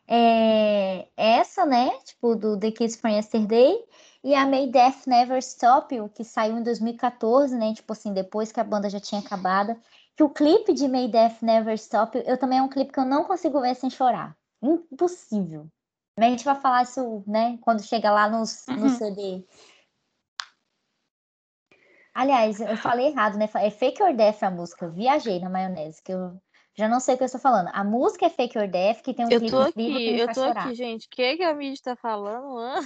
[0.08, 1.90] É essa, né?
[2.06, 3.84] Tipo, do The Kids from Yesterday.
[4.24, 7.74] E a May Death Never Stop You, que saiu em 2014, né?
[7.74, 9.76] Tipo assim, depois que a banda já tinha acabado.
[10.16, 13.06] Que o clipe de May Death Never Stop eu também é um clipe que eu
[13.06, 14.36] não consigo ver sem chorar.
[14.62, 15.68] Impossível.
[16.18, 17.58] Mas a gente vai falar isso, né?
[17.62, 18.90] Quando chega lá nos, no Uhum.
[18.90, 19.46] CD.
[22.16, 23.50] Aliás, eu falei errado, né?
[23.56, 24.88] É Fake or Death a música.
[24.88, 26.32] Viajei na maionese, que eu
[26.74, 27.70] já não sei o que eu estou falando.
[27.74, 30.34] A música é Fake or Death, que tem um Eu clipe tô aqui, eu tô
[30.36, 30.66] chorar.
[30.66, 31.08] aqui, gente.
[31.08, 32.58] O que, que a mídia tá falando?
[32.58, 32.80] Hã?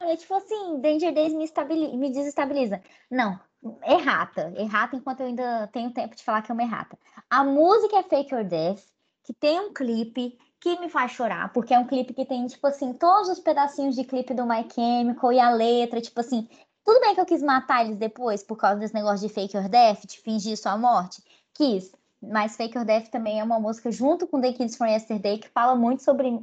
[0.00, 2.80] É tipo assim, Danger Days me, me desestabiliza.
[3.10, 3.40] Não,
[3.84, 4.52] errata.
[4.56, 6.96] Errata enquanto eu ainda tenho tempo de falar que é uma errata.
[7.28, 8.84] A música é Fake or Death,
[9.24, 12.66] que tem um clipe que me faz chorar, porque é um clipe que tem, tipo
[12.66, 16.48] assim, todos os pedacinhos de clipe do My Chemical e a letra, tipo assim.
[16.88, 19.68] Tudo bem que eu quis matar eles depois por causa desse negócio de Fake or
[19.68, 21.22] Death, de fingir sua morte.
[21.52, 21.92] Quis.
[22.18, 25.50] Mas Fake or Death também é uma música junto com The Kids from Yesterday que
[25.50, 26.42] fala muito sobre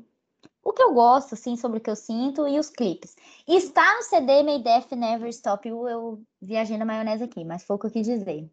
[0.64, 3.16] o que eu gosto, assim, sobre o que eu sinto e os clipes.
[3.48, 5.90] E está no CD May Death Never Stop You.
[5.90, 8.48] Eu viajei na maionese aqui, mas foi o que eu quis dizer.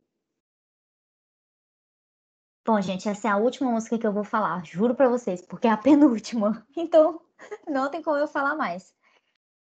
[2.65, 5.67] Bom, gente, essa é a última música que eu vou falar, juro pra vocês, porque
[5.67, 6.67] é a penúltima.
[6.75, 7.21] Então,
[7.69, 8.95] não tem como eu falar mais.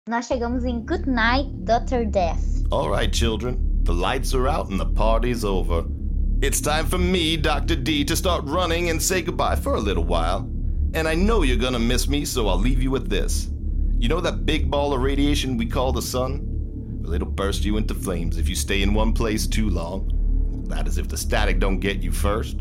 [0.08, 2.06] Nós chegamos em Good Night, Dr.
[2.08, 2.64] Death.
[2.70, 3.58] All right, children.
[3.82, 5.84] The lights are out and the party's over.
[6.40, 7.74] It's time for me, Dr.
[7.74, 10.48] D, to start running and say goodbye for a little while.
[10.94, 13.50] And I know you're gonna miss me, so I'll leave you with this.
[13.98, 16.40] You know that big ball of radiation we call the sun?
[17.02, 20.12] Well, it'll burst you into flames if you stay in one place too long.
[20.68, 22.58] That is if the static don't get you first.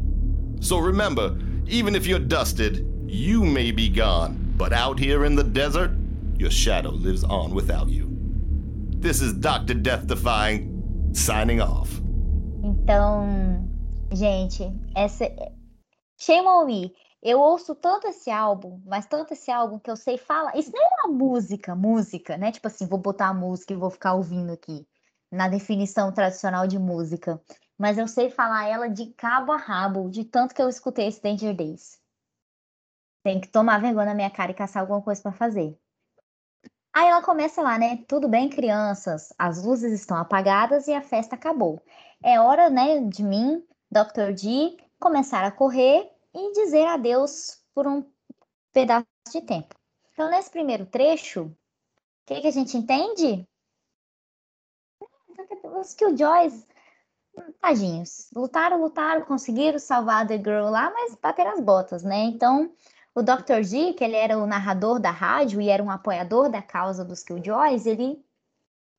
[0.62, 5.44] So remember, even if you're dusted, you may be gone, but out here in the
[5.44, 5.92] desert,
[6.40, 8.10] your shadow lives on without you.
[9.00, 9.76] This is Dr.
[9.76, 12.02] Death Defying signing off.
[12.64, 13.70] Então,
[14.12, 14.64] gente,
[14.96, 15.26] essa.
[16.18, 16.94] Shame on me.
[17.22, 20.56] Eu ouço tanto esse álbum, mas tanto esse álbum que eu sei falar.
[20.56, 22.52] Isso nem é uma música, música, né?
[22.52, 24.88] Tipo assim, vou botar a música e vou ficar ouvindo aqui,
[25.32, 27.42] na definição tradicional de música.
[27.78, 31.22] Mas eu sei falar ela de cabo a rabo, de tanto que eu escutei esse
[31.22, 32.00] Danger Days.
[33.24, 35.76] Tem que tomar vergonha na minha cara e caçar alguma coisa pra fazer.
[36.96, 38.06] Aí ela começa lá, né?
[38.08, 39.34] Tudo bem, crianças?
[39.38, 41.84] As luzes estão apagadas e a festa acabou.
[42.24, 43.62] É hora, né, de mim,
[43.92, 44.32] Dr.
[44.34, 48.10] D, começar a correr e dizer adeus por um
[48.72, 49.76] pedaço de tempo.
[50.14, 51.56] Então, nesse primeiro trecho, o
[52.28, 53.46] que, que a gente entende?
[55.78, 56.66] Os Killjoys,
[57.60, 62.24] tadinhos, lutaram, lutaram, conseguiram salvar The Girl lá, mas bateram as botas, né?
[62.24, 62.74] Então,
[63.16, 63.64] o Dr.
[63.64, 67.24] G, que ele era o narrador da rádio e era um apoiador da causa dos
[67.24, 68.22] Killjoys, ele,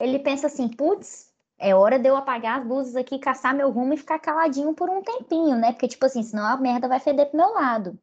[0.01, 3.93] ele pensa assim, putz, é hora de eu apagar as luzes aqui, caçar meu rumo
[3.93, 5.73] e ficar caladinho por um tempinho, né?
[5.73, 7.99] Porque, tipo assim, senão a merda vai feder pro meu lado.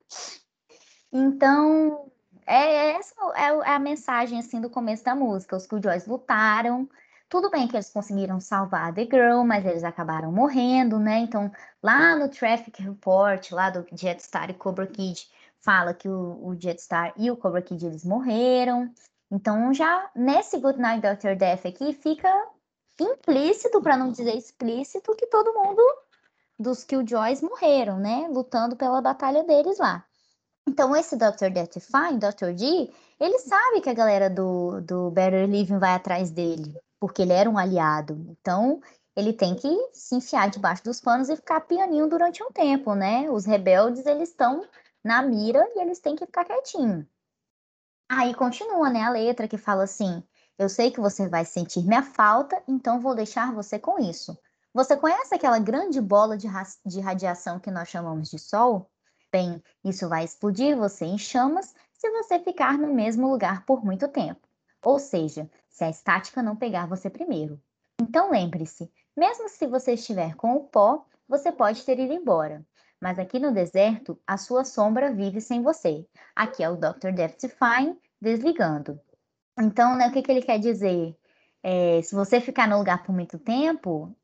[1.11, 2.11] Então,
[2.45, 5.56] é, essa é, é a mensagem, assim, do começo da música.
[5.56, 6.88] Os Killjoys lutaram,
[7.27, 11.18] tudo bem que eles conseguiram salvar a The Girl, mas eles acabaram morrendo, né?
[11.19, 15.27] Então, lá no Traffic Report, lá do Jetstar e Cobra Kid,
[15.64, 18.91] fala que o, o Jetstar e o Cobra Kid, eles morreram.
[19.31, 21.35] Então, já nesse Good Night Dr.
[21.35, 22.30] Death aqui, fica
[22.99, 25.81] implícito, para não dizer explícito, que todo mundo
[26.60, 28.27] dos Killjoys morreram, né?
[28.30, 30.06] Lutando pela batalha deles lá.
[30.68, 31.49] Então, esse Dr.
[31.52, 32.53] Death Fine, Dr.
[32.53, 37.34] D, ele sabe que a galera do, do Better Living vai atrás dele, porque ele
[37.34, 38.14] era um aliado.
[38.30, 38.81] Então,
[39.15, 43.30] ele tem que se enfiar debaixo dos panos e ficar pianinho durante um tempo, né?
[43.30, 44.64] Os rebeldes, eles estão
[45.04, 47.08] na mira e eles têm que ficar quietinho.
[48.10, 50.24] Aí continua, né, a letra que fala assim:
[50.58, 54.38] Eu sei que você vai sentir minha falta, então vou deixar você com isso.
[54.74, 56.48] Você conhece aquela grande bola de,
[56.86, 58.90] de radiação que nós chamamos de Sol?
[59.32, 64.08] Bem, isso vai explodir você em chamas se você ficar no mesmo lugar por muito
[64.08, 64.42] tempo.
[64.84, 67.62] Ou seja, se a estática não pegar você primeiro.
[68.02, 72.66] Então lembre-se, mesmo se você estiver com o pó, você pode ter ido embora.
[73.04, 76.08] Mas aqui no deserto, a sua sombra vive sem você.
[76.34, 77.12] Aqui é o Dr.
[77.14, 78.98] Death Fine desligando.
[79.60, 81.14] Então, né, o que, que ele quer dizer?
[81.62, 84.16] É, se você ficar no lugar por muito tempo,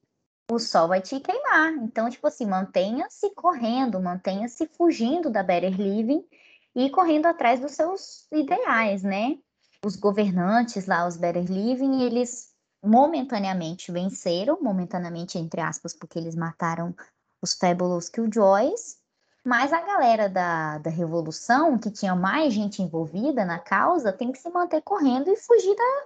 [0.49, 1.73] o sol vai te queimar.
[1.73, 6.25] Então, tipo assim, mantenha-se correndo, mantenha-se fugindo da Better Living
[6.73, 9.37] e correndo atrás dos seus ideais, né?
[9.85, 16.95] Os governantes lá, os Better Living, eles momentaneamente venceram, momentaneamente entre aspas, porque eles mataram
[17.41, 18.97] os Fabulous Killjoys,
[19.43, 24.37] mas a galera da, da Revolução, que tinha mais gente envolvida na causa, tem que
[24.37, 26.05] se manter correndo e fugir da,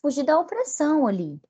[0.00, 1.40] fugir da opressão ali.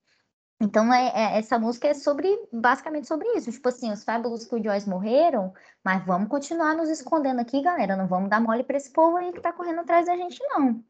[0.63, 3.51] Então, é, é, essa música é sobre, basicamente sobre isso.
[3.51, 7.97] Tipo assim, os Fabulous Killjoys morreram, mas vamos continuar nos escondendo aqui, galera.
[7.97, 10.85] Não vamos dar mole pra esse povo aí que tá correndo atrás da gente, não.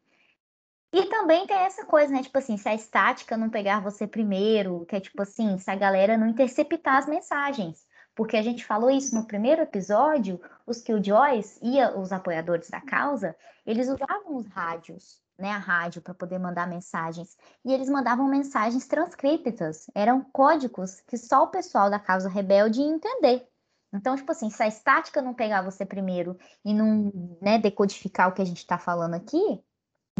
[0.91, 2.21] E também tem essa coisa, né?
[2.21, 5.75] Tipo assim, se a estática não pegar você primeiro, que é tipo assim, se a
[5.75, 7.85] galera não interceptar as mensagens.
[8.15, 13.35] Porque a gente falou isso no primeiro episódio, os Killjoys e os apoiadores da causa,
[13.65, 18.87] eles usavam os rádios, né, a rádio para poder mandar mensagens, e eles mandavam mensagens
[18.87, 23.47] transcriptas, eram códigos que só o pessoal da causa rebelde ia entender.
[23.93, 27.11] Então, tipo assim, se a estática não pegar você primeiro e não
[27.41, 29.61] né, decodificar o que a gente está falando aqui,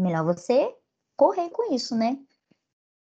[0.00, 0.74] melhor você
[1.16, 2.18] correr com isso, né?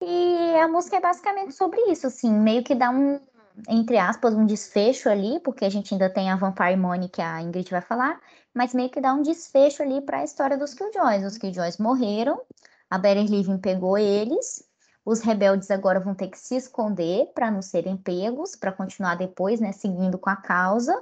[0.01, 3.19] E a música é basicamente sobre isso, assim, meio que dá um,
[3.67, 7.41] entre aspas, um desfecho ali, porque a gente ainda tem a Vampire Money que a
[7.41, 8.19] Ingrid vai falar,
[8.53, 11.23] mas meio que dá um desfecho ali para a história dos Killjoys.
[11.23, 12.41] Os Killjoys morreram,
[12.89, 14.63] a Better Living pegou eles,
[15.05, 19.59] os rebeldes agora vão ter que se esconder para não serem pegos, para continuar depois,
[19.59, 21.01] né, seguindo com a causa.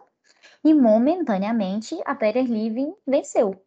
[0.64, 3.60] E momentaneamente a Better Living venceu.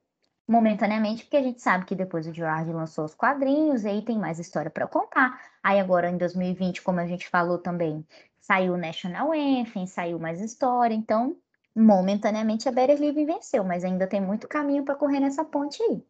[0.46, 4.16] Momentaneamente, porque a gente sabe que depois o Gerard lançou os quadrinhos, e aí tem
[4.18, 5.38] mais história para contar.
[5.62, 8.06] Aí agora em 2020, como a gente falou também,
[8.50, 11.38] Saiu o National Anthem, saiu mais história, então
[11.76, 16.02] momentaneamente a Better Living venceu, mas ainda tem muito caminho para correr nessa ponte aí.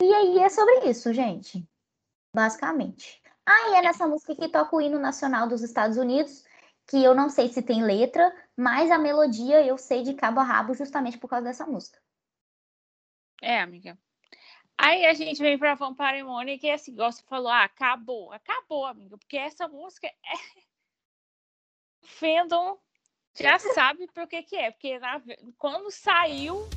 [0.00, 1.68] E aí é sobre isso, gente.
[2.32, 3.20] Basicamente.
[3.44, 6.44] Ah, e é nessa música que toca o hino nacional dos Estados Unidos,
[6.88, 10.44] que eu não sei se tem letra, mas a melodia eu sei de cabo a
[10.44, 12.00] rabo justamente por causa dessa música.
[13.42, 13.98] É, amiga.
[14.78, 18.32] Aí a gente vem pra Vampire Money, que é assim, igual você falou, ah, acabou,
[18.32, 20.69] acabou, amiga, porque essa música é
[22.02, 22.78] fandom
[23.38, 25.22] já sabe por que que é, porque na,
[25.56, 26.68] quando saiu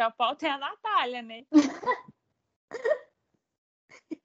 [0.00, 1.44] que fizer a pauta, é a Natália, né?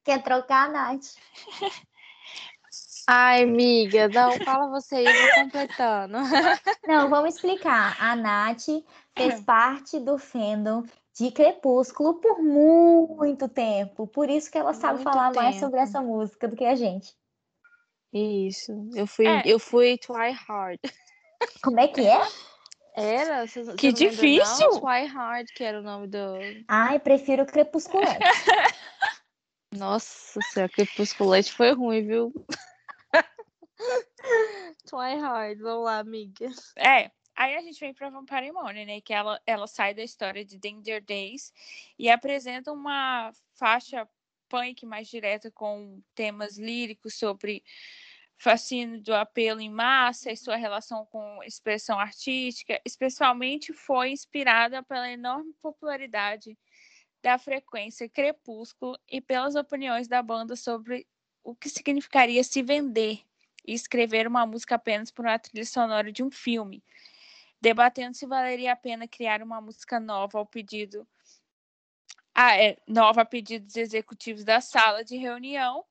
[0.03, 1.15] Quer trocar, Nath?
[3.07, 6.17] Ai, amiga, não, fala você aí, eu vou completando.
[6.87, 7.95] Não, vamos explicar.
[7.99, 8.65] A Nath
[9.15, 10.83] fez parte do fandom
[11.13, 14.07] de Crepúsculo por muito tempo.
[14.07, 15.83] Por isso que ela sabe Muito falar mais sobre tempo.
[15.89, 17.15] essa música do que a gente.
[18.11, 19.43] Isso, eu fui, É.
[19.45, 20.79] eu fui try hard.
[21.63, 22.19] Como é que é?
[22.95, 23.45] Era?
[23.47, 24.69] Que lembra, difícil!
[24.71, 24.79] Não?
[24.79, 26.17] Try hard, que era o nome do.
[26.67, 28.19] Ai, prefiro Crepusculante.
[29.75, 32.33] Nossa senhora, crepusculante foi ruim, viu?
[34.85, 36.49] try hard, vamos lá, amiga.
[36.77, 39.01] É, aí a gente vem pra Vampire Money, né?
[39.01, 41.51] Que ela, ela sai da história de Danger Days
[41.99, 44.07] e apresenta uma faixa
[44.47, 47.61] punk mais direta com temas líricos sobre
[48.37, 55.09] fascínio do apelo em massa e sua relação com expressão artística, especialmente foi inspirada pela
[55.09, 56.57] enorme popularidade
[57.23, 61.07] da frequência Crepúsculo e pelas opiniões da banda sobre
[61.43, 63.21] o que significaria se vender
[63.65, 66.83] e escrever uma música apenas por uma trilha sonora de um filme,
[67.59, 71.07] debatendo se valeria a pena criar uma música nova ao pedido
[72.37, 75.85] ah, é, nova a pedido dos executivos da sala de reunião,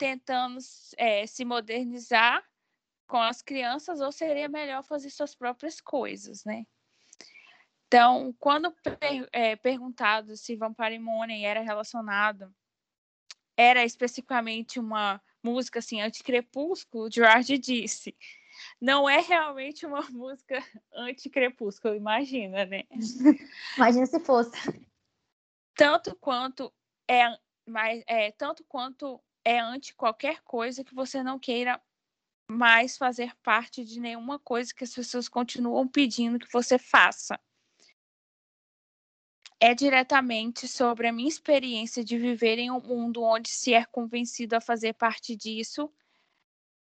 [0.00, 0.56] tentando
[0.96, 2.42] é, se modernizar
[3.06, 6.64] com as crianças, ou seria melhor fazer suas próprias coisas, né?
[7.86, 12.50] Então, quando per- é, perguntado se Vampire Money era relacionado,
[13.54, 18.16] era especificamente uma música assim, anti-crepúsculo, Gerard disse.
[18.80, 20.64] Não é realmente uma música
[20.94, 22.84] anti-crepúsculo, imagina, né?
[23.76, 24.56] Imagina se fosse.
[25.74, 26.72] Tanto quanto
[27.06, 27.24] é,
[27.66, 31.80] mais, é tanto quanto é anti qualquer coisa que você não queira
[32.50, 37.38] mais fazer parte de nenhuma coisa que as pessoas continuam pedindo que você faça.
[39.60, 44.56] É diretamente sobre a minha experiência de viver em um mundo onde se é convencido
[44.56, 45.92] a fazer parte disso,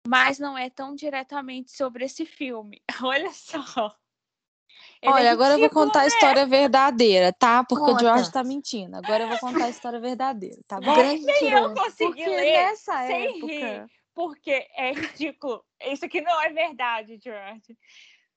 [0.06, 2.82] mas não é tão diretamente sobre esse filme.
[3.02, 3.94] Olha só.
[5.02, 6.08] Ele é Olha, agora eu vou contar a né?
[6.08, 7.64] história verdadeira, tá?
[7.64, 8.00] Porque o Conta.
[8.04, 8.96] George tá mentindo.
[8.96, 10.94] Agora eu vou contar a história verdadeira, tá bom?
[10.94, 13.46] Grande Nem eu consegui Porque ler nessa sem época.
[13.46, 13.86] rir.
[14.14, 15.64] porque é ridículo.
[15.92, 17.76] Isso aqui não é verdade, George.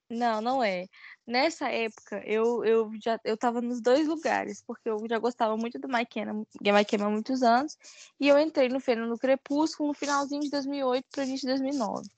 [0.10, 0.86] Não, não é.
[1.26, 5.80] Nessa época, eu, eu já eu tava nos dois lugares, porque eu já gostava muito
[5.80, 6.46] do Mike Cameron
[7.08, 7.78] há muitos anos,
[8.20, 12.10] e eu entrei no Fênix no Crepúsculo no finalzinho de 2008 para início de 2009.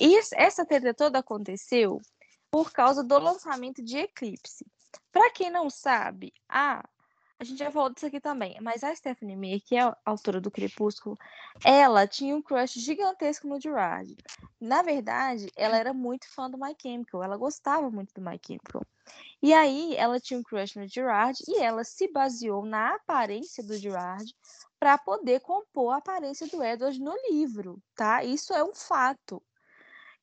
[0.00, 2.00] E es- essa treta toda aconteceu
[2.50, 4.66] por causa do lançamento de Eclipse.
[5.12, 6.84] Para quem não sabe, a
[7.40, 10.38] a gente já falou disso aqui também, mas a Stephanie Meyer, que é a autora
[10.42, 11.18] do Crepúsculo,
[11.64, 14.14] ela tinha um crush gigantesco no Gerard.
[14.60, 18.82] Na verdade, ela era muito fã do My Chemical, ela gostava muito do My Chemical.
[19.42, 23.74] E aí, ela tinha um crush no Gerard e ela se baseou na aparência do
[23.74, 24.30] Gerard
[24.78, 28.22] para poder compor a aparência do Edward no livro, tá?
[28.22, 29.42] Isso é um fato.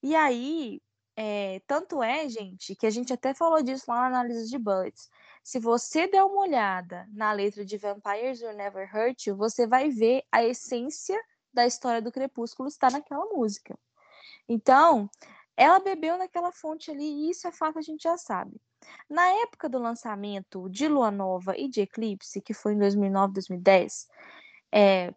[0.04, 0.80] E aí,
[1.19, 5.10] é, tanto é, gente, que a gente até falou disso lá na análise de Bullets.
[5.44, 9.89] Se você der uma olhada na letra de Vampires Will Never Hurt You, você vai
[9.89, 11.19] ver a essência
[11.52, 13.76] da história do Crepúsculo está naquela música.
[14.48, 15.10] Então,
[15.56, 18.61] ela bebeu naquela fonte ali, e isso é fato, a gente já sabe.
[19.10, 24.07] Na época do lançamento de Lua Nova e de Eclipse, que foi em 2009, 2010,
[24.72, 25.11] é,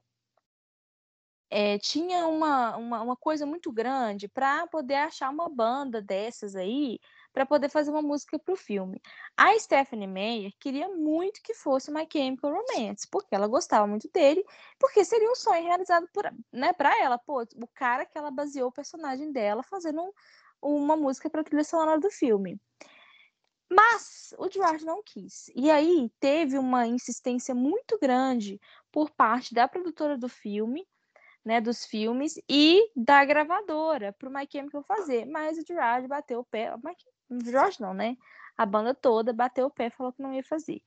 [1.50, 6.98] é, tinha uma, uma, uma coisa muito grande para poder achar uma banda dessas aí
[7.32, 9.00] para poder fazer uma música para o filme.
[9.36, 14.44] A Stephanie Meyer queria muito que fosse My Chemical Romance, porque ela gostava muito dele,
[14.78, 18.68] porque seria um sonho realizado por, né, para ela, pô, o cara que ela baseou
[18.68, 20.12] o personagem dela fazendo um-
[20.62, 22.60] uma música para a trilha sonora do filme.
[23.72, 25.48] Mas o Gerard não quis.
[25.54, 28.60] E aí teve uma insistência muito grande
[28.90, 30.86] por parte da produtora do filme,
[31.50, 35.26] né, dos filmes e da gravadora para o My Chemical fazer.
[35.26, 38.16] Mas o Gerard bateu o pé, o Gerard não, né?
[38.56, 40.80] A banda toda bateu o pé e falou que não ia fazer.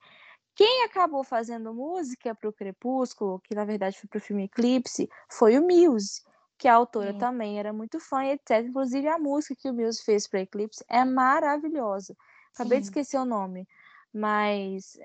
[0.56, 5.10] Quem acabou fazendo música para o Crepúsculo, que na verdade foi para o filme Eclipse,
[5.30, 6.22] foi o Muse,
[6.58, 7.20] que a autora Sim.
[7.20, 8.66] também era muito fã, e etc.
[8.66, 12.16] Inclusive a música que o Muse fez para Eclipse é maravilhosa.
[12.54, 12.92] Acabei de Sim.
[12.92, 13.68] esquecer o nome,
[14.14, 14.98] mas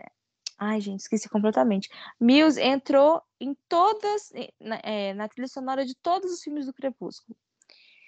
[0.59, 1.89] ai gente, esqueci completamente.
[2.21, 7.37] Muse entrou em todas na, eh, na trilha sonora de todos os filmes do Crepúsculo.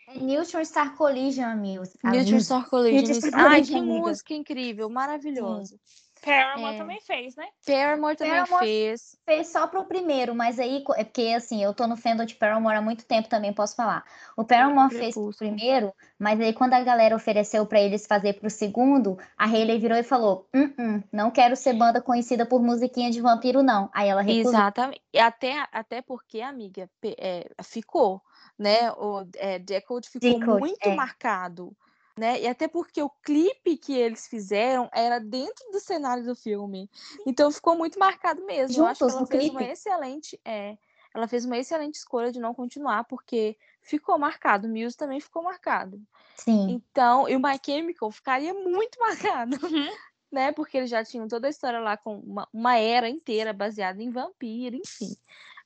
[0.09, 1.97] É Neutron Star Collision, Mills.
[2.03, 3.15] Neutron Star Collision.
[3.15, 4.09] Star Ai, Collision, que amiga.
[4.09, 5.79] música incrível, maravilhosa.
[6.25, 6.79] Paramore É.
[6.79, 7.47] também fez, né?
[7.67, 9.17] Paramore também Paramore- fez.
[9.25, 12.77] Fez só pro primeiro, mas aí, é porque assim, eu tô no fandom de Paramore
[12.77, 14.05] há muito tempo também, posso falar.
[14.37, 18.51] O Paramore fez pro primeiro, mas aí quando a galera ofereceu pra eles fazer pro
[18.51, 23.11] segundo, a Hayley virou e falou: "Hum, hum, não quero ser banda conhecida por musiquinha
[23.11, 23.89] de vampiro, não.
[23.93, 24.53] Aí ela recusou.
[24.53, 25.03] Exatamente.
[25.13, 28.21] E até, até porque, amiga, pe- é, ficou,
[28.59, 28.91] né?
[28.93, 30.95] O é, Decode ficou Decode, muito é.
[30.95, 31.75] marcado.
[32.21, 32.43] Né?
[32.43, 36.87] E até porque o clipe que eles fizeram era dentro do cenário do filme.
[37.27, 38.77] Então ficou muito marcado mesmo.
[38.83, 39.73] Eu acho que Juntos ela fez uma clipe.
[39.73, 40.41] excelente.
[40.45, 40.77] É,
[41.15, 44.69] ela fez uma excelente escolha de não continuar, porque ficou marcado.
[44.69, 45.99] O Muse também ficou marcado.
[46.37, 46.67] Sim.
[46.73, 49.89] Então, e o My Chemical ficaria muito marcado, Uhum.
[50.31, 50.53] né?
[50.53, 54.11] Porque eles já tinham toda a história lá com uma, uma era inteira baseada em
[54.11, 55.17] vampiro, enfim.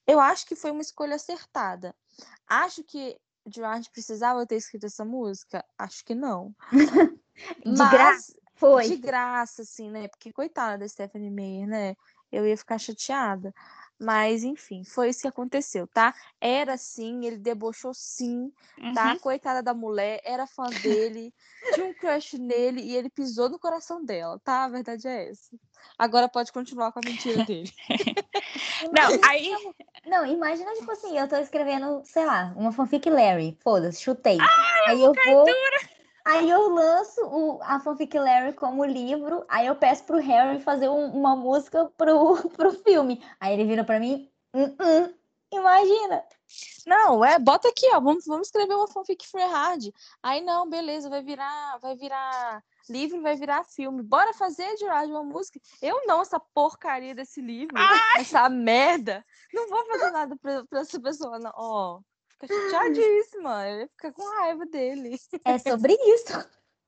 [0.07, 1.97] Eu acho que foi uma escolha acertada.
[2.47, 5.65] Acho que Gerard precisava ter escrito essa música?
[5.79, 6.55] Acho que não.
[7.65, 8.89] De graça, Mas, Foi.
[8.89, 10.07] de graça, assim, né?
[10.09, 11.97] Porque coitada da Stephanie Meyer, né?
[12.31, 13.53] Eu ia ficar chateada.
[13.99, 16.15] Mas, enfim, foi isso que aconteceu, tá?
[16.41, 18.53] Era sim, ele debochou sim,
[18.95, 19.13] tá?
[19.13, 19.19] Uhum.
[19.19, 21.33] Coitada da mulher, era fã dele,
[21.73, 24.65] tinha um crush nele e ele pisou no coração dela, tá?
[24.65, 25.57] A verdade é essa.
[25.99, 27.71] Agora pode continuar com a mentira dele.
[28.93, 29.55] Não, aí.
[30.07, 33.57] Não, imagina, tipo assim, eu tô escrevendo, sei lá, uma fanfic Larry.
[33.63, 34.39] Foda-se, chutei.
[34.87, 35.47] aí eu vou.
[36.25, 40.89] Aí eu lanço o, a fanfic Larry como livro, aí eu peço pro Harry fazer
[40.89, 43.23] um- uma música pro, pro filme.
[43.39, 45.15] Aí ele vira pra mim, "Hum, hum."
[45.53, 46.25] imagina.
[46.87, 49.85] Não, é, bota aqui, ó, vamos, vamos escrever uma fanfic free hard.
[50.23, 54.03] Aí não, beleza, vai virar, vai virar livro, vai virar filme.
[54.03, 55.61] Bora fazer, Gerard, uma música.
[55.81, 57.77] Eu não, essa porcaria desse livro,
[58.19, 59.25] essa merda.
[59.53, 61.53] Não vou fazer nada pra, pra essa pessoa, não.
[61.55, 62.01] Ó,
[62.41, 65.17] fica chateadíssima, eu ia ficar com raiva dele.
[65.45, 66.33] É sobre isso.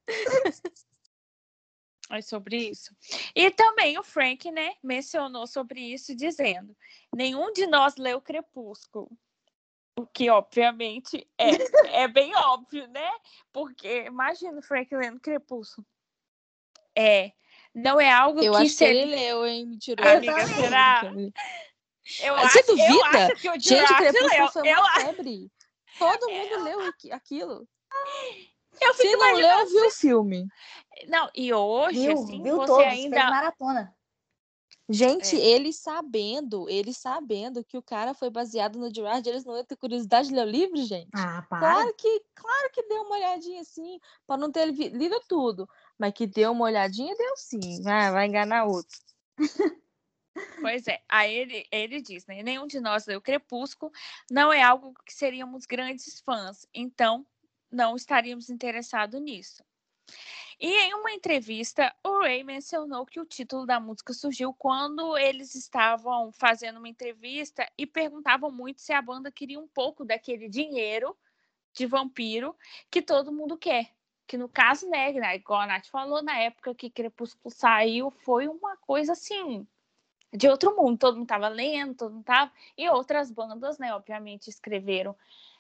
[2.09, 2.95] É sobre isso.
[3.35, 6.77] E também o Frank, né, mencionou sobre isso, dizendo:
[7.13, 9.11] nenhum de nós leu Crepúsculo.
[9.99, 13.11] O que, obviamente, é, é bem óbvio, né?
[13.53, 15.87] Porque imagina o Frank lendo Crepúsculo.
[16.97, 17.33] É.
[17.75, 19.03] Não é algo Eu que acho que seria.
[19.03, 19.67] ele leu, hein?
[19.67, 20.07] Me tirou.
[20.07, 21.03] Amiga, será?
[22.23, 23.27] Eu Você acho, eu duvida?
[23.27, 24.49] acho que o Gente, Crepúsculo leu.
[24.53, 25.53] foi Eu, uma febre.
[25.99, 27.69] Todo mundo leu aqui- aquilo.
[28.81, 29.57] eu Se não imaginando.
[29.59, 30.47] leu, viu o filme.
[31.09, 33.25] Não, e hoje, Viu, assim, viu você todos, fez ainda.
[33.31, 33.97] maratona.
[34.89, 35.41] Gente, É.
[35.45, 39.75] ele sabendo, ele sabendo que o cara foi baseado no Gerard, eles não iam ter
[39.77, 41.11] curiosidade de ler o livro, gente.
[41.13, 41.59] Ah, para.
[41.59, 45.69] Claro que, claro que deu uma olhadinha assim, para não ter lido tudo,
[45.99, 47.83] mas que deu uma olhadinha, deu sim.
[47.83, 48.97] Vai, vai enganar outro.
[50.61, 52.43] Pois é, aí ele, ele diz, né?
[52.43, 53.93] Nenhum de nós leu Crepúsculo,
[54.31, 57.27] não é algo que seríamos grandes fãs, então
[57.71, 59.65] não estaríamos interessados nisso.
[60.59, 65.55] E em uma entrevista, o Ray mencionou que o título da música surgiu quando eles
[65.55, 71.15] estavam fazendo uma entrevista e perguntavam muito se a banda queria um pouco daquele dinheiro
[71.75, 72.57] de vampiro
[72.91, 73.91] que todo mundo quer.
[74.27, 78.49] Que no caso, né, né, igual a Nath falou, na época que Crepúsculo saiu, foi
[78.49, 79.67] uma coisa assim,
[80.33, 80.99] de outro mundo.
[80.99, 82.53] Todo mundo tava lendo, todo mundo tava.
[82.77, 85.17] E outras bandas, né, obviamente, escreveram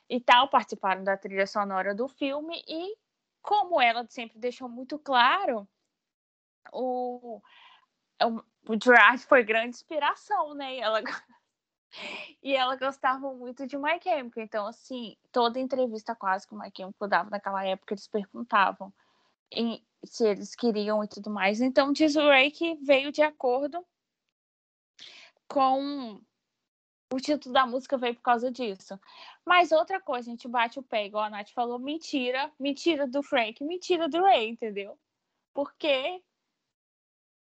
[0.08, 2.62] e tal, participaram da trilha sonora do filme.
[2.68, 2.96] E
[3.42, 5.68] como ela sempre deixou muito claro,
[6.72, 7.40] o,
[8.22, 10.76] o, o Gerard foi grande inspiração, né?
[10.76, 11.00] E ela,
[12.42, 14.42] e ela gostava muito de My Chemical.
[14.42, 18.92] Então, assim, toda entrevista quase que o My Chemical dava naquela época, eles perguntavam
[19.50, 21.60] em- se eles queriam e tudo mais.
[21.60, 23.84] Então, diz o Ray que veio de acordo
[25.48, 26.20] com
[27.12, 28.98] o título da música veio por causa disso.
[29.44, 33.22] Mas outra coisa, a gente bate o pé, igual a Nath falou, mentira, mentira do
[33.22, 34.98] Frank, mentira do Ray, entendeu?
[35.54, 36.22] Porque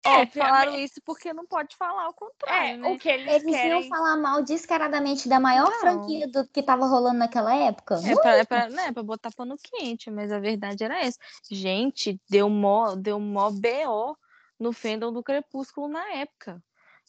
[0.04, 2.90] É, falaram isso porque não pode falar o é, contrário, né?
[2.90, 3.70] o que eles, Eles querem.
[3.70, 5.78] iam falar mal descaradamente da maior Não.
[5.78, 7.96] franquia do que tava rolando naquela época.
[7.96, 11.18] É pra, é, pra, né, pra botar pano quente, mas a verdade era essa.
[11.50, 14.16] Gente, deu mó, deu mó BO
[14.58, 16.62] no fandom do Crepúsculo na época.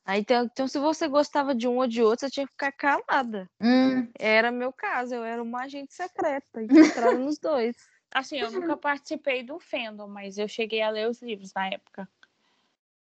[0.06, 2.72] Aí, então, então, se você gostava de um ou de outro, você tinha que ficar
[2.72, 3.49] calada.
[3.61, 7.76] Hum, Era meu caso, eu era uma agente secreta, infiltrada nos dois.
[8.14, 12.10] Assim, eu nunca participei do fandom, mas eu cheguei a ler os livros na época.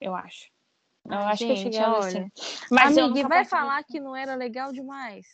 [0.00, 0.50] Eu acho.
[1.08, 2.10] Eu Ai, acho que eu gente, cheguei a ler olha.
[2.10, 2.30] sim.
[2.70, 5.26] Mas Amiga, nunca vai falar que não era legal demais?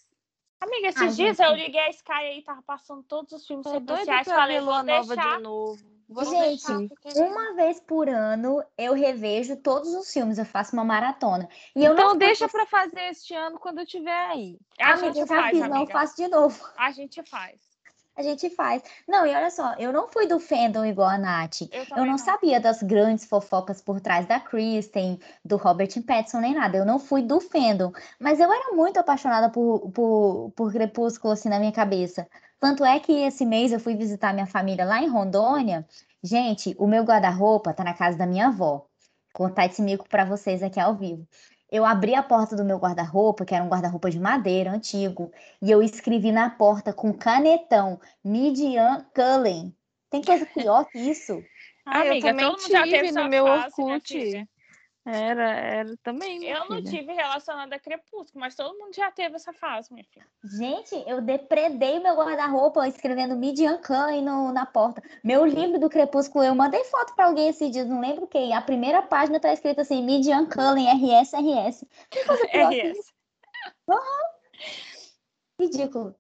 [0.60, 1.48] Amiga, esses Ah, dias gente.
[1.48, 4.26] eu liguei a Sky aí, tava passando todos os filmes Tô sequenciais.
[4.28, 5.36] Falei, vou Nova deixar.
[5.38, 6.01] de novo.
[6.12, 10.84] Vou Gente, deixar, uma vez por ano eu revejo todos os filmes, eu faço uma
[10.84, 11.48] maratona.
[11.74, 14.58] E eu Então não deixa faço- pra fazer este ano quando eu estiver aí.
[14.78, 15.92] A Amiga, gente faz, fiz, não amiga.
[15.92, 16.64] faço de novo.
[16.76, 17.71] A gente faz.
[18.16, 18.82] A gente faz.
[19.08, 21.62] Não, e olha só, eu não fui do fandom igual a Nath.
[21.70, 26.40] Eu, Eu também não sabia das grandes fofocas por trás da Kristen, do Robert Pattinson,
[26.40, 26.76] nem nada.
[26.76, 27.92] Eu não fui do fandom.
[28.18, 32.28] Mas eu era muito apaixonada por, por, por Crepúsculo, assim, na minha cabeça.
[32.60, 35.86] Tanto é que esse mês eu fui visitar minha família lá em Rondônia.
[36.22, 38.86] Gente, o meu guarda-roupa tá na casa da minha avó.
[39.34, 41.26] Vou contar esse mico pra vocês aqui ao vivo.
[41.72, 45.32] Eu abri a porta do meu guarda-roupa, que era um guarda-roupa de madeira antigo,
[45.62, 49.74] e eu escrevi na porta com canetão Midian Cullen.
[50.10, 51.42] Tem coisa pior que isso?
[51.86, 54.48] Ah, eu Amiga, também todo mundo já tive teve no meu fase, minha Orkut.
[55.04, 56.44] Era, era também.
[56.44, 56.90] Eu não filha.
[56.90, 60.24] tive relacionada a Crepúsculo, mas todo mundo já teve essa fase, minha filha.
[60.44, 65.02] Gente, eu depredei meu guarda-roupa escrevendo Midian Cullen no, na porta.
[65.24, 68.54] Meu livro do Crepúsculo, eu mandei foto pra alguém esses dias, não lembro quem.
[68.54, 71.84] A primeira página tá escrito assim, Midian Cullen, RS, RS.
[72.52, 73.12] RS.
[75.58, 76.14] Ridículo.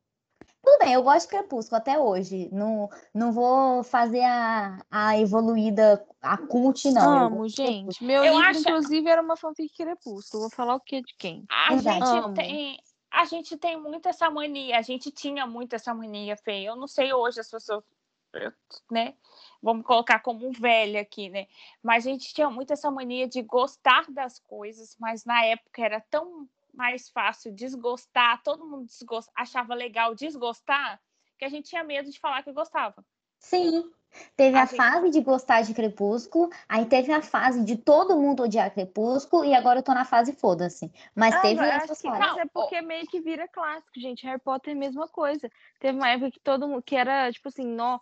[0.64, 2.48] Tudo bem, eu gosto de Crepúsculo até hoje.
[2.52, 7.26] Não, não vou fazer a, a evoluída, a cult, não.
[7.26, 8.02] Amo, gente.
[8.02, 10.42] Meu Eu livro, acho- inclusive, era uma fanfic Crepúsculo.
[10.44, 11.44] Vou falar o que de quem?
[11.48, 11.98] A Verdade.
[12.06, 12.34] gente Amo.
[12.34, 12.78] tem.
[13.10, 16.62] A gente tem muito essa mania, a gente tinha muito essa mania, Fê.
[16.62, 17.84] Eu não sei hoje as pessoas,
[18.32, 18.52] eu-
[18.90, 19.14] né?
[19.60, 21.46] Vamos colocar como um velho aqui, né?
[21.82, 26.00] Mas a gente tinha muito essa mania de gostar das coisas, mas na época era
[26.08, 29.30] tão mais fácil desgostar, todo mundo desgost...
[29.34, 31.00] achava legal desgostar,
[31.38, 33.04] que a gente tinha medo de falar que gostava.
[33.38, 33.90] Sim.
[34.36, 38.16] Teve A a gente- fase de gostar de Crepúsculo, aí teve a fase de todo
[38.18, 40.92] mundo odiar Crepúsculo, e agora eu tô na fase foda-se.
[41.14, 42.26] Mas Ah, teve essas que- fases.
[42.26, 44.26] mas é porque meio que vira clássico, gente.
[44.26, 45.50] Harry Potter é a mesma coisa.
[45.80, 47.98] Teve uma época que todo mundo, que era tipo assim, nó,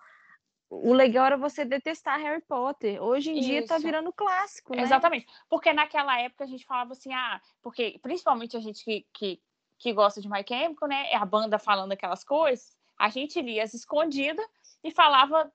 [0.71, 3.03] o legal era você detestar Harry Potter.
[3.03, 3.85] Hoje em dia tá Isso.
[3.85, 4.83] virando clássico, né?
[4.83, 5.27] Exatamente.
[5.49, 9.43] Porque naquela época a gente falava assim, ah, porque principalmente a gente que, que,
[9.77, 11.13] que gosta de My Chemical, né?
[11.13, 14.47] A banda falando aquelas coisas, a gente lia as escondidas
[14.85, 15.53] e falava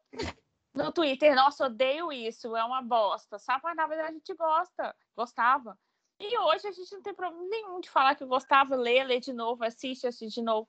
[0.74, 3.40] no Twitter, nossa, odeio isso, é uma bosta.
[3.40, 3.62] Sabe?
[3.64, 5.80] Mas na verdade a gente gosta, gostava.
[6.20, 9.34] E hoje a gente não tem problema nenhum de falar que gostava, ler, ler de
[9.34, 10.68] novo, assiste, assiste de novo.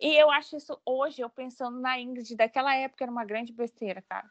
[0.00, 4.02] E eu acho isso hoje, eu pensando na Ingrid daquela época, era uma grande besteira,
[4.08, 4.28] cara.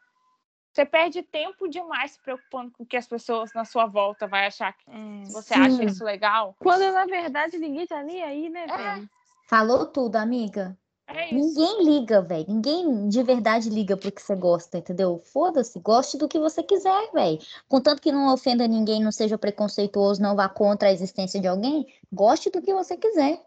[0.72, 4.46] Você perde tempo demais se preocupando com o que as pessoas na sua volta vai
[4.46, 5.24] achar que É.
[5.30, 5.60] você Sim.
[5.60, 6.54] acha isso legal.
[6.58, 8.76] Quando na verdade ninguém tá nem aí, né, É.
[8.76, 9.08] velho?
[9.48, 10.76] Falou tudo, amiga.
[11.08, 11.34] É isso.
[11.34, 12.46] Ninguém liga, velho.
[12.48, 15.20] Ninguém de verdade liga pro que você gosta, entendeu?
[15.20, 17.38] Foda-se, goste do que você quiser, velho.
[17.68, 21.86] Contanto que não ofenda ninguém, não seja preconceituoso, não vá contra a existência de alguém,
[22.12, 23.44] goste do que você quiser.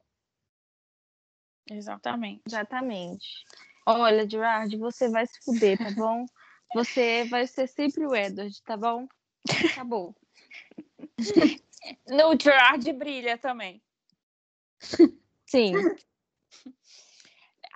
[1.70, 2.42] Exatamente.
[2.48, 3.28] Exatamente.
[3.86, 6.26] Olha, Gerard, você vai se fuder, tá bom?
[6.74, 9.08] Você vai ser sempre o Edward, tá bom?
[9.72, 10.16] Acabou.
[12.08, 13.82] No Gerard brilha também.
[15.46, 15.74] Sim.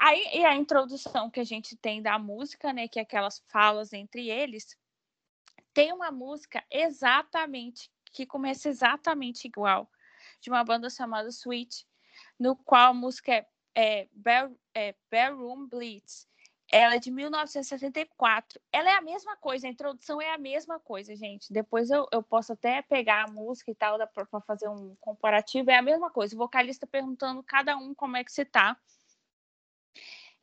[0.06, 2.90] Aí, e a introdução que a gente tem da música, né?
[2.90, 4.78] Que é aquelas falas entre eles.
[5.74, 9.90] Tem uma música exatamente, que começa exatamente igual,
[10.42, 11.88] de uma banda chamada Sweet,
[12.38, 14.94] no qual a música é, é, Bell, é
[15.70, 16.28] Blitz.
[16.70, 18.60] Ela é de 1974.
[18.74, 21.54] Ela é a mesma coisa, a introdução é a mesma coisa, gente.
[21.54, 25.72] Depois eu, eu posso até pegar a música e tal, para fazer um comparativo.
[25.72, 26.36] É a mesma coisa.
[26.36, 28.78] O vocalista perguntando cada um como é que você tá.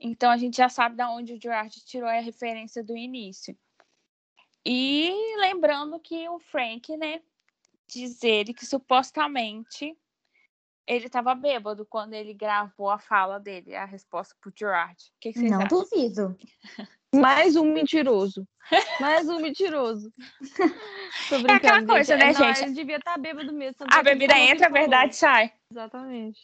[0.01, 3.57] Então a gente já sabe da onde o Gerard tirou a referência do início.
[4.65, 7.21] E lembrando que o Frank, né,
[7.87, 9.97] diz ele que supostamente
[10.87, 14.97] ele estava bêbado quando ele gravou a fala dele, a resposta pro Gerard.
[15.17, 15.79] O que, que vocês Não acham?
[15.83, 16.39] duvido.
[17.15, 18.47] Mais um mentiroso.
[19.01, 20.13] Mais um mentiroso.
[21.29, 22.63] Tô É aquela coisa, né, Não, gente?
[22.63, 23.77] Ele devia estar bêbado mesmo.
[23.91, 24.83] A é bebida entra, a falou.
[24.83, 25.53] verdade sai.
[25.73, 26.41] Exatamente.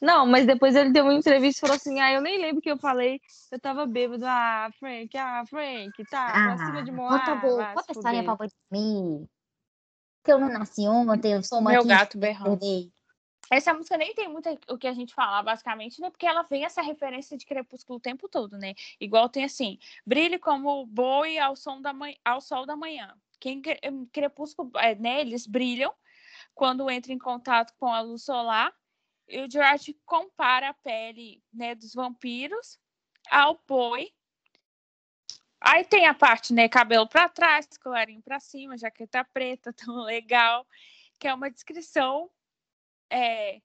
[0.00, 2.62] Não, mas depois ele deu uma entrevista e falou assim: Ah, eu nem lembro o
[2.62, 3.20] que eu falei.
[3.50, 4.24] Eu tava bêbado.
[4.26, 7.18] Ah, Frank, ah, Frank, tá, pra cima de Moá.
[7.18, 8.36] conta boa, conta se história pra
[8.70, 9.28] mim.
[10.24, 12.58] Que eu não nasci ontem, eu sou uma Meu gato berrando.
[13.50, 16.10] Essa música nem tem muito o que a gente falar, basicamente, né?
[16.10, 18.74] Porque ela vem essa referência de crepúsculo o tempo todo, né?
[19.00, 23.14] Igual tem assim, brilhe como o boi ao, som da manhã, ao sol da manhã.
[23.38, 23.80] Quem cre-
[24.12, 25.20] crepúsculo, é, né?
[25.20, 25.94] Eles brilham
[26.54, 28.72] quando entram em contato com a luz solar.
[29.28, 32.78] E o Gerard compara a pele né, dos vampiros
[33.28, 34.12] ao boi.
[35.60, 36.68] Aí tem a parte, né?
[36.68, 40.66] Cabelo para trás, colarinho para cima, jaqueta preta, tão legal,
[41.18, 42.30] que é uma descrição
[43.10, 43.60] é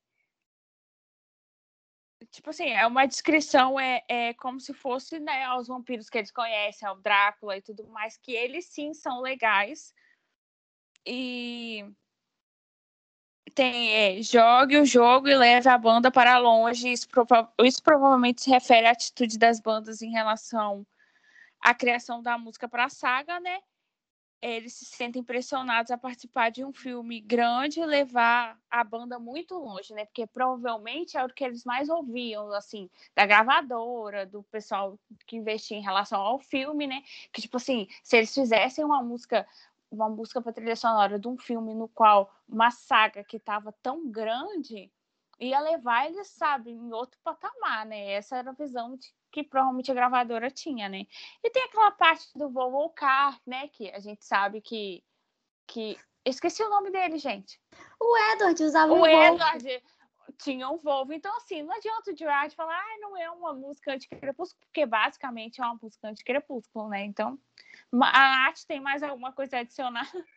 [2.30, 6.32] tipo assim, é uma descrição é, é como se fosse né, aos vampiros que eles
[6.32, 9.94] conhecem, ao Drácula e tudo mais, que eles sim são legais.
[11.06, 11.86] E
[13.50, 16.92] tem é, jogue o jogo e leve a banda para longe.
[16.92, 20.86] Isso, prova isso provavelmente se refere à atitude das bandas em relação
[21.60, 23.60] à criação da música para a saga, né?
[24.44, 29.56] Eles se sentem pressionados a participar de um filme grande e levar a banda muito
[29.56, 30.06] longe, né?
[30.06, 35.78] Porque provavelmente é o que eles mais ouviam, assim, da gravadora, do pessoal que investia
[35.78, 37.04] em relação ao filme, né?
[37.32, 39.46] Que, tipo assim, se eles fizessem uma música
[39.92, 44.10] uma música para trilha sonora de um filme no qual uma saga que estava tão
[44.10, 44.92] grande
[45.40, 48.12] ia levar eles, sabe, em outro patamar, né?
[48.12, 51.08] Essa era a visão de, que provavelmente a gravadora tinha, né?
[51.44, 53.68] E tem aquela parte do Volvo Car, né?
[53.70, 55.04] Que a gente sabe que.
[55.68, 55.98] que...
[56.24, 57.60] Esqueci o nome dele, gente.
[58.00, 59.14] O Edward usava O um Volvo.
[59.16, 59.84] Edward
[60.38, 61.12] tinha um Volvo.
[61.12, 65.60] Então, assim, não adianta o Gerard falar, ah, não é uma música anti-crepúsculo, porque basicamente
[65.60, 67.04] é uma música anti-crepúsculo, né?
[67.04, 67.40] Então,
[67.94, 70.10] a arte tem mais alguma coisa a adicionar?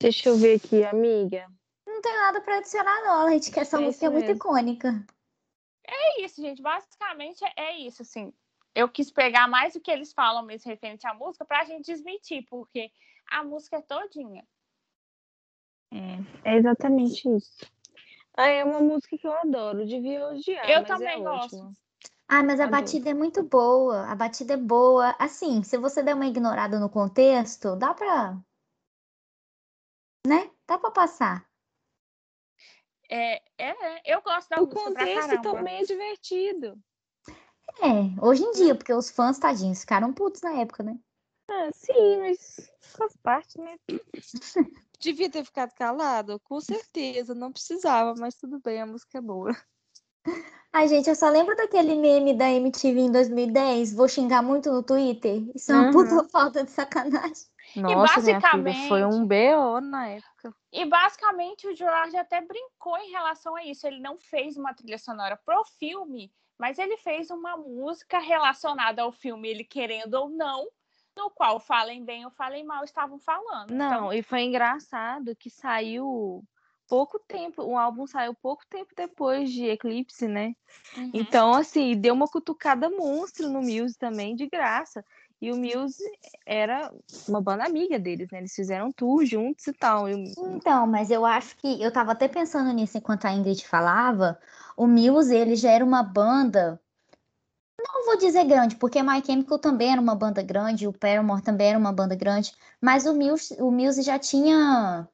[0.00, 1.46] Deixa eu ver aqui, amiga.
[1.86, 5.06] Não tem nada pra adicionar, não, gente, que essa É música é muito icônica.
[5.86, 6.62] É isso, gente.
[6.62, 8.32] Basicamente é- é isso, assim.
[8.74, 12.46] Eu quis pegar mais o que eles falam mesmo referente à música pra gente desmentir,
[12.48, 12.90] porque
[13.30, 14.46] a música é todinha.
[15.92, 17.66] É, é exatamente isso.
[18.36, 19.84] Ah, é uma música que eu adoro.
[19.84, 21.56] Devia odiar, Eu mas também é gosto.
[21.56, 21.76] ótima.
[22.32, 22.80] Ah, mas a Adoro.
[22.80, 24.06] batida é muito boa.
[24.06, 25.16] A batida é boa.
[25.18, 28.38] Assim, se você der uma ignorada no contexto, dá pra.
[30.24, 30.48] Né?
[30.64, 31.50] Dá pra passar.
[33.10, 36.78] É, é, eu gosto da O música pra contexto também é divertido.
[37.82, 40.96] É, hoje em dia, porque os fãs, tadinhos, ficaram putos na época, né?
[41.48, 43.76] Ah, sim, mas faz parte, né?
[45.00, 46.38] Devia ter ficado calado?
[46.44, 49.50] Com certeza, não precisava, mas tudo bem, a música é boa.
[50.72, 53.92] Ai, gente, eu só lembro daquele meme da MTV em 2010.
[53.92, 55.42] Vou xingar muito no Twitter.
[55.54, 55.90] Isso é uma Uhum.
[55.92, 57.46] puta falta de sacanagem.
[57.76, 58.50] Nossa, minha filha,
[58.86, 60.54] foi basicamente- um BO na época.
[60.72, 63.86] E basicamente o Gerard até brincou em relação a isso.
[63.86, 69.10] Ele não fez uma trilha sonora pro filme, mas ele fez uma música relacionada ao
[69.10, 70.68] filme, ele querendo ou não,
[71.16, 73.70] no qual falem bem ou falem mal estavam falando.
[73.72, 76.44] Não, Então, e foi engraçado que saiu
[76.90, 80.56] pouco tempo, o álbum saiu pouco tempo depois de Eclipse, né?
[80.96, 81.10] uhum.
[81.14, 85.04] Então, assim, deu uma cutucada monstro no Muse também, de graça.
[85.40, 86.04] E o Muse
[86.44, 86.92] era
[87.28, 88.38] uma banda amiga deles, né?
[88.38, 90.08] Eles fizeram tour juntos e tal.
[90.08, 94.38] Então, mas eu acho que eu tava até pensando nisso enquanto a Ingrid falava.
[94.76, 96.78] O Muse, ele já era uma banda.
[97.78, 101.68] Não vou dizer grande, porque My Chemical também era uma banda grande, o Paramore também
[101.68, 105.08] era uma banda grande, mas o Muse, o Muse já tinha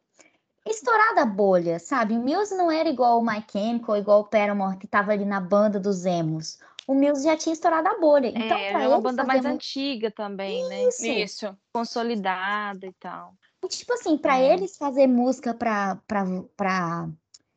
[0.70, 2.14] estourado a bolha, sabe?
[2.16, 5.40] O Muse não era igual o My Chemical, igual o Paramore, que tava ali na
[5.40, 6.58] banda dos emos.
[6.86, 8.28] O Muse já tinha estourado a bolha.
[8.28, 10.84] Então, é, é uma banda mais mu- antiga também, né?
[10.84, 11.04] Isso.
[11.06, 11.56] Isso.
[11.72, 13.34] Consolidada e tal.
[13.68, 14.54] Tipo assim, pra É.
[14.54, 16.24] eles fazer música pra, pra,
[16.56, 17.08] pra.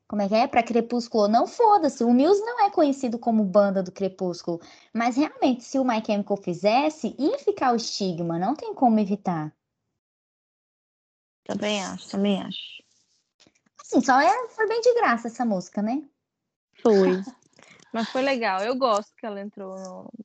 [0.08, 0.48] Como é que é?
[0.48, 2.04] Pra Crepúsculo, não foda-se.
[2.04, 4.60] O Muse não é conhecido como banda do Crepúsculo.
[4.92, 8.40] Mas realmente, se o My Chemical fizesse, ia ficar o estigma.
[8.40, 9.54] Não tem como evitar.
[11.46, 12.84] Também acho, também acho.
[13.90, 16.04] Assim, só é, foi bem de graça essa música, né?
[16.82, 17.10] Foi.
[17.92, 18.62] Mas foi legal.
[18.62, 19.76] Eu gosto que ela entrou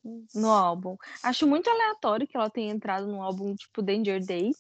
[0.03, 0.97] no, no álbum.
[1.23, 4.59] Acho muito aleatório que ela tenha entrado num álbum tipo Danger Days,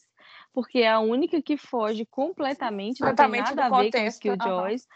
[0.55, 4.20] porque é a única que foge completamente, não tem nada do a ver com contexto,
[4.20, 4.89] Killjoys.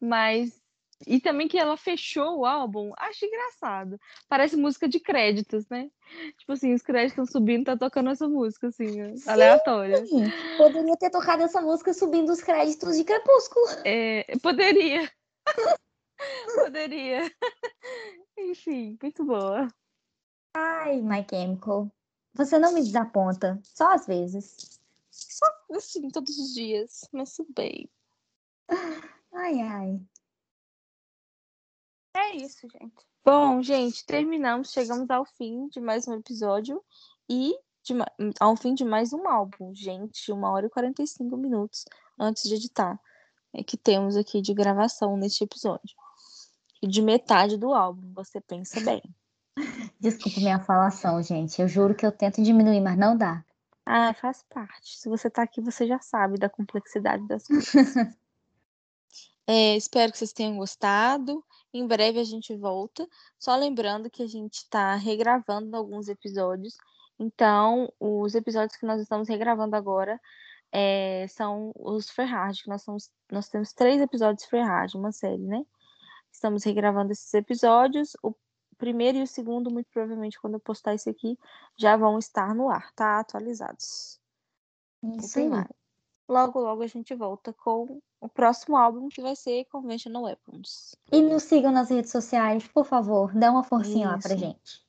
[0.00, 0.60] Mas.
[1.04, 3.98] E também que ela fechou o álbum, acho engraçado.
[4.28, 5.90] Parece música de créditos, né?
[6.38, 10.06] Tipo assim, os créditos estão subindo, tá tocando essa música, assim, aleatória.
[10.06, 10.24] Sim,
[10.56, 13.66] poderia ter tocado essa música subindo os créditos de Crepúsculo.
[13.84, 15.10] É, poderia.
[16.54, 17.30] poderia.
[18.38, 19.68] Enfim, muito boa.
[20.54, 21.90] Ai, My Chemical.
[22.34, 23.60] Você não me desaponta.
[23.62, 24.80] Só às vezes.
[25.10, 27.90] Só assim, todos os dias, mas tudo bem.
[29.32, 30.00] Ai, ai.
[32.16, 32.94] É isso, gente.
[33.22, 36.82] Bom, gente, terminamos, chegamos ao fim de mais um episódio
[37.28, 37.92] e de
[38.40, 41.84] ao fim de mais um álbum, gente, uma hora e 45 minutos
[42.18, 42.98] antes de editar,
[43.54, 45.94] é que temos aqui de gravação neste episódio.
[46.82, 49.02] E de metade do álbum, você pensa bem.
[50.00, 51.60] Desculpa minha falação, gente.
[51.60, 53.44] Eu juro que eu tento diminuir, mas não dá.
[53.84, 54.98] Ah, faz parte.
[54.98, 57.74] Se você tá aqui, você já sabe da complexidade das coisas.
[59.46, 61.44] É, espero que vocês tenham gostado.
[61.72, 63.08] Em breve a gente volta.
[63.38, 66.76] Só lembrando que a gente está regravando alguns episódios.
[67.18, 70.20] Então, os episódios que nós estamos regravando agora
[70.72, 75.64] é, são os Hard, que nós, somos, nós temos três episódios Hard, uma série, né?
[76.30, 78.16] Estamos regravando esses episódios.
[78.22, 78.34] O
[78.76, 81.38] primeiro e o segundo, muito provavelmente, quando eu postar esse aqui,
[81.78, 83.20] já vão estar no ar, tá?
[83.20, 84.20] Atualizados.
[85.18, 85.48] Isso aí.
[85.48, 85.68] mais.
[86.28, 90.96] logo, logo a gente volta com o próximo álbum que vai ser Conventional Weapons.
[91.12, 93.32] E nos sigam nas redes sociais, por favor.
[93.32, 94.44] Dá uma forcinha lá pra Isso.
[94.44, 94.86] gente.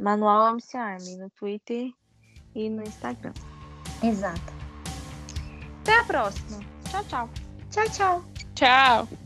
[0.00, 1.92] Manual MC Army no Twitter
[2.54, 3.32] e no Instagram.
[4.02, 4.52] Exato.
[5.82, 6.60] Até a próxima.
[6.90, 7.30] Tchau, tchau.
[7.70, 8.24] Tchau, tchau.
[8.54, 9.23] Tchau.